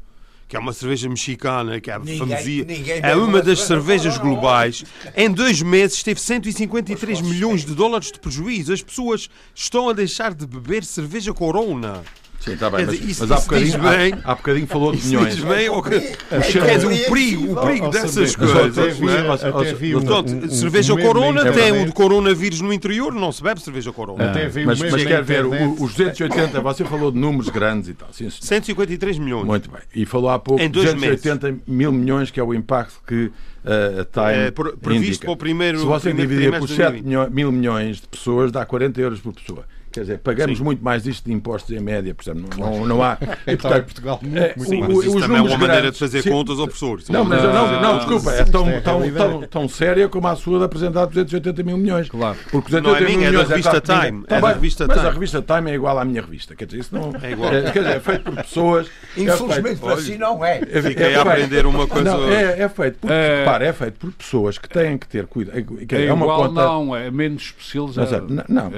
que 0.49 0.57
é 0.57 0.59
uma 0.59 0.73
cerveja 0.73 1.07
mexicana, 1.07 1.79
que 1.79 1.91
é 1.91 1.99
ninguém, 1.99 2.17
famosia, 2.17 2.65
é 3.03 3.15
uma 3.15 3.39
das 3.39 3.61
cervejas 3.61 4.17
globais. 4.17 4.83
Em 5.15 5.31
dois 5.31 5.61
meses 5.61 6.01
teve 6.01 6.19
153 6.19 7.21
milhões 7.21 7.63
de 7.63 7.75
dólares 7.75 8.11
de 8.11 8.19
prejuízo. 8.19 8.73
As 8.73 8.81
pessoas 8.81 9.29
estão 9.53 9.87
a 9.87 9.93
deixar 9.93 10.33
de 10.33 10.47
beber 10.47 10.83
cerveja 10.83 11.31
Corona. 11.35 12.03
Sim, 12.39 12.53
está 12.53 12.69
bem, 12.69 12.85
mas, 12.85 13.01
isso, 13.01 13.27
mas 13.27 13.31
há, 13.31 13.41
bocadinho, 13.41 13.79
bem, 13.79 14.13
há, 14.23 14.31
há 14.31 14.35
bocadinho 14.35 14.67
falou 14.67 14.95
de 14.95 15.05
milhões. 15.05 15.35
Diz 15.35 15.43
bem, 15.43 15.69
o, 15.69 15.81
quer 15.81 15.99
dizer, 15.99 16.87
o 16.87 17.11
perigo, 17.11 17.51
o 17.51 17.61
perigo 17.61 17.89
dessas 17.89 18.35
coisas. 18.35 18.97
Portanto, 19.91 20.51
cerveja 20.51 20.95
Corona 20.95 21.51
tem 21.51 21.71
o 21.83 21.85
de 21.85 21.91
coronavírus 21.91 22.61
no 22.61 22.71
interior, 22.71 23.13
não 23.13 23.31
se 23.31 23.43
bebe 23.43 23.61
cerveja 23.61 23.91
Corona. 23.91 24.31
Mas, 24.65 24.79
mas 24.79 25.03
quer 25.03 25.21
ver, 25.21 25.45
os 25.45 25.93
280, 25.93 26.61
você 26.61 26.85
falou 26.85 27.11
de 27.11 27.17
números 27.19 27.49
grandes 27.49 27.89
e 27.89 27.93
tal. 27.93 28.09
153 28.11 29.19
milhões. 29.19 29.45
Muito 29.45 29.69
bem. 29.69 29.81
E 29.93 30.05
falou 30.05 30.29
há 30.29 30.39
pouco 30.39 30.61
de 30.61 30.69
280 30.69 31.57
mil 31.67 31.91
milhões, 31.91 32.31
que 32.31 32.39
é 32.39 32.43
o 32.43 32.53
impacto 32.53 33.01
que 33.05 33.25
uh, 33.25 34.01
a 34.01 34.05
Time 34.05 34.47
é, 34.47 34.51
previsto 34.51 34.93
indica. 34.93 35.25
para 35.25 35.33
o 35.33 35.37
primeiro 35.37 35.79
Se 35.79 35.85
você 35.85 36.13
dividir 36.13 36.57
por 36.57 36.69
7 36.69 37.03
mil 37.31 37.51
milhões 37.51 37.97
de 37.97 38.07
pessoas, 38.07 38.51
dá 38.51 38.65
40 38.65 39.01
euros 39.01 39.19
por 39.19 39.33
pessoa. 39.33 39.65
Quer 39.91 40.01
dizer, 40.01 40.19
pagamos 40.19 40.57
Sim. 40.59 40.63
muito 40.63 40.83
mais 40.83 41.07
isto 41.07 41.25
de 41.25 41.33
impostos 41.33 41.75
em 41.75 41.79
média, 41.79 42.13
portanto, 42.13 42.57
não, 42.57 42.71
não, 42.71 42.85
não 42.85 43.03
há. 43.03 43.17
E, 43.47 43.53
então, 43.53 43.69
portanto, 43.69 43.85
Portugal, 43.85 44.19
é, 44.35 44.53
muito, 44.55 44.75
muito 44.75 44.97
o, 44.97 45.03
isso 45.03 45.19
também 45.19 45.37
é 45.37 45.41
uma 45.41 45.57
maneira 45.57 45.81
grandes, 45.81 45.93
de 45.93 45.99
fazer 45.99 46.21
sim, 46.21 46.29
contas 46.29 46.59
ao 46.59 46.67
professor. 46.67 47.01
Não, 47.09 47.25
mas 47.25 47.41
não, 47.41 47.53
não, 47.53 47.81
não, 47.81 47.97
desculpa, 47.97 48.31
é 48.31 48.43
tão, 48.43 48.69
é 48.69 48.81
tão, 48.81 49.11
tão, 49.11 49.41
tão 49.41 49.69
séria 49.69 50.07
como 50.07 50.27
a 50.27 50.35
sua 50.35 50.59
de 50.59 50.65
apresentar 50.65 51.05
280 51.05 51.63
mil 51.63 51.77
milhões. 51.77 52.09
Claro. 52.09 52.37
Porque 52.51 52.69
280 52.69 52.81
não 52.81 52.95
é 52.95 53.17
minha, 53.17 53.31
mil 53.31 53.41
é 53.41 53.43
da 53.43 53.49
revista 53.49 53.77
é 53.77 53.81
Time. 53.81 54.23
É 54.27 54.41
da 54.41 54.53
revista 54.53 54.87
mas 54.87 55.05
a 55.05 55.09
revista 55.09 55.41
Time 55.41 55.71
é 55.71 55.75
igual 55.75 55.97
à 55.97 56.05
minha 56.05 56.21
revista. 56.21 56.55
Quer 56.55 56.65
dizer, 56.65 56.79
isso 56.79 56.95
não. 56.95 57.11
É 57.21 57.31
igual. 57.31 57.53
É, 57.53 57.71
quer 57.71 57.79
dizer, 57.79 57.95
é 57.95 57.99
feito 57.99 58.23
por 58.23 58.35
pessoas. 58.35 58.87
Infelizmente 59.17 59.79
para 59.79 59.97
si 59.97 60.17
não 60.17 60.43
é. 60.45 60.59
Fiquei 60.59 61.15
a 61.15 61.21
aprender 61.21 61.65
uma 61.65 61.87
coisa. 61.87 62.17
Não, 62.17 62.29
é 62.29 62.69
feito 62.69 62.99
por. 62.99 63.09
Repare, 63.09 63.65
é 63.65 63.73
feito 63.73 63.99
por 63.99 64.11
pessoas 64.11 64.57
que 64.57 64.69
têm 64.69 64.97
que 64.97 65.07
ter 65.07 65.25
cuidado. 65.25 65.57
É 65.89 66.13
uma 66.13 66.25
conta. 66.25 66.61
Não, 66.61 66.95
é 66.95 67.09
menos 67.09 67.43
especializado. 67.43 68.27
Não, 68.29 68.43
não. 68.47 68.69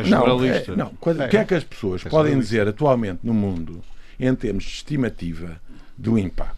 Não, 0.76 0.92
o 1.10 1.30
que 1.30 1.38
é 1.38 1.44
que 1.44 1.56
as 1.56 1.64
pessoas 1.64 1.82
pessoas 1.82 2.04
podem 2.04 2.40
dizer 2.40 2.68
atualmente 2.68 3.20
no 3.24 3.34
mundo, 3.34 3.82
em 4.20 4.34
termos 4.36 4.64
de 4.64 4.70
estimativa 4.72 5.60
do 5.98 6.18
impacto. 6.18 6.58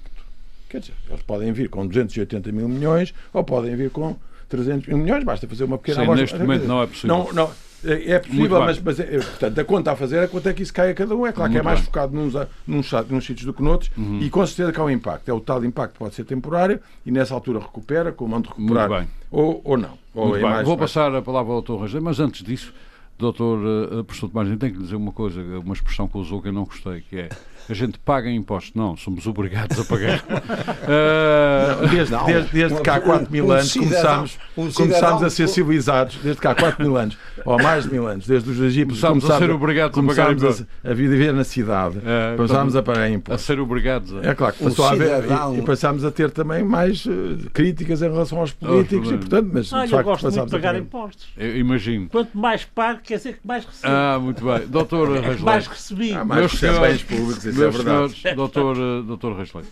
Quer 0.70 0.80
dizer, 0.80 0.94
eles 1.10 1.22
podem 1.22 1.52
vir 1.52 1.70
com 1.70 1.86
280 1.86 2.52
mil 2.52 2.68
milhões 2.68 3.14
ou 3.32 3.44
podem 3.44 3.76
vir 3.76 3.90
com 3.90 4.16
300 4.50 4.88
mil 4.88 4.98
milhões, 4.98 5.24
basta 5.24 5.48
fazer 5.48 5.64
uma 5.64 5.78
pequena 5.78 6.06
Sim, 6.06 6.12
Neste 6.14 6.38
momento 6.38 6.66
não 6.66 6.82
é 6.82 6.88
possível. 6.88 7.18
Não, 7.18 7.34
não, 7.34 7.52
é, 7.86 8.14
é 8.14 8.20
possível, 8.20 8.60
mas, 8.62 8.82
mas 8.82 9.00
é, 9.00 9.06
portanto, 9.06 9.60
a 9.60 9.66
conta 9.66 9.92
a 9.92 9.96
fazer 9.96 10.18
é 10.18 10.28
quanto 10.28 10.48
é 10.48 10.54
que 10.54 10.64
isso 10.64 10.74
cai 10.74 10.92
a 10.92 10.94
cada 10.94 11.16
um. 11.16 11.28
É 11.28 11.32
claro 11.32 11.52
Muito 11.52 11.62
que 11.62 11.68
é 11.68 11.70
mais 11.70 11.80
bem. 11.80 11.86
focado 11.86 12.16
nos, 12.16 12.34
nos, 12.66 12.92
nos 13.10 13.26
sítios 13.26 13.46
do 13.46 13.54
que 13.54 13.62
noutros 13.62 13.92
uhum. 13.98 14.20
e 14.22 14.30
com 14.30 14.46
certeza 14.46 14.72
que 14.72 14.80
há 14.80 14.84
um 14.84 14.90
impacto. 14.90 15.30
É 15.30 15.34
o 15.34 15.40
tal 15.40 15.64
impacto 15.64 15.94
que 15.94 16.00
pode 16.00 16.16
ser 16.16 16.24
temporário 16.24 16.80
e 17.06 17.12
nessa 17.12 17.34
altura 17.34 17.60
recupera, 17.60 18.12
com 18.12 18.26
o 18.26 18.30
mando 18.30 18.50
recuperar 18.50 19.08
ou, 19.30 19.62
ou 19.64 19.78
não. 19.78 19.98
Ou 20.14 20.36
é 20.36 20.40
Vou 20.40 20.50
mais... 20.50 20.80
passar 20.80 21.14
a 21.14 21.22
palavra 21.22 21.54
ao 21.54 21.62
Dr. 21.62 21.74
Rangel, 21.74 22.02
mas 22.02 22.20
antes 22.20 22.44
disso 22.44 22.74
Doutor 23.18 23.60
uh, 23.60 24.04
Professor 24.04 24.28
de 24.28 24.36
Margem, 24.36 24.58
tenho 24.58 24.74
que 24.74 24.78
lhe 24.80 24.84
dizer 24.84 24.96
uma 24.96 25.12
coisa, 25.12 25.42
uma 25.60 25.74
expressão 25.74 26.08
que 26.08 26.18
usou 26.18 26.42
que 26.42 26.50
eu 26.50 26.54
não 26.54 26.66
gostei, 26.66 27.02
que 27.02 27.20
é 27.20 27.30
a 27.70 27.74
gente 27.74 27.98
paga 28.00 28.30
impostos. 28.30 28.74
Não, 28.76 28.98
somos 28.98 29.26
obrigados 29.28 29.80
a 29.80 29.86
pagar. 29.86 30.24
uh... 30.28 31.88
desde, 31.90 32.12
não, 32.12 32.26
desde, 32.26 32.52
desde 32.52 32.82
que 32.82 32.90
há 32.90 33.00
4 33.00 33.32
mil 33.32 33.48
um 33.48 33.52
anos 33.52 33.74
começámos, 33.74 34.38
um 34.58 34.72
começámos 34.72 35.24
a 35.24 35.30
ser 35.30 35.48
civilizados, 35.48 36.18
desde 36.22 36.42
que 36.42 36.48
há 36.48 36.56
4 36.56 36.84
mil 36.84 36.98
anos, 36.98 37.18
ou 37.46 37.62
mais 37.62 37.84
de 37.84 37.92
mil 37.92 38.08
anos, 38.08 38.28
desde 38.28 38.50
os 38.50 38.60
egípcios 38.60 39.02
começámos, 39.02 39.30
a 39.30 39.38
ser 39.40 39.52
obrigados 39.52 39.98
a 39.98 40.04
pagar 40.04 40.32
impostos. 40.34 40.66
A, 40.84 40.92
a 40.92 40.94
viver 40.94 41.34
na 41.34 41.44
cidade, 41.44 41.98
uh, 41.98 42.36
começámos 42.36 42.76
a 42.76 42.84
pagar 42.84 43.10
impostos. 43.10 43.44
A 43.44 43.46
ser 43.46 43.60
obrigados. 43.60 44.14
A... 44.16 44.30
É 44.30 44.36
claro 44.36 44.54
que 44.54 44.64
passou 44.64 44.86
a 44.86 44.92
haver, 44.92 45.24
e, 45.24 45.60
e, 45.60 45.62
passámos 45.62 46.06
a 46.06 46.12
ter 46.12 46.32
também 46.32 46.64
mais 46.64 47.06
uh, 47.06 47.38
críticas 47.54 48.02
em 48.02 48.10
relação 48.10 48.40
aos 48.40 48.52
políticos 48.52 49.10
oh, 49.10 49.14
e, 49.14 49.18
portanto, 49.18 49.50
mas 49.54 49.74
Olha, 49.74 49.86
de 49.86 49.92
facto, 49.92 50.00
eu 50.00 50.12
gosto 50.12 50.24
muito 50.32 50.46
de 50.46 50.52
pagar 50.52 50.76
impostos. 50.76 51.28
Eu 51.38 51.58
imagino. 51.58 52.10
Quanto 52.10 52.38
mais 52.38 52.66
pago, 52.66 53.02
quer 53.04 53.18
dizer 53.18 53.34
que 53.34 53.48
mais 53.48 53.66
recebo. 53.66 53.94
Ah, 53.94 54.20
muito 54.20 54.44
bem. 54.44 54.68
Doutor 54.68 55.10
Mais 55.40 55.68
recebi. 55.68 56.14
Ah, 56.14 56.26
mais 56.26 56.40
meus 56.40 56.52
senhores, 56.60 56.82
bens 56.82 57.04
públicos, 57.04 57.46
isso 57.46 57.64
é 57.64 57.70
verdade. 57.70 58.14
Senhores, 58.14 58.36
doutor, 58.36 58.78
eh, 58.78 59.02
doutor 59.06 59.38
Resley. 59.38 59.66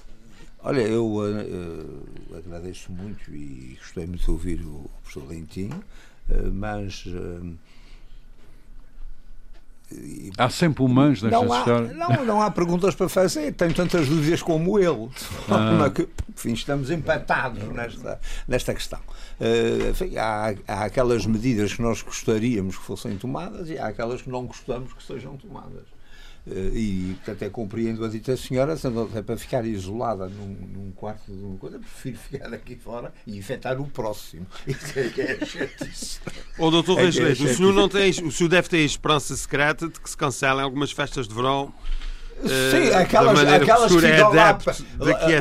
Olha, 0.64 0.82
eu 0.82 1.06
uh, 1.06 2.38
agradeço 2.38 2.92
muito 2.92 3.34
e 3.34 3.78
gostei 3.80 4.06
muito 4.06 4.24
de 4.24 4.32
ouvir 4.32 4.62
o 4.62 4.90
professor 5.02 5.28
Lentinho, 5.28 5.84
mas 6.54 7.06
uh, 7.06 7.58
Há 10.38 10.50
sempre 10.50 10.84
humanos 10.84 11.22
nesta 11.22 11.44
não 11.44 11.58
história. 11.58 11.94
Não, 11.94 12.26
não 12.26 12.42
há 12.42 12.50
perguntas 12.50 12.96
para 12.96 13.10
fazer. 13.10 13.52
Tenho 13.54 13.74
tantas 13.74 14.08
dúvidas 14.08 14.42
como 14.42 14.80
ele. 14.80 15.10
Ah. 15.50 15.90
Que, 15.92 16.08
enfim, 16.30 16.54
estamos 16.54 16.90
empatados 16.90 17.62
nesta, 17.74 18.20
nesta 18.48 18.74
questão. 18.74 19.00
Uh, 19.40 19.90
enfim, 19.90 20.16
há, 20.16 20.56
há 20.68 20.86
aquelas 20.86 21.26
medidas 21.26 21.74
que 21.74 21.82
nós 21.82 22.02
gostaríamos 22.02 22.78
que 22.78 22.84
fossem 22.84 23.18
tomadas 23.18 23.70
e 23.70 23.78
há 23.78 23.88
aquelas 23.88 24.22
que 24.22 24.30
não 24.30 24.46
gostamos 24.46 24.94
que 24.94 25.04
sejam 25.04 25.36
tomadas. 25.36 25.84
Uh, 26.46 26.76
e 26.76 27.16
portanto 27.18 27.44
é 27.44 27.50
compreendo 27.50 28.04
a 28.04 28.10
dita 28.10 28.36
senhora 28.36 28.76
é 29.14 29.22
para 29.22 29.38
ficar 29.38 29.64
isolada 29.64 30.28
num, 30.28 30.48
num, 30.48 30.92
quarto 30.92 31.32
de 31.32 31.44
uma 31.44 31.56
coisa 31.56 31.78
prefiro 31.78 32.18
ficar 32.18 32.52
aqui 32.52 32.76
fora 32.76 33.14
e 33.28 33.38
infectar 33.38 33.80
o 33.80 33.88
próximo. 33.88 34.48
Isso 34.66 34.98
é 34.98 35.10
que 35.10 35.22
é 35.22 35.38
Ô 36.58 36.72
doutor 36.72 37.00
é, 37.00 37.04
é 37.04 37.08
o 37.08 37.10
senhor 37.56 37.74
não 37.74 37.88
tem 37.88 38.10
o 38.10 38.32
senhor 38.32 38.50
deve 38.50 38.70
ter 38.70 38.78
a 38.78 38.86
esperança 38.86 39.36
secreta 39.36 39.88
de 39.88 40.00
que 40.00 40.10
se 40.10 40.18
cancelem 40.18 40.64
algumas 40.64 40.92
festas 40.92 41.28
de 41.28 41.36
verão 41.36 41.72
Sim, 42.44 42.90
eh, 42.90 42.96
aquelas, 42.96 43.40
aquelas 43.40 43.92
que 43.92 44.00
ficam 44.00 44.34
lá, 44.34 44.58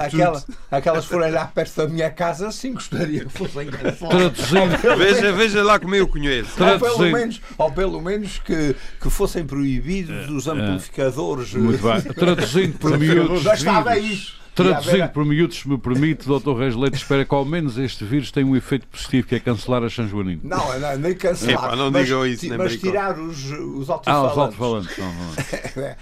aquelas, 0.05 0.47
aquelas 0.71 1.05
forem 1.07 1.33
lá 1.33 1.47
perto 1.47 1.77
da 1.77 1.89
minha 1.89 2.11
casa, 2.11 2.53
sim, 2.53 2.75
gostaria 2.75 3.25
que 3.25 3.31
fossem 3.31 3.69
Traduzindo. 3.71 4.99
veja, 4.99 5.33
veja 5.33 5.63
lá 5.63 5.79
como 5.79 5.95
eu 5.95 6.07
conheço. 6.07 6.63
Ou 6.63 6.79
pelo 6.79 6.99
menos, 6.99 7.41
ou 7.57 7.73
pelo 7.73 8.03
menos 8.03 8.39
que, 8.39 8.77
que 9.01 9.11
fossem 9.11 9.47
proibidos 9.47 10.29
os 10.29 10.47
é. 10.47 10.51
amplificadores. 10.51 11.55
Muito 11.55 11.83
bem. 11.83 12.13
Traduzindo 12.13 12.79
por 12.79 12.99
miúdos. 12.99 13.43
Já 13.43 13.55
estava 13.55 13.97
isso. 13.97 14.40
Traduzindo 14.55 15.09
por 15.09 15.25
miúdos, 15.25 15.59
se 15.59 15.69
me 15.69 15.79
permite, 15.79 16.27
Dr. 16.27 16.57
Reis 16.57 16.75
Leite 16.75 16.97
espera 16.97 17.25
que 17.25 17.35
ao 17.35 17.45
menos 17.45 17.79
este 17.79 18.05
vírus 18.05 18.31
tenha 18.31 18.47
um 18.47 18.57
efeito 18.57 18.87
positivo, 18.87 19.27
que 19.27 19.35
é 19.35 19.41
cancelar 19.41 19.83
a 19.83 19.91
São 19.91 20.07
Joanino. 20.09 20.41
Não, 20.45 20.79
não 20.79 20.99
nem 20.99 21.15
cancelar. 21.15 21.67
Epa, 21.67 21.77
não 21.77 21.91
mas, 21.91 22.05
digam 22.05 22.27
isso, 22.27 22.49
nem 22.49 22.59
Mas 22.59 22.77
tirar 22.77 23.19
os, 23.19 23.51
os 23.51 23.89
alto-falantes. 23.89 24.07
Ah, 24.07 24.33
os 24.33 24.39
alto-falantes. 24.39 24.97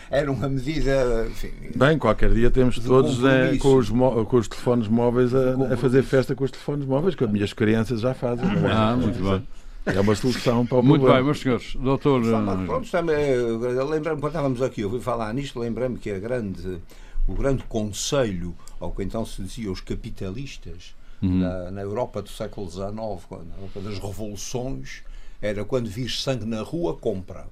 Era 0.10 0.32
uma 0.32 0.48
medida. 0.48 1.26
Enfim, 1.30 1.50
Bem, 1.74 1.98
qualquer 1.98 2.30
dia 2.32 2.50
temos 2.50 2.78
todos 2.78 3.22
é, 3.24 3.56
com, 3.58 3.76
os, 3.76 3.90
com 3.90 4.36
os 4.36 4.48
telefones 4.48 4.88
móveis 4.88 5.34
a, 5.34 5.74
a, 5.74 5.76
fazer 5.76 6.02
festa 6.02 6.34
com 6.34 6.44
os 6.44 6.50
telefones 6.50 6.86
móveis, 6.86 7.14
que 7.14 7.24
as 7.24 7.30
minhas 7.30 7.52
crianças 7.52 8.00
já 8.00 8.14
fazem. 8.14 8.46
É? 8.46 8.72
Ah, 8.72 8.96
muito 8.96 9.22
bem. 9.22 9.46
É 9.86 10.00
uma 10.00 10.14
solução 10.14 10.66
para 10.66 10.78
o 10.78 10.82
Muito 10.82 11.00
problema. 11.00 11.16
bem, 11.16 11.24
meus 11.24 11.40
senhores. 11.40 11.74
Doutor. 11.76 12.20
Pronto, 12.20 12.88
lembrando, 13.88 14.20
quando 14.20 14.26
estávamos 14.26 14.62
aqui, 14.62 14.82
eu 14.82 14.90
ouvi 14.90 15.02
falar 15.02 15.32
nisto, 15.32 15.58
lembrei-me 15.58 15.96
que 15.96 16.10
a 16.10 16.18
grande 16.18 16.78
o 17.28 17.34
grande 17.34 17.62
conselho 17.64 18.56
ao 18.80 18.90
que 18.90 19.02
então 19.02 19.24
se 19.24 19.42
dizia 19.42 19.70
os 19.70 19.82
capitalistas 19.82 20.96
uhum. 21.22 21.40
na, 21.40 21.70
na, 21.70 21.80
Europa 21.82 22.22
do 22.22 22.30
século 22.30 22.68
XIX, 22.68 22.88
na 22.88 23.56
Europa 23.56 23.80
das 23.84 23.98
revoluções, 23.98 25.02
era 25.40 25.64
quando 25.64 25.88
vis 25.88 26.22
sangue 26.22 26.46
na 26.46 26.62
rua, 26.62 26.96
compra. 26.96 27.46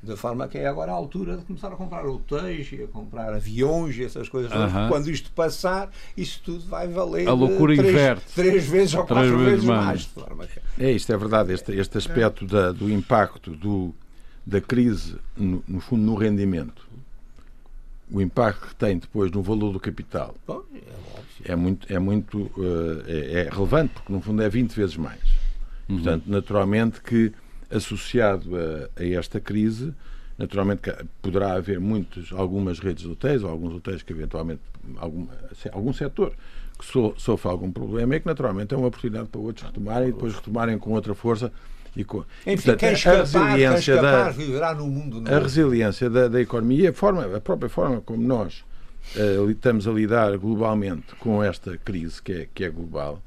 Da 0.00 0.16
forma 0.16 0.46
que 0.46 0.56
é 0.56 0.68
agora 0.68 0.92
a 0.92 0.94
altura 0.94 1.36
de 1.36 1.44
começar 1.44 1.72
a 1.72 1.74
comprar 1.74 2.06
hotéis 2.06 2.70
e 2.70 2.84
a 2.84 2.86
comprar 2.86 3.34
aviões 3.34 3.96
e 3.96 4.04
essas 4.04 4.28
coisas. 4.28 4.52
Uhum. 4.52 4.88
Quando 4.88 5.10
isto 5.10 5.32
passar, 5.32 5.90
isso 6.16 6.40
tudo 6.44 6.64
vai 6.66 6.86
valer 6.86 7.26
a 7.26 7.32
loucura 7.32 7.74
três, 7.74 7.88
inverte. 7.88 8.24
três 8.32 8.64
vezes 8.64 8.94
ou 8.94 9.04
três 9.04 9.28
quatro 9.28 9.44
vezes 9.44 9.64
mais. 9.64 10.08
mais. 10.36 10.50
É 10.78 10.92
isto, 10.92 11.12
é 11.12 11.16
verdade. 11.16 11.52
Este, 11.52 11.72
este 11.72 11.98
aspecto 11.98 12.46
da, 12.46 12.70
do 12.70 12.88
impacto 12.88 13.50
do, 13.50 13.92
da 14.46 14.60
crise, 14.60 15.16
no, 15.36 15.64
no 15.66 15.80
fundo, 15.80 16.04
no 16.04 16.14
rendimento 16.14 16.88
o 18.10 18.20
impacto 18.20 18.68
que 18.68 18.74
tem 18.74 18.98
depois 18.98 19.30
no 19.30 19.42
valor 19.42 19.72
do 19.72 19.80
capital 19.80 20.34
é 21.44 21.54
muito, 21.54 21.92
é, 21.92 21.98
muito 21.98 22.50
é, 23.06 23.46
é 23.46 23.48
relevante, 23.50 23.94
porque 23.94 24.12
no 24.12 24.20
fundo 24.20 24.42
é 24.42 24.48
20 24.48 24.72
vezes 24.72 24.96
mais. 24.96 25.20
Uhum. 25.88 25.96
Portanto, 25.96 26.24
naturalmente 26.26 27.00
que 27.00 27.32
associado 27.70 28.56
a, 28.56 29.00
a, 29.00 29.06
esta 29.06 29.40
crise, 29.40 29.92
naturalmente 30.36 30.82
que 30.82 30.94
poderá 31.22 31.54
haver 31.54 31.80
muitas, 31.80 32.32
algumas 32.32 32.78
redes 32.78 33.04
de 33.04 33.10
hotéis 33.10 33.42
ou 33.42 33.50
alguns 33.50 33.74
hotéis 33.74 34.02
que 34.02 34.12
eventualmente 34.12 34.60
algum, 34.96 35.26
algum 35.72 35.92
setor 35.92 36.32
que 36.78 36.86
so, 36.86 37.12
sofra 37.18 37.50
algum 37.50 37.72
problema, 37.72 38.14
é 38.14 38.20
que 38.20 38.26
naturalmente 38.26 38.72
é 38.72 38.76
uma 38.76 38.86
oportunidade 38.86 39.28
para 39.28 39.40
outros 39.40 39.66
retomarem 39.66 40.08
e 40.08 40.12
depois 40.12 40.34
retomarem 40.34 40.78
com 40.78 40.92
outra 40.92 41.14
força 41.14 41.52
e 41.98 42.04
com, 42.04 42.24
Enfim, 42.46 42.54
portanto, 42.54 42.78
quem 42.78 42.92
escapar, 42.92 43.18
a 43.18 43.22
resiliência 43.24 43.94
quem 43.94 44.04
escapar, 44.04 44.24
da, 44.24 44.30
viverá 44.30 44.74
no 44.74 44.86
mundo 44.86 45.20
novo. 45.20 45.34
A 45.34 45.38
resiliência 45.40 46.08
da, 46.08 46.28
da 46.28 46.40
economia, 46.40 46.90
a, 46.90 46.92
forma, 46.92 47.36
a 47.36 47.40
própria 47.40 47.68
forma 47.68 48.00
como 48.00 48.22
nós 48.22 48.64
uh, 49.16 49.50
estamos 49.50 49.88
a 49.88 49.90
lidar 49.90 50.38
globalmente 50.38 51.16
com 51.16 51.42
esta 51.42 51.76
crise 51.76 52.22
que 52.22 52.32
é, 52.32 52.48
que 52.54 52.62
é 52.62 52.70
global, 52.70 53.20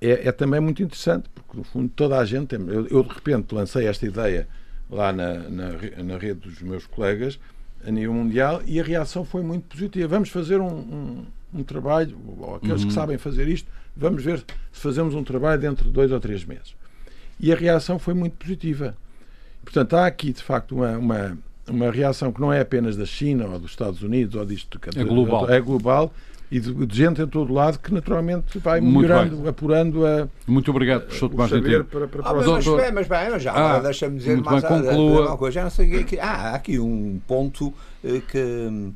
é, 0.00 0.28
é 0.28 0.32
também 0.32 0.60
muito 0.60 0.82
interessante, 0.82 1.28
porque 1.34 1.58
no 1.58 1.62
fundo 1.62 1.92
toda 1.94 2.18
a 2.18 2.24
gente. 2.24 2.56
Tem, 2.56 2.68
eu, 2.68 2.86
eu, 2.86 3.02
de 3.02 3.12
repente 3.12 3.54
lancei 3.54 3.86
esta 3.86 4.06
ideia 4.06 4.48
lá 4.88 5.12
na, 5.12 5.34
na, 5.34 5.68
na, 6.02 6.16
rede 6.16 6.40
dos 6.40 6.62
meus 6.62 6.86
colegas 6.86 7.38
a 7.86 7.90
nível 7.90 8.14
mundial 8.14 8.62
e 8.64 8.80
a 8.80 8.82
reação 8.82 9.26
foi 9.26 9.42
muito 9.42 9.64
positiva. 9.64 10.08
Vamos 10.08 10.30
fazer 10.30 10.58
um, 10.58 10.72
um, 10.72 11.26
um 11.52 11.62
trabalho, 11.62 12.16
ou 12.38 12.54
aqueles 12.54 12.80
uhum. 12.80 12.88
que 12.88 12.94
sabem 12.94 13.18
fazer 13.18 13.46
isto, 13.46 13.70
vamos 13.94 14.24
ver 14.24 14.38
se 14.72 14.80
fazemos 14.80 15.14
um 15.14 15.22
trabalho 15.22 15.60
dentro 15.60 15.84
de 15.84 15.90
dois 15.90 16.10
ou 16.10 16.18
três 16.18 16.46
meses 16.46 16.79
e 17.40 17.52
a 17.52 17.56
reação 17.56 17.98
foi 17.98 18.14
muito 18.14 18.36
positiva. 18.36 18.94
Portanto, 19.64 19.94
há 19.94 20.06
aqui, 20.06 20.32
de 20.32 20.42
facto, 20.42 20.74
uma, 20.74 20.98
uma, 20.98 21.38
uma 21.68 21.90
reação 21.90 22.32
que 22.32 22.40
não 22.40 22.52
é 22.52 22.60
apenas 22.60 22.96
da 22.96 23.06
China 23.06 23.46
ou 23.46 23.58
dos 23.58 23.70
Estados 23.70 24.02
Unidos 24.02 24.34
ou 24.34 24.44
disto. 24.44 24.78
É 24.96 25.04
global. 25.04 25.50
É 25.50 25.60
global 25.60 26.12
e 26.50 26.58
de, 26.58 26.74
de, 26.86 26.96
gente 26.96 27.22
em 27.22 27.26
todo 27.28 27.52
lado 27.52 27.78
que 27.78 27.94
naturalmente 27.94 28.58
vai 28.58 28.80
melhorando, 28.80 29.48
apurando 29.48 30.04
a. 30.04 30.28
Muito 30.46 30.70
obrigado, 30.70 31.02
professor 31.02 31.28
Tomás 31.28 31.50
Gentil. 31.50 31.84
Para, 31.84 32.08
para, 32.08 32.22
para 32.22 32.30
ah, 32.30 32.34
mas, 32.34 32.66
mas, 32.66 32.92
mas, 32.92 33.08
bem, 33.08 33.30
mas 33.30 33.42
já 33.42 33.52
ah, 33.52 33.78
deixa-me 33.78 34.18
dizer 34.18 34.42
mais 34.42 34.62
bem, 34.62 34.82
conclua. 34.82 35.28
uma 35.28 35.36
coisa. 35.36 35.54
Já 35.54 35.62
não 35.62 35.70
sei 35.70 36.02
que, 36.02 36.18
ah, 36.18 36.50
há 36.50 36.54
aqui 36.56 36.78
um 36.80 37.20
ponto 37.26 37.72
eh, 38.02 38.20
que 38.28 38.92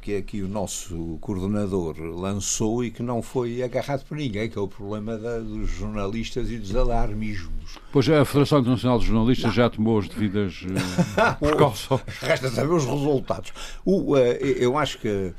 que 0.00 0.12
é 0.12 0.18
aqui 0.18 0.42
o 0.42 0.48
nosso 0.48 1.18
coordenador 1.20 1.98
lançou 1.98 2.84
e 2.84 2.90
que 2.90 3.02
não 3.02 3.20
foi 3.20 3.62
agarrado 3.62 4.04
por 4.04 4.16
ninguém, 4.16 4.48
que 4.48 4.58
é 4.58 4.60
o 4.60 4.68
problema 4.68 5.18
da, 5.18 5.38
dos 5.38 5.70
jornalistas 5.70 6.50
e 6.50 6.58
dos 6.58 6.74
alarmismos. 6.74 7.78
Pois 7.92 8.08
a 8.08 8.24
Federação 8.24 8.60
Internacional 8.60 8.98
dos 8.98 9.06
Jornalistas 9.06 9.46
não. 9.46 9.52
já 9.52 9.70
tomou 9.70 9.98
as 9.98 10.08
devidas 10.08 10.62
uh, 10.62 11.38
precauções. 11.40 12.02
Resta 12.20 12.48
saber 12.50 12.72
os 12.72 12.84
resultados. 12.84 13.52
O, 13.84 14.14
uh, 14.14 14.18
eu 14.18 14.78
acho 14.78 14.98
que 14.98 15.32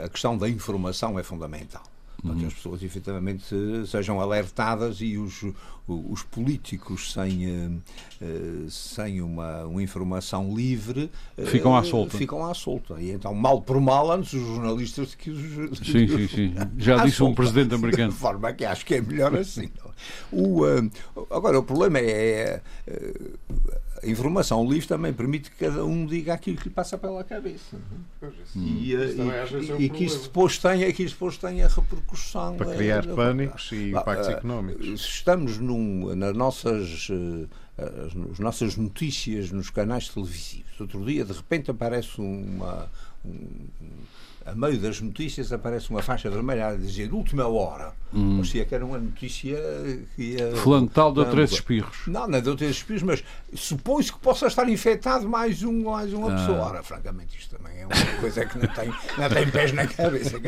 a 0.00 0.08
questão 0.08 0.36
da 0.36 0.48
informação 0.48 1.18
é 1.18 1.22
fundamental 1.22 1.82
para 2.22 2.36
que 2.36 2.46
as 2.46 2.54
pessoas 2.54 2.82
efetivamente 2.82 3.44
sejam 3.86 4.20
alertadas 4.20 4.98
e 5.00 5.18
os, 5.18 5.44
os 5.88 6.22
políticos 6.22 7.12
sem, 7.12 7.46
eh, 7.46 7.70
eh, 8.20 8.66
sem 8.68 9.20
uma, 9.20 9.64
uma 9.64 9.82
informação 9.82 10.54
livre 10.54 11.10
eh, 11.36 11.44
ficam 11.44 11.76
à 11.76 11.82
solta. 11.82 12.16
Ficam 12.16 12.44
à 12.46 12.54
solta. 12.54 13.00
E 13.00 13.10
então, 13.10 13.34
mal 13.34 13.60
por 13.60 13.80
mal, 13.80 14.12
antes 14.12 14.32
os 14.34 14.46
jornalistas 14.46 15.14
que 15.16 15.30
os. 15.30 15.78
Sim, 15.78 16.06
sim, 16.06 16.28
sim. 16.28 16.54
Já 16.78 17.02
disse 17.04 17.16
solta. 17.16 17.32
um 17.32 17.34
presidente 17.34 17.74
americano. 17.74 18.12
De 18.12 18.18
forma 18.18 18.52
que 18.52 18.64
acho 18.64 18.86
que 18.86 18.94
é 18.94 19.00
melhor 19.00 19.34
assim. 19.36 19.68
O, 20.32 20.62
agora, 21.30 21.58
o 21.58 21.62
problema 21.62 21.98
é. 21.98 22.60
é 22.86 22.92
a 24.02 24.06
informação 24.08 24.68
livre 24.68 24.88
também 24.88 25.12
permite 25.12 25.50
que 25.50 25.64
cada 25.64 25.84
um 25.84 26.04
diga 26.04 26.34
aquilo 26.34 26.56
que 26.56 26.64
lhe 26.64 26.74
passa 26.74 26.98
pela 26.98 27.22
cabeça. 27.22 27.76
Hum. 28.22 28.30
E, 28.56 28.92
e, 28.92 29.78
e, 29.78 29.84
e 29.84 29.88
que 29.88 30.04
isso 30.04 30.24
depois 30.24 30.58
tenha, 30.58 30.92
que 30.92 31.04
isso 31.04 31.14
depois 31.14 31.36
tenha 31.38 31.68
repercussão. 31.68 32.56
Para 32.56 32.74
criar 32.74 33.06
é, 33.06 33.14
pânicos 33.14 33.70
e 33.70 33.90
impactos 33.90 34.28
económicos. 34.28 34.86
Estamos 34.86 35.58
num, 35.58 36.14
nas 36.16 36.36
nossas, 36.36 37.08
uh, 37.10 37.48
as, 37.78 38.38
nossas 38.40 38.76
notícias 38.76 39.52
nos 39.52 39.70
canais 39.70 40.08
televisivos. 40.08 40.80
Outro 40.80 41.04
dia, 41.04 41.24
de 41.24 41.32
repente, 41.32 41.70
aparece 41.70 42.20
uma. 42.20 42.90
Um, 43.24 43.68
a 44.44 44.54
meio 44.54 44.78
das 44.78 45.00
notícias 45.00 45.52
aparece 45.52 45.90
uma 45.90 46.02
faixa 46.02 46.30
vermelha 46.30 46.68
a 46.68 46.76
dizer 46.76 47.12
última 47.12 47.46
hora. 47.46 47.92
Hum. 48.14 48.36
Parecia 48.36 48.64
que 48.64 48.74
era 48.74 48.84
uma 48.84 48.98
notícia 48.98 49.56
que 50.14 50.22
ia. 50.22 50.54
Fulano 50.56 50.88
tal 50.88 51.12
deu 51.12 51.24
três 51.24 51.52
espirros. 51.52 52.06
Não, 52.06 52.28
não 52.28 52.40
deu 52.40 52.54
três 52.54 52.76
espirros, 52.76 53.02
mas 53.02 53.24
supõe-se 53.54 54.12
que 54.12 54.18
possa 54.18 54.46
estar 54.46 54.68
infectado 54.68 55.28
mais, 55.28 55.62
um, 55.62 55.84
mais 55.84 56.12
uma 56.12 56.32
ah. 56.32 56.36
pessoa. 56.36 56.58
Ora, 56.58 56.82
francamente, 56.82 57.38
isto 57.38 57.56
também 57.56 57.80
é 57.80 57.86
uma 57.86 58.20
coisa 58.20 58.44
que 58.44 58.58
não 58.58 58.68
tem, 58.68 58.88
não 58.88 59.28
tem 59.28 59.50
pés 59.50 59.72
na 59.72 59.86
cabeça. 59.86 60.38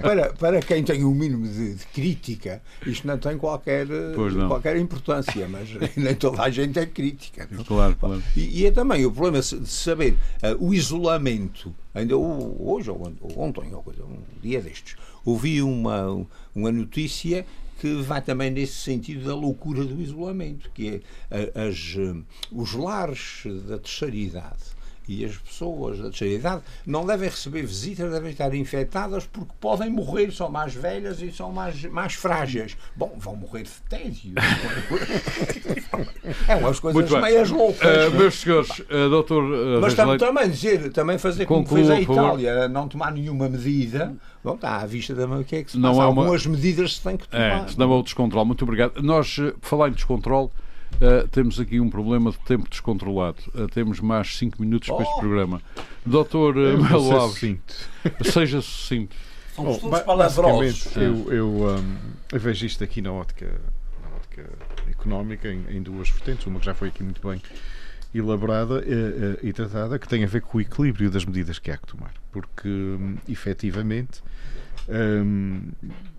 Para, 0.00 0.32
para 0.34 0.60
quem 0.60 0.84
tem 0.84 1.04
um 1.04 1.12
mínimo 1.12 1.46
de, 1.46 1.74
de 1.74 1.86
crítica, 1.86 2.62
isto 2.86 3.06
não 3.06 3.16
tem 3.16 3.38
qualquer, 3.38 3.86
não. 3.86 4.48
qualquer 4.48 4.76
importância, 4.76 5.48
mas 5.48 5.68
nem 5.96 6.14
toda 6.14 6.42
a 6.42 6.50
gente 6.50 6.78
é 6.78 6.86
crítica. 6.86 7.48
Não? 7.50 7.64
Claro, 7.64 7.96
claro. 7.96 8.22
E, 8.36 8.62
e, 8.62 8.66
é 8.66 8.70
também 8.70 9.06
o 9.06 9.10
problema 9.10 9.40
de 9.40 9.66
saber 9.66 10.12
uh, 10.42 10.66
o 10.66 10.74
isolamento. 10.74 11.74
Ainda 11.96 12.14
hoje 12.14 12.90
ou 12.90 13.02
ontem, 13.36 13.74
ou 13.74 13.82
coisa, 13.82 14.04
um 14.04 14.18
dia 14.42 14.60
destes, 14.60 14.96
ouvi 15.24 15.62
uma, 15.62 16.26
uma 16.54 16.70
notícia 16.70 17.46
que 17.80 18.02
vai 18.02 18.20
também 18.20 18.50
nesse 18.50 18.74
sentido 18.74 19.24
da 19.24 19.34
loucura 19.34 19.82
do 19.82 19.98
isolamento, 19.98 20.70
que 20.74 21.02
é 21.30 21.52
as, 21.58 21.96
os 22.52 22.74
lares 22.74 23.44
da 23.66 23.78
terceira 23.78 24.14
idade 24.14 24.75
e 25.08 25.24
as 25.24 25.36
pessoas 25.36 25.98
da 25.98 26.04
terceira 26.04 26.34
idade 26.34 26.62
não 26.84 27.06
devem 27.06 27.28
receber 27.28 27.62
visitas, 27.62 28.10
devem 28.10 28.30
estar 28.30 28.52
infectadas 28.54 29.26
porque 29.26 29.52
podem 29.60 29.90
morrer, 29.90 30.32
são 30.32 30.48
mais 30.48 30.74
velhas 30.74 31.20
e 31.22 31.30
são 31.30 31.52
mais, 31.52 31.84
mais 31.84 32.14
frágeis. 32.14 32.76
Bom, 32.94 33.12
vão 33.16 33.36
morrer 33.36 33.64
de 33.64 33.70
tédio. 33.88 34.34
é 36.48 36.56
umas 36.56 36.80
coisas 36.80 37.10
meias 37.10 37.50
loucas. 37.50 38.08
Uh, 38.08 38.16
meus 38.16 38.40
senhores, 38.40 38.70
uh, 38.70 39.10
doutor. 39.10 39.44
Uh, 39.44 39.80
Mas 39.80 39.94
tam, 39.94 40.16
também 40.16 40.50
dizer, 40.50 40.90
também 40.92 41.18
fazer 41.18 41.46
como 41.46 41.66
fez 41.66 41.90
a 41.90 42.00
Itália, 42.00 42.68
não 42.68 42.88
tomar 42.88 43.12
nenhuma 43.12 43.48
medida. 43.48 44.14
Bom, 44.42 44.54
está 44.54 44.76
à 44.76 44.86
vista 44.86 45.14
da 45.14 45.26
que 45.42 45.56
é 45.56 45.64
que 45.64 45.72
se 45.72 45.78
não 45.78 45.90
passa. 45.90 46.02
É 46.02 46.06
uma... 46.06 46.22
Algumas 46.22 46.46
medidas 46.46 46.96
se 46.96 47.02
tem 47.02 47.16
que 47.16 47.28
tomar. 47.28 47.64
É, 47.64 47.68
senão 47.68 47.92
é 47.92 47.96
o 47.96 48.02
descontrole. 48.02 48.46
Muito 48.46 48.62
obrigado. 48.62 49.02
Nós, 49.02 49.36
falar 49.60 49.88
em 49.88 49.92
descontrole. 49.92 50.50
Uh, 50.96 51.28
temos 51.28 51.60
aqui 51.60 51.78
um 51.78 51.90
problema 51.90 52.30
de 52.30 52.38
tempo 52.38 52.68
descontrolado. 52.70 53.38
Uh, 53.54 53.66
temos 53.68 54.00
mais 54.00 54.36
5 54.36 54.60
minutos 54.60 54.88
oh. 54.88 54.94
para 54.96 55.04
este 55.04 55.14
oh! 55.16 55.20
programa. 55.20 55.62
Doutor 56.04 56.56
uh, 56.56 56.82
Melo 56.82 57.12
Alves, 57.16 57.58
seja 58.24 58.62
sucinto. 58.62 59.14
Somos 59.54 59.78
todos 59.78 60.00
palavrosos. 60.00 60.96
Eu, 60.96 61.32
eu, 61.32 61.48
um, 61.48 61.96
eu, 62.32 62.40
vejo 62.40 62.66
isto 62.66 62.84
aqui 62.84 63.00
na 63.00 63.12
ótica, 63.12 63.60
na 64.02 64.16
ótica 64.16 64.50
económica 64.90 65.48
em, 65.48 65.64
em, 65.68 65.82
duas 65.82 66.08
vertentes. 66.10 66.46
Uma 66.46 66.60
que 66.60 66.66
já 66.66 66.74
foi 66.74 66.88
aqui 66.88 67.02
muito 67.02 67.26
bem 67.26 67.40
elaborada 68.14 68.82
e 69.42 69.52
tratada, 69.52 69.98
que 69.98 70.08
tem 70.08 70.24
a 70.24 70.26
ver 70.26 70.42
com 70.42 70.58
o 70.58 70.60
equilíbrio 70.60 71.10
das 71.10 71.24
medidas 71.24 71.58
que 71.58 71.70
há 71.70 71.76
que 71.76 71.86
tomar. 71.86 72.12
Porque, 72.32 72.68
um, 72.68 73.16
efetivamente, 73.28 74.22
um, 74.88 75.70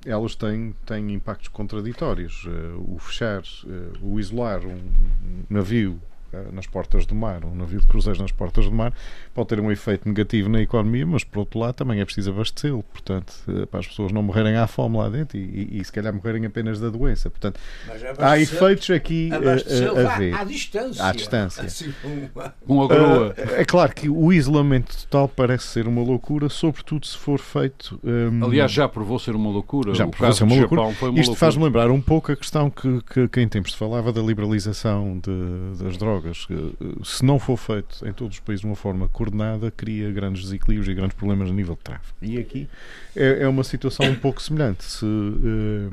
elas 0.05 0.35
têm, 0.35 0.75
têm 0.85 1.13
impactos 1.13 1.47
contraditórios. 1.49 2.45
Uh, 2.45 2.95
o 2.95 2.99
fechar, 2.99 3.41
uh, 3.41 4.05
o 4.05 4.19
isolar 4.19 4.65
um, 4.65 4.79
navio 5.49 5.99
eh, 6.01 6.16
nas 6.51 6.67
portas 6.67 7.05
do 7.05 7.15
mar, 7.15 7.43
um 7.45 7.55
navio 7.55 7.79
de 7.79 7.87
cruzeiros 7.87 8.19
nas 8.19 8.31
portas 8.31 8.65
do 8.65 8.71
mar, 8.71 8.93
pode 9.33 9.49
ter 9.49 9.59
um 9.59 9.71
efeito 9.71 10.07
negativo 10.07 10.49
na 10.49 10.61
economia, 10.61 11.05
mas 11.05 11.23
por 11.23 11.39
outro 11.39 11.59
lado 11.59 11.73
também 11.73 11.99
é 11.99 12.05
preciso 12.05 12.31
abastecê-lo, 12.31 12.83
portanto, 12.83 13.33
eh, 13.47 13.65
para 13.65 13.79
as 13.79 13.87
pessoas 13.87 14.11
não 14.11 14.21
morrerem 14.21 14.55
à 14.55 14.67
fome 14.67 14.97
lá 14.97 15.09
dentro 15.09 15.37
e, 15.37 15.41
e, 15.71 15.79
e 15.79 15.85
se 15.85 15.91
calhar 15.91 16.13
morrerem 16.13 16.45
apenas 16.45 16.79
da 16.79 16.89
doença. 16.89 17.29
Portanto, 17.29 17.59
há 18.17 18.39
efeitos 18.39 18.89
aqui 18.89 19.29
a, 19.31 19.35
a, 19.35 20.13
a 20.13 20.17
ver. 20.17 20.33
À, 20.33 20.43
distância. 20.43 21.05
À 21.05 21.11
distância. 21.11 21.63
Assim, 21.63 21.93
com 22.65 22.83
a 22.83 22.87
grua. 22.87 23.35
Uh, 23.37 23.53
é 23.55 23.65
claro 23.65 23.93
que 23.93 24.09
o 24.09 24.33
isolamento 24.33 24.95
total 25.05 25.27
parece 25.27 25.67
ser 25.67 25.87
uma 25.87 26.01
loucura, 26.01 26.49
sobretudo 26.49 27.05
se 27.05 27.17
for 27.17 27.39
feito. 27.39 27.99
Um, 28.03 28.43
Aliás, 28.43 28.71
já 28.71 28.87
provou 28.87 29.19
ser 29.19 29.35
uma 29.35 29.49
loucura. 29.49 29.93
Já 29.93 30.07
provou 30.07 30.33
ser 30.33 30.43
uma 30.43 30.55
loucura. 30.55 30.81
Isto 31.15 31.35
faz-me 31.35 31.63
lembrar 31.63 31.89
um 31.89 32.01
pouco 32.01 32.31
a 32.31 32.35
questão 32.35 32.69
que, 32.69 33.01
que, 33.03 33.27
que 33.27 33.41
em 33.41 33.47
tempos 33.47 33.71
se 33.71 33.77
falava 33.77 34.11
da 34.11 34.21
liberalização 34.21 35.19
de, 35.19 35.83
das 35.83 35.97
drogas 35.97 36.16
drogas, 36.17 36.47
se 37.03 37.23
não 37.23 37.39
for 37.39 37.57
feito 37.57 38.05
em 38.07 38.11
todos 38.11 38.37
os 38.37 38.39
países 38.39 38.61
de 38.61 38.67
uma 38.67 38.75
forma 38.75 39.07
coordenada, 39.07 39.71
cria 39.71 40.11
grandes 40.11 40.43
desequilíbrios 40.43 40.87
e 40.87 40.93
grandes 40.93 41.15
problemas 41.15 41.49
a 41.49 41.53
nível 41.53 41.75
de 41.75 41.81
tráfego. 41.81 42.17
E 42.21 42.37
aqui 42.37 42.67
é, 43.15 43.43
é 43.43 43.47
uma 43.47 43.63
situação 43.63 44.05
um 44.05 44.15
pouco 44.15 44.41
semelhante. 44.41 44.83
Se, 44.83 45.05
eh, 45.05 45.89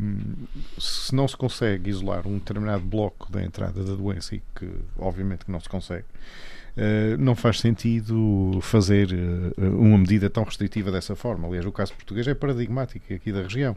se 0.78 1.14
não 1.14 1.28
se 1.28 1.36
consegue 1.36 1.90
isolar 1.90 2.26
um 2.26 2.38
determinado 2.38 2.84
bloco 2.84 3.30
da 3.30 3.42
entrada 3.42 3.84
da 3.84 3.94
doença, 3.94 4.34
e 4.34 4.42
que 4.54 4.68
obviamente 4.98 5.44
que 5.44 5.52
não 5.52 5.60
se 5.60 5.68
consegue, 5.68 6.06
Uh, 6.76 7.16
não 7.18 7.36
faz 7.36 7.60
sentido 7.60 8.58
fazer 8.60 9.08
uma 9.56 9.96
medida 9.96 10.28
tão 10.28 10.42
restritiva 10.42 10.90
dessa 10.90 11.14
forma. 11.14 11.46
Aliás, 11.46 11.64
o 11.64 11.70
caso 11.70 11.94
português 11.94 12.26
é 12.26 12.34
paradigmático 12.34 13.14
aqui 13.14 13.30
da 13.30 13.42
região. 13.42 13.76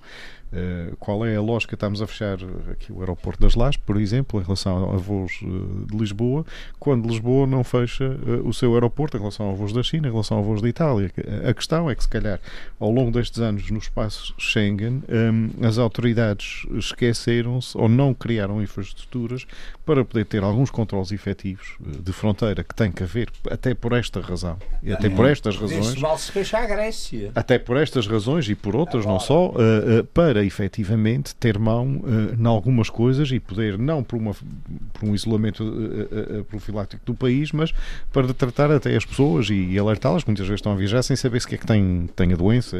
Uh, 0.52 0.96
qual 0.96 1.26
é 1.26 1.36
a 1.36 1.42
lógica? 1.42 1.76
Estamos 1.76 2.02
a 2.02 2.08
fechar 2.08 2.38
aqui 2.72 2.92
o 2.92 3.02
aeroporto 3.02 3.42
das 3.42 3.56
Lajes, 3.56 3.78
por 3.86 4.00
exemplo, 4.00 4.40
em 4.40 4.44
relação 4.44 4.94
a 4.94 4.98
voos 4.98 5.42
uh, 5.42 5.86
de 5.86 5.98
Lisboa, 5.98 6.46
quando 6.80 7.08
Lisboa 7.08 7.46
não 7.46 7.66
fecha 7.66 8.06
uh, 8.06 8.48
o 8.48 8.54
seu 8.54 8.74
aeroporto 8.74 9.18
em 9.18 9.20
relação 9.20 9.50
a 9.52 9.54
voos 9.54 9.74
da 9.74 9.84
China, 9.84 10.08
em 10.08 10.12
relação 10.12 10.40
a 10.40 10.42
voos 10.42 10.62
da 10.62 10.70
Itália. 10.70 11.12
A 11.48 11.54
questão 11.54 11.90
é 11.90 11.96
que, 11.96 12.04
se 12.04 12.10
calhar, 12.10 12.40
ao 12.80 12.90
longo 12.90 13.12
destes 13.12 13.42
anos 13.42 13.70
no 13.70 13.78
espaço 13.78 14.34
Schengen, 14.38 15.04
um, 15.10 15.66
as 15.66 15.78
autoridades 15.78 16.66
esqueceram-se 16.76 17.78
ou 17.78 17.90
não 17.90 18.14
criaram 18.14 18.62
infraestruturas 18.62 19.46
para 19.86 20.06
poder 20.06 20.26
ter 20.26 20.44
alguns 20.44 20.70
controles 20.70 21.12
efetivos 21.12 21.76
de 21.80 22.14
fronteira 22.14 22.64
que 22.64 22.74
tem 22.74 22.92
que 22.92 23.04
haver, 23.04 23.30
até 23.50 23.74
por 23.74 23.92
esta 23.92 24.22
razão. 24.22 24.58
E 24.82 24.94
até 24.94 25.10
por 25.10 25.26
estas 25.26 25.58
razões. 25.58 25.96
se 26.20 26.56
a 26.56 26.66
Grécia. 26.66 27.32
Até 27.36 27.60
por 27.60 27.76
estas 27.76 28.08
razões 28.08 28.48
e 28.48 28.56
por 28.56 28.76
outras, 28.76 29.06
não 29.06 29.20
só, 29.20 29.54
para 30.14 30.37
para 30.38 30.46
efetivamente 30.46 31.34
ter 31.34 31.58
mão 31.58 31.98
uh, 31.98 32.40
em 32.40 32.46
algumas 32.46 32.92
coisas 32.92 33.32
e 33.32 33.40
poder, 33.40 33.76
não 33.76 34.04
por, 34.04 34.18
uma, 34.18 34.36
por 34.94 35.10
um 35.10 35.16
isolamento 35.16 35.64
uh, 35.64 36.42
uh, 36.42 36.44
profilático 36.44 37.04
do 37.04 37.16
país, 37.16 37.52
mas 37.52 37.74
para 38.14 38.32
tratar 38.36 38.70
até 38.72 38.96
as 38.96 39.04
pessoas 39.04 39.50
e, 39.50 39.56
e 39.56 39.80
alertá-las, 39.80 40.24
muitas 40.26 40.46
vezes 40.46 40.60
estão 40.60 40.74
a 40.74 40.76
viajar 40.76 41.02
sem 41.02 41.16
saber 41.16 41.42
se 41.42 41.48
que 41.48 41.56
é 41.56 41.58
que 41.58 41.66
tem, 41.66 42.08
tem 42.16 42.34
a 42.34 42.36
doença. 42.36 42.78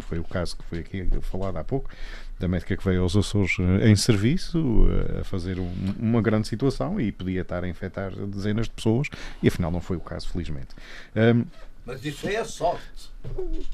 Foi 0.00 0.20
o 0.20 0.24
caso 0.24 0.56
que 0.56 0.62
foi 0.64 0.78
aqui 0.78 1.08
falado 1.22 1.56
há 1.56 1.64
pouco 1.64 1.90
da 2.38 2.46
médica 2.48 2.74
que 2.76 2.84
veio 2.84 3.02
aos 3.02 3.14
Açores 3.16 3.56
em 3.82 3.94
serviço 3.94 4.86
a 5.20 5.24
fazer 5.24 5.58
um, 5.58 5.70
uma 5.98 6.22
grande 6.22 6.48
situação 6.48 6.98
e 6.98 7.12
podia 7.12 7.42
estar 7.42 7.64
a 7.64 7.68
infectar 7.68 8.12
dezenas 8.14 8.66
de 8.66 8.72
pessoas 8.72 9.08
e 9.42 9.48
afinal 9.48 9.70
não 9.70 9.80
foi 9.80 9.98
o 9.98 10.00
caso, 10.00 10.28
felizmente. 10.28 10.68
Um, 11.14 11.44
Mas 11.90 12.04
isso 12.04 12.28
é 12.28 12.36
a 12.36 12.44
sorte. 12.44 13.10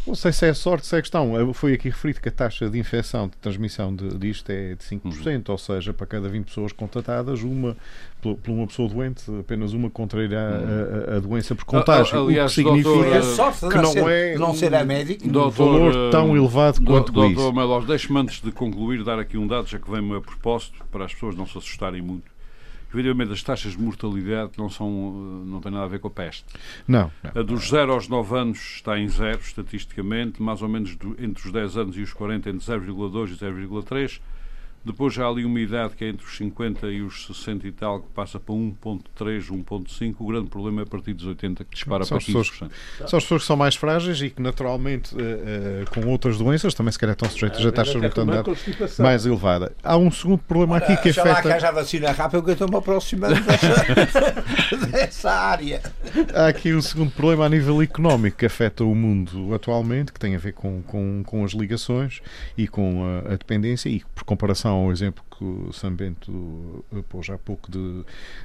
Não 0.07 0.15
sei 0.15 0.33
se 0.33 0.47
é 0.47 0.55
sorte, 0.55 0.87
se 0.87 0.97
é 0.97 1.01
questão. 1.03 1.53
Foi 1.53 1.75
aqui 1.75 1.91
referido 1.91 2.19
que 2.19 2.31
a 2.31 2.33
taxa 2.33 2.71
de 2.71 2.79
infecção, 2.79 3.29
de 3.29 3.37
transmissão 3.37 3.95
de, 3.95 4.17
disto 4.17 4.51
é 4.51 4.75
de 4.75 4.83
5%, 4.83 5.05
uhum. 5.05 5.43
ou 5.49 5.59
seja, 5.59 5.93
para 5.93 6.07
cada 6.07 6.27
20 6.27 6.47
pessoas 6.47 6.73
contatadas, 6.73 7.43
uma, 7.43 7.77
por, 8.23 8.39
uma 8.49 8.67
pessoa 8.67 8.89
doente, 8.89 9.23
apenas 9.39 9.75
uma 9.75 9.91
contrairá 9.91 10.51
uhum. 10.51 11.13
a, 11.13 11.17
a, 11.17 11.21
doença 11.21 11.55
por 11.55 11.67
contágio. 11.67 12.19
Aliás, 12.19 12.53
o 12.53 12.55
que 12.55 12.63
significa 12.63 12.95
doutor, 12.95 13.17
é 13.17 13.23
sorte 13.23 13.69
que 13.69 13.77
não, 13.77 13.93
ser, 13.93 14.09
é 14.09 14.39
não 14.39 14.55
ser 14.55 14.75
a 14.75 14.85
médico. 14.85 15.29
um 15.29 15.31
doutor, 15.31 15.53
valor 15.53 16.11
tão 16.11 16.35
eh, 16.35 16.39
elevado 16.39 16.81
do, 16.81 16.87
quanto 16.87 17.13
doutor, 17.13 17.31
isso. 17.31 17.41
Doutor 17.41 17.55
Melos, 17.55 17.87
deixe-me 17.87 18.19
antes 18.19 18.41
de 18.41 18.51
concluir 18.51 19.05
dar 19.05 19.19
aqui 19.19 19.37
um 19.37 19.47
dado, 19.47 19.69
já 19.69 19.79
que 19.79 19.91
vem-me 19.91 20.17
a 20.17 20.21
propósito, 20.23 20.87
para 20.91 21.05
as 21.05 21.13
pessoas 21.13 21.37
não 21.37 21.47
se 21.47 21.59
assustarem 21.59 22.01
muito 22.01 22.36
evidentemente 22.97 23.33
as 23.33 23.43
taxas 23.43 23.73
de 23.73 23.83
mortalidade 23.83 24.53
não, 24.57 24.71
são, 24.71 24.91
não 25.45 25.61
têm 25.61 25.71
nada 25.71 25.85
a 25.85 25.89
ver 25.89 25.99
com 25.99 26.09
a 26.09 26.11
peste. 26.11 26.45
Não. 26.89 27.11
não. 27.23 27.41
A 27.41 27.45
dos 27.45 27.69
0 27.69 27.93
aos 27.93 28.09
9 28.09 28.37
anos 28.37 28.59
está 28.77 28.99
em 28.99 29.09
zero, 29.09 29.41
estatisticamente, 29.41 30.43
mais 30.43 30.63
ou 30.63 30.69
menos 30.69 30.97
do, 30.97 31.15
entre 31.23 31.47
os 31.47 31.53
10 31.53 31.77
anos 31.77 31.97
e 31.97 32.01
os 32.01 32.13
40, 32.13 32.51
entre 32.51 32.65
0,2 32.65 33.29
e 33.29 33.37
0,3. 33.37 34.21
Depois 34.87 35.13
já 35.13 35.25
há 35.25 35.29
ali 35.29 35.45
uma 35.45 35.59
idade 35.59 35.97
que 35.97 36.05
é 36.05 36.09
entre 36.09 36.25
os 36.25 36.37
50 36.37 36.87
e 36.87 37.03
os 37.03 37.27
60 37.27 37.67
e 37.67 37.73
tal, 37.73 38.03
que 38.03 38.09
passa 38.15 38.39
para 38.39 38.55
1.3, 38.55 39.49
1.5. 39.49 40.15
O 40.21 40.27
grande 40.27 40.49
problema 40.49 40.83
é 40.83 40.85
a 40.85 40.87
partir 40.87 41.13
dos 41.13 41.27
80, 41.27 41.65
que 41.65 41.75
dispara 41.75 42.05
são 42.05 42.17
para 42.17 42.25
15%. 42.25 42.33
Pessoas, 42.37 42.71
são 43.11 43.17
as 43.19 43.25
pessoas 43.25 43.43
que 43.43 43.47
são 43.49 43.57
mais 43.57 43.75
frágeis 43.75 44.23
e 44.23 44.31
que, 44.31 44.41
naturalmente, 44.41 45.13
uh, 45.17 45.19
uh, 45.19 45.91
com 45.91 46.09
outras 46.09 46.39
doenças, 46.39 46.73
também 46.73 46.93
se 46.93 47.01
calhar 47.01 47.15
estão 47.15 47.29
sujeitas 47.29 47.67
a 47.67 47.73
taxas 47.73 47.95
de 47.95 48.01
mortalidade 48.01 48.49
mais 49.01 49.27
elevada. 49.27 49.73
Há 49.83 49.97
um 49.97 50.09
segundo 50.09 50.39
problema 50.39 50.77
Ora, 50.77 50.85
aqui 50.85 51.03
que 51.03 51.09
afeta... 51.09 51.31
Lá 51.31 51.43
que 51.43 51.49
haja 51.49 51.73
vacina 51.73 52.13
rápida, 52.13 52.43
que 52.45 52.51
eu 52.51 52.53
estou-me 52.53 52.77
aproximando 52.77 53.41
dessa, 53.41 54.87
dessa 54.87 55.33
área. 55.33 55.83
Há 56.33 56.47
aqui 56.47 56.73
um 56.73 56.81
segundo 56.81 57.11
problema 57.11 57.47
a 57.47 57.49
nível 57.49 57.83
económico 57.83 58.37
que 58.37 58.47
afeta 58.47 58.85
o 58.85 58.95
mundo 58.95 59.53
atualmente, 59.53 60.13
que 60.13 60.21
tem 60.21 60.37
a 60.37 60.39
ver 60.39 60.53
com, 60.53 60.81
com, 60.83 61.25
com 61.27 61.45
as 61.45 61.51
ligações 61.51 62.21
e 62.57 62.69
com 62.69 63.05
a, 63.05 63.33
a 63.33 63.37
dependência 63.37 63.89
e, 63.89 64.05
por 64.15 64.23
comparação 64.23 64.76
ao 64.85 64.93
exemplo 64.93 65.25
que 65.37 65.45
o 65.45 65.73
Sambento 65.73 66.85
pôs 67.09 67.29
há 67.29 67.37
pouco 67.37 67.71
de, 67.71 68.03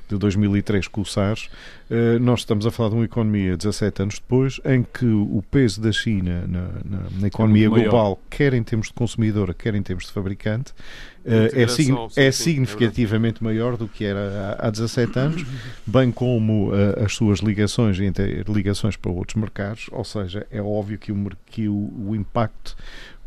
de 0.09 0.17
2003 0.17 0.87
com 0.87 1.01
o 1.01 1.05
SARS, 1.05 1.49
eh, 1.89 2.19
nós 2.19 2.41
estamos 2.41 2.65
a 2.65 2.71
falar 2.71 2.89
de 2.89 2.95
uma 2.95 3.05
economia 3.05 3.55
17 3.55 4.01
anos 4.01 4.15
depois 4.15 4.59
em 4.65 4.83
que 4.83 5.05
o 5.05 5.43
peso 5.49 5.81
da 5.81 5.91
China 5.91 6.45
na, 6.47 6.67
na, 6.83 7.09
na 7.19 7.27
economia 7.27 7.67
é 7.67 7.69
global, 7.69 8.19
quer 8.29 8.53
em 8.53 8.63
termos 8.63 8.87
de 8.87 8.93
consumidora, 8.93 9.53
quer 9.53 9.73
em 9.73 9.81
termos 9.81 10.05
de 10.05 10.11
fabricante, 10.11 10.73
eh, 11.23 11.63
é, 11.63 11.67
sig 11.67 11.89
é, 12.15 12.25
é 12.25 12.31
significativamente 12.31 13.43
maior 13.43 13.77
do 13.77 13.87
que 13.87 14.03
era 14.03 14.57
há, 14.59 14.67
há 14.67 14.71
17 14.71 15.19
anos, 15.19 15.45
bem 15.85 16.11
como 16.11 16.71
uh, 16.71 17.03
as 17.03 17.13
suas 17.13 17.39
ligações 17.39 17.99
entre 17.99 18.43
ligações 18.47 18.97
para 18.97 19.11
outros 19.11 19.35
mercados, 19.35 19.87
ou 19.91 20.03
seja, 20.03 20.47
é 20.49 20.61
óbvio 20.61 20.97
que 20.97 21.11
o, 21.11 21.29
que 21.45 21.67
o, 21.67 21.93
o 22.07 22.15
impacto 22.15 22.75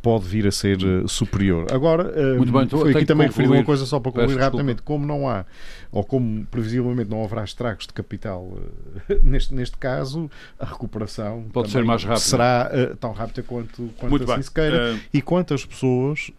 pode 0.05 0.27
vir 0.27 0.47
a 0.47 0.53
ser 0.53 0.77
uh, 0.85 1.09
superior. 1.09 1.67
Agora, 1.73 2.13
uh, 2.13 2.37
Muito 2.37 2.53
bem, 2.53 2.69
foi 2.69 2.91
aqui 2.91 3.07
também 3.07 3.27
referido 3.27 3.55
uma 3.55 3.65
coisa 3.65 3.87
só 3.87 3.99
para 3.99 4.13
concluir 4.13 4.37
rapidamente. 4.37 4.83
Como 4.83 5.07
não 5.07 5.27
há, 5.27 5.47
ou 5.91 6.05
como 6.05 6.45
previsivelmente 6.45 7.09
não 7.11 7.25
haverá 7.25 7.43
estragos 7.43 7.87
de 7.87 7.95
capital 7.95 8.43
uh, 8.43 8.61
neste, 9.25 9.55
neste 9.55 9.79
caso, 9.79 10.31
a 10.61 10.67
recuperação 10.67 11.47
pode 11.51 11.71
ser 11.71 11.83
mais 11.83 12.05
rápida. 12.05 12.21
será 12.21 12.71
tão 13.01 13.13
rápida 13.13 13.43
quanto, 13.45 13.89
quanto 13.97 14.11
Muito 14.11 14.25
assim 14.25 14.35
bem. 14.35 14.43
se 14.43 14.51
queira 14.51 15.01
e 15.13 15.23
quantas 15.23 15.65
pessoas 15.65 16.31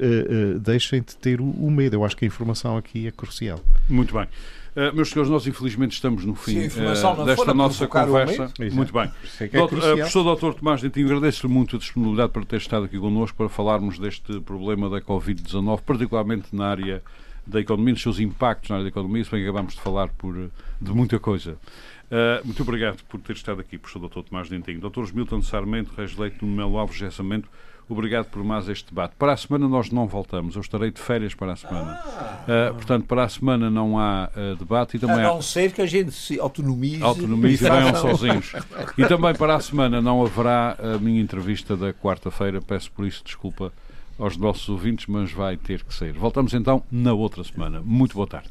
deixem 0.61 1.01
de 1.01 1.15
ter 1.15 1.41
o, 1.41 1.49
o 1.49 1.71
medo. 1.71 1.95
Eu 1.95 2.05
acho 2.05 2.15
que 2.15 2.23
a 2.23 2.27
informação 2.27 2.77
aqui 2.77 3.07
é 3.07 3.11
crucial. 3.11 3.59
Muito 3.89 4.13
bem. 4.13 4.27
Uh, 4.75 4.93
meus 4.93 5.09
senhores, 5.09 5.31
nós 5.31 5.47
infelizmente 5.47 5.93
estamos 5.93 6.25
no 6.25 6.35
fim 6.35 6.67
uh, 6.67 7.25
desta 7.25 7.53
nossa 7.53 7.87
conversa. 7.87 8.51
Muito 8.73 8.91
bem. 8.91 9.09
É 9.39 9.45
é 9.45 9.47
Doutor, 9.47 9.77
uh, 9.77 9.81
professor 9.81 10.35
Dr. 10.35 10.53
Tomás 10.59 10.81
Dentinho, 10.81 11.05
agradeço-lhe 11.05 11.51
muito 11.51 11.77
a 11.77 11.79
disponibilidade 11.79 12.33
para 12.33 12.43
ter 12.43 12.57
estado 12.57 12.85
aqui 12.85 12.99
connosco 12.99 13.37
para 13.37 13.47
falarmos 13.47 13.97
deste 13.97 14.41
problema 14.41 14.89
da 14.89 14.99
Covid-19, 14.99 15.81
particularmente 15.81 16.53
na 16.53 16.67
área 16.67 17.01
da 17.47 17.61
economia, 17.61 17.93
dos 17.93 18.03
seus 18.03 18.19
impactos 18.19 18.69
na 18.69 18.77
área 18.77 18.83
da 18.83 18.89
economia, 18.89 19.23
se 19.23 19.31
bem 19.31 19.41
que 19.41 19.47
acabámos 19.47 19.75
de 19.75 19.81
falar 19.81 20.09
por, 20.09 20.33
de 20.81 20.91
muita 20.91 21.19
coisa. 21.19 21.57
Uh, 22.05 22.45
muito 22.45 22.61
obrigado 22.61 23.03
por 23.07 23.19
ter 23.21 23.33
estado 23.33 23.61
aqui, 23.61 23.77
professor 23.77 24.07
Dr. 24.07 24.27
Tomás 24.29 24.49
Dentinho. 24.49 24.79
Dr. 24.79 25.13
Milton 25.13 25.41
Sarmento, 25.41 25.93
Reis 25.95 26.15
Leite, 26.17 26.43
no 26.43 26.47
Melo 26.47 26.77
Alves, 26.77 26.97
Gessamento, 26.97 27.49
Obrigado 27.87 28.25
por 28.25 28.43
mais 28.43 28.67
este 28.67 28.89
debate. 28.89 29.13
Para 29.17 29.33
a 29.33 29.37
semana 29.37 29.67
nós 29.67 29.91
não 29.91 30.07
voltamos. 30.07 30.55
Eu 30.55 30.61
estarei 30.61 30.89
de 30.89 30.99
férias 30.99 31.35
para 31.35 31.53
a 31.53 31.55
semana. 31.55 32.01
Uh, 32.01 32.73
portanto, 32.73 33.05
para 33.05 33.23
a 33.23 33.29
semana 33.29 33.69
não 33.69 33.99
há 33.99 34.29
uh, 34.35 34.55
debate. 34.55 34.97
E 34.97 34.99
também 34.99 35.19
a 35.19 35.23
não 35.23 35.37
há... 35.37 35.41
ser 35.41 35.71
que 35.71 35.81
a 35.81 35.85
gente 35.85 36.11
se 36.11 36.39
autonomize. 36.39 37.03
Autonomize 37.03 37.63
e 37.63 37.69
venham 37.69 37.95
sozinhos. 37.95 38.53
E 38.97 39.05
também 39.05 39.35
para 39.35 39.55
a 39.55 39.59
semana 39.59 40.01
não 40.01 40.23
haverá 40.23 40.75
a 40.79 40.97
minha 40.97 41.21
entrevista 41.21 41.77
da 41.77 41.93
quarta-feira. 41.93 42.59
Peço 42.59 42.91
por 42.91 43.05
isso 43.05 43.23
desculpa 43.23 43.71
aos 44.17 44.35
nossos 44.35 44.67
ouvintes, 44.67 45.05
mas 45.07 45.31
vai 45.31 45.55
ter 45.55 45.83
que 45.83 45.93
ser. 45.93 46.13
Voltamos 46.13 46.53
então 46.53 46.83
na 46.91 47.13
outra 47.13 47.43
semana. 47.43 47.81
Muito 47.83 48.15
boa 48.15 48.27
tarde. 48.27 48.49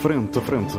Frente 0.00 0.38
a 0.38 0.42
frente. 0.42 0.78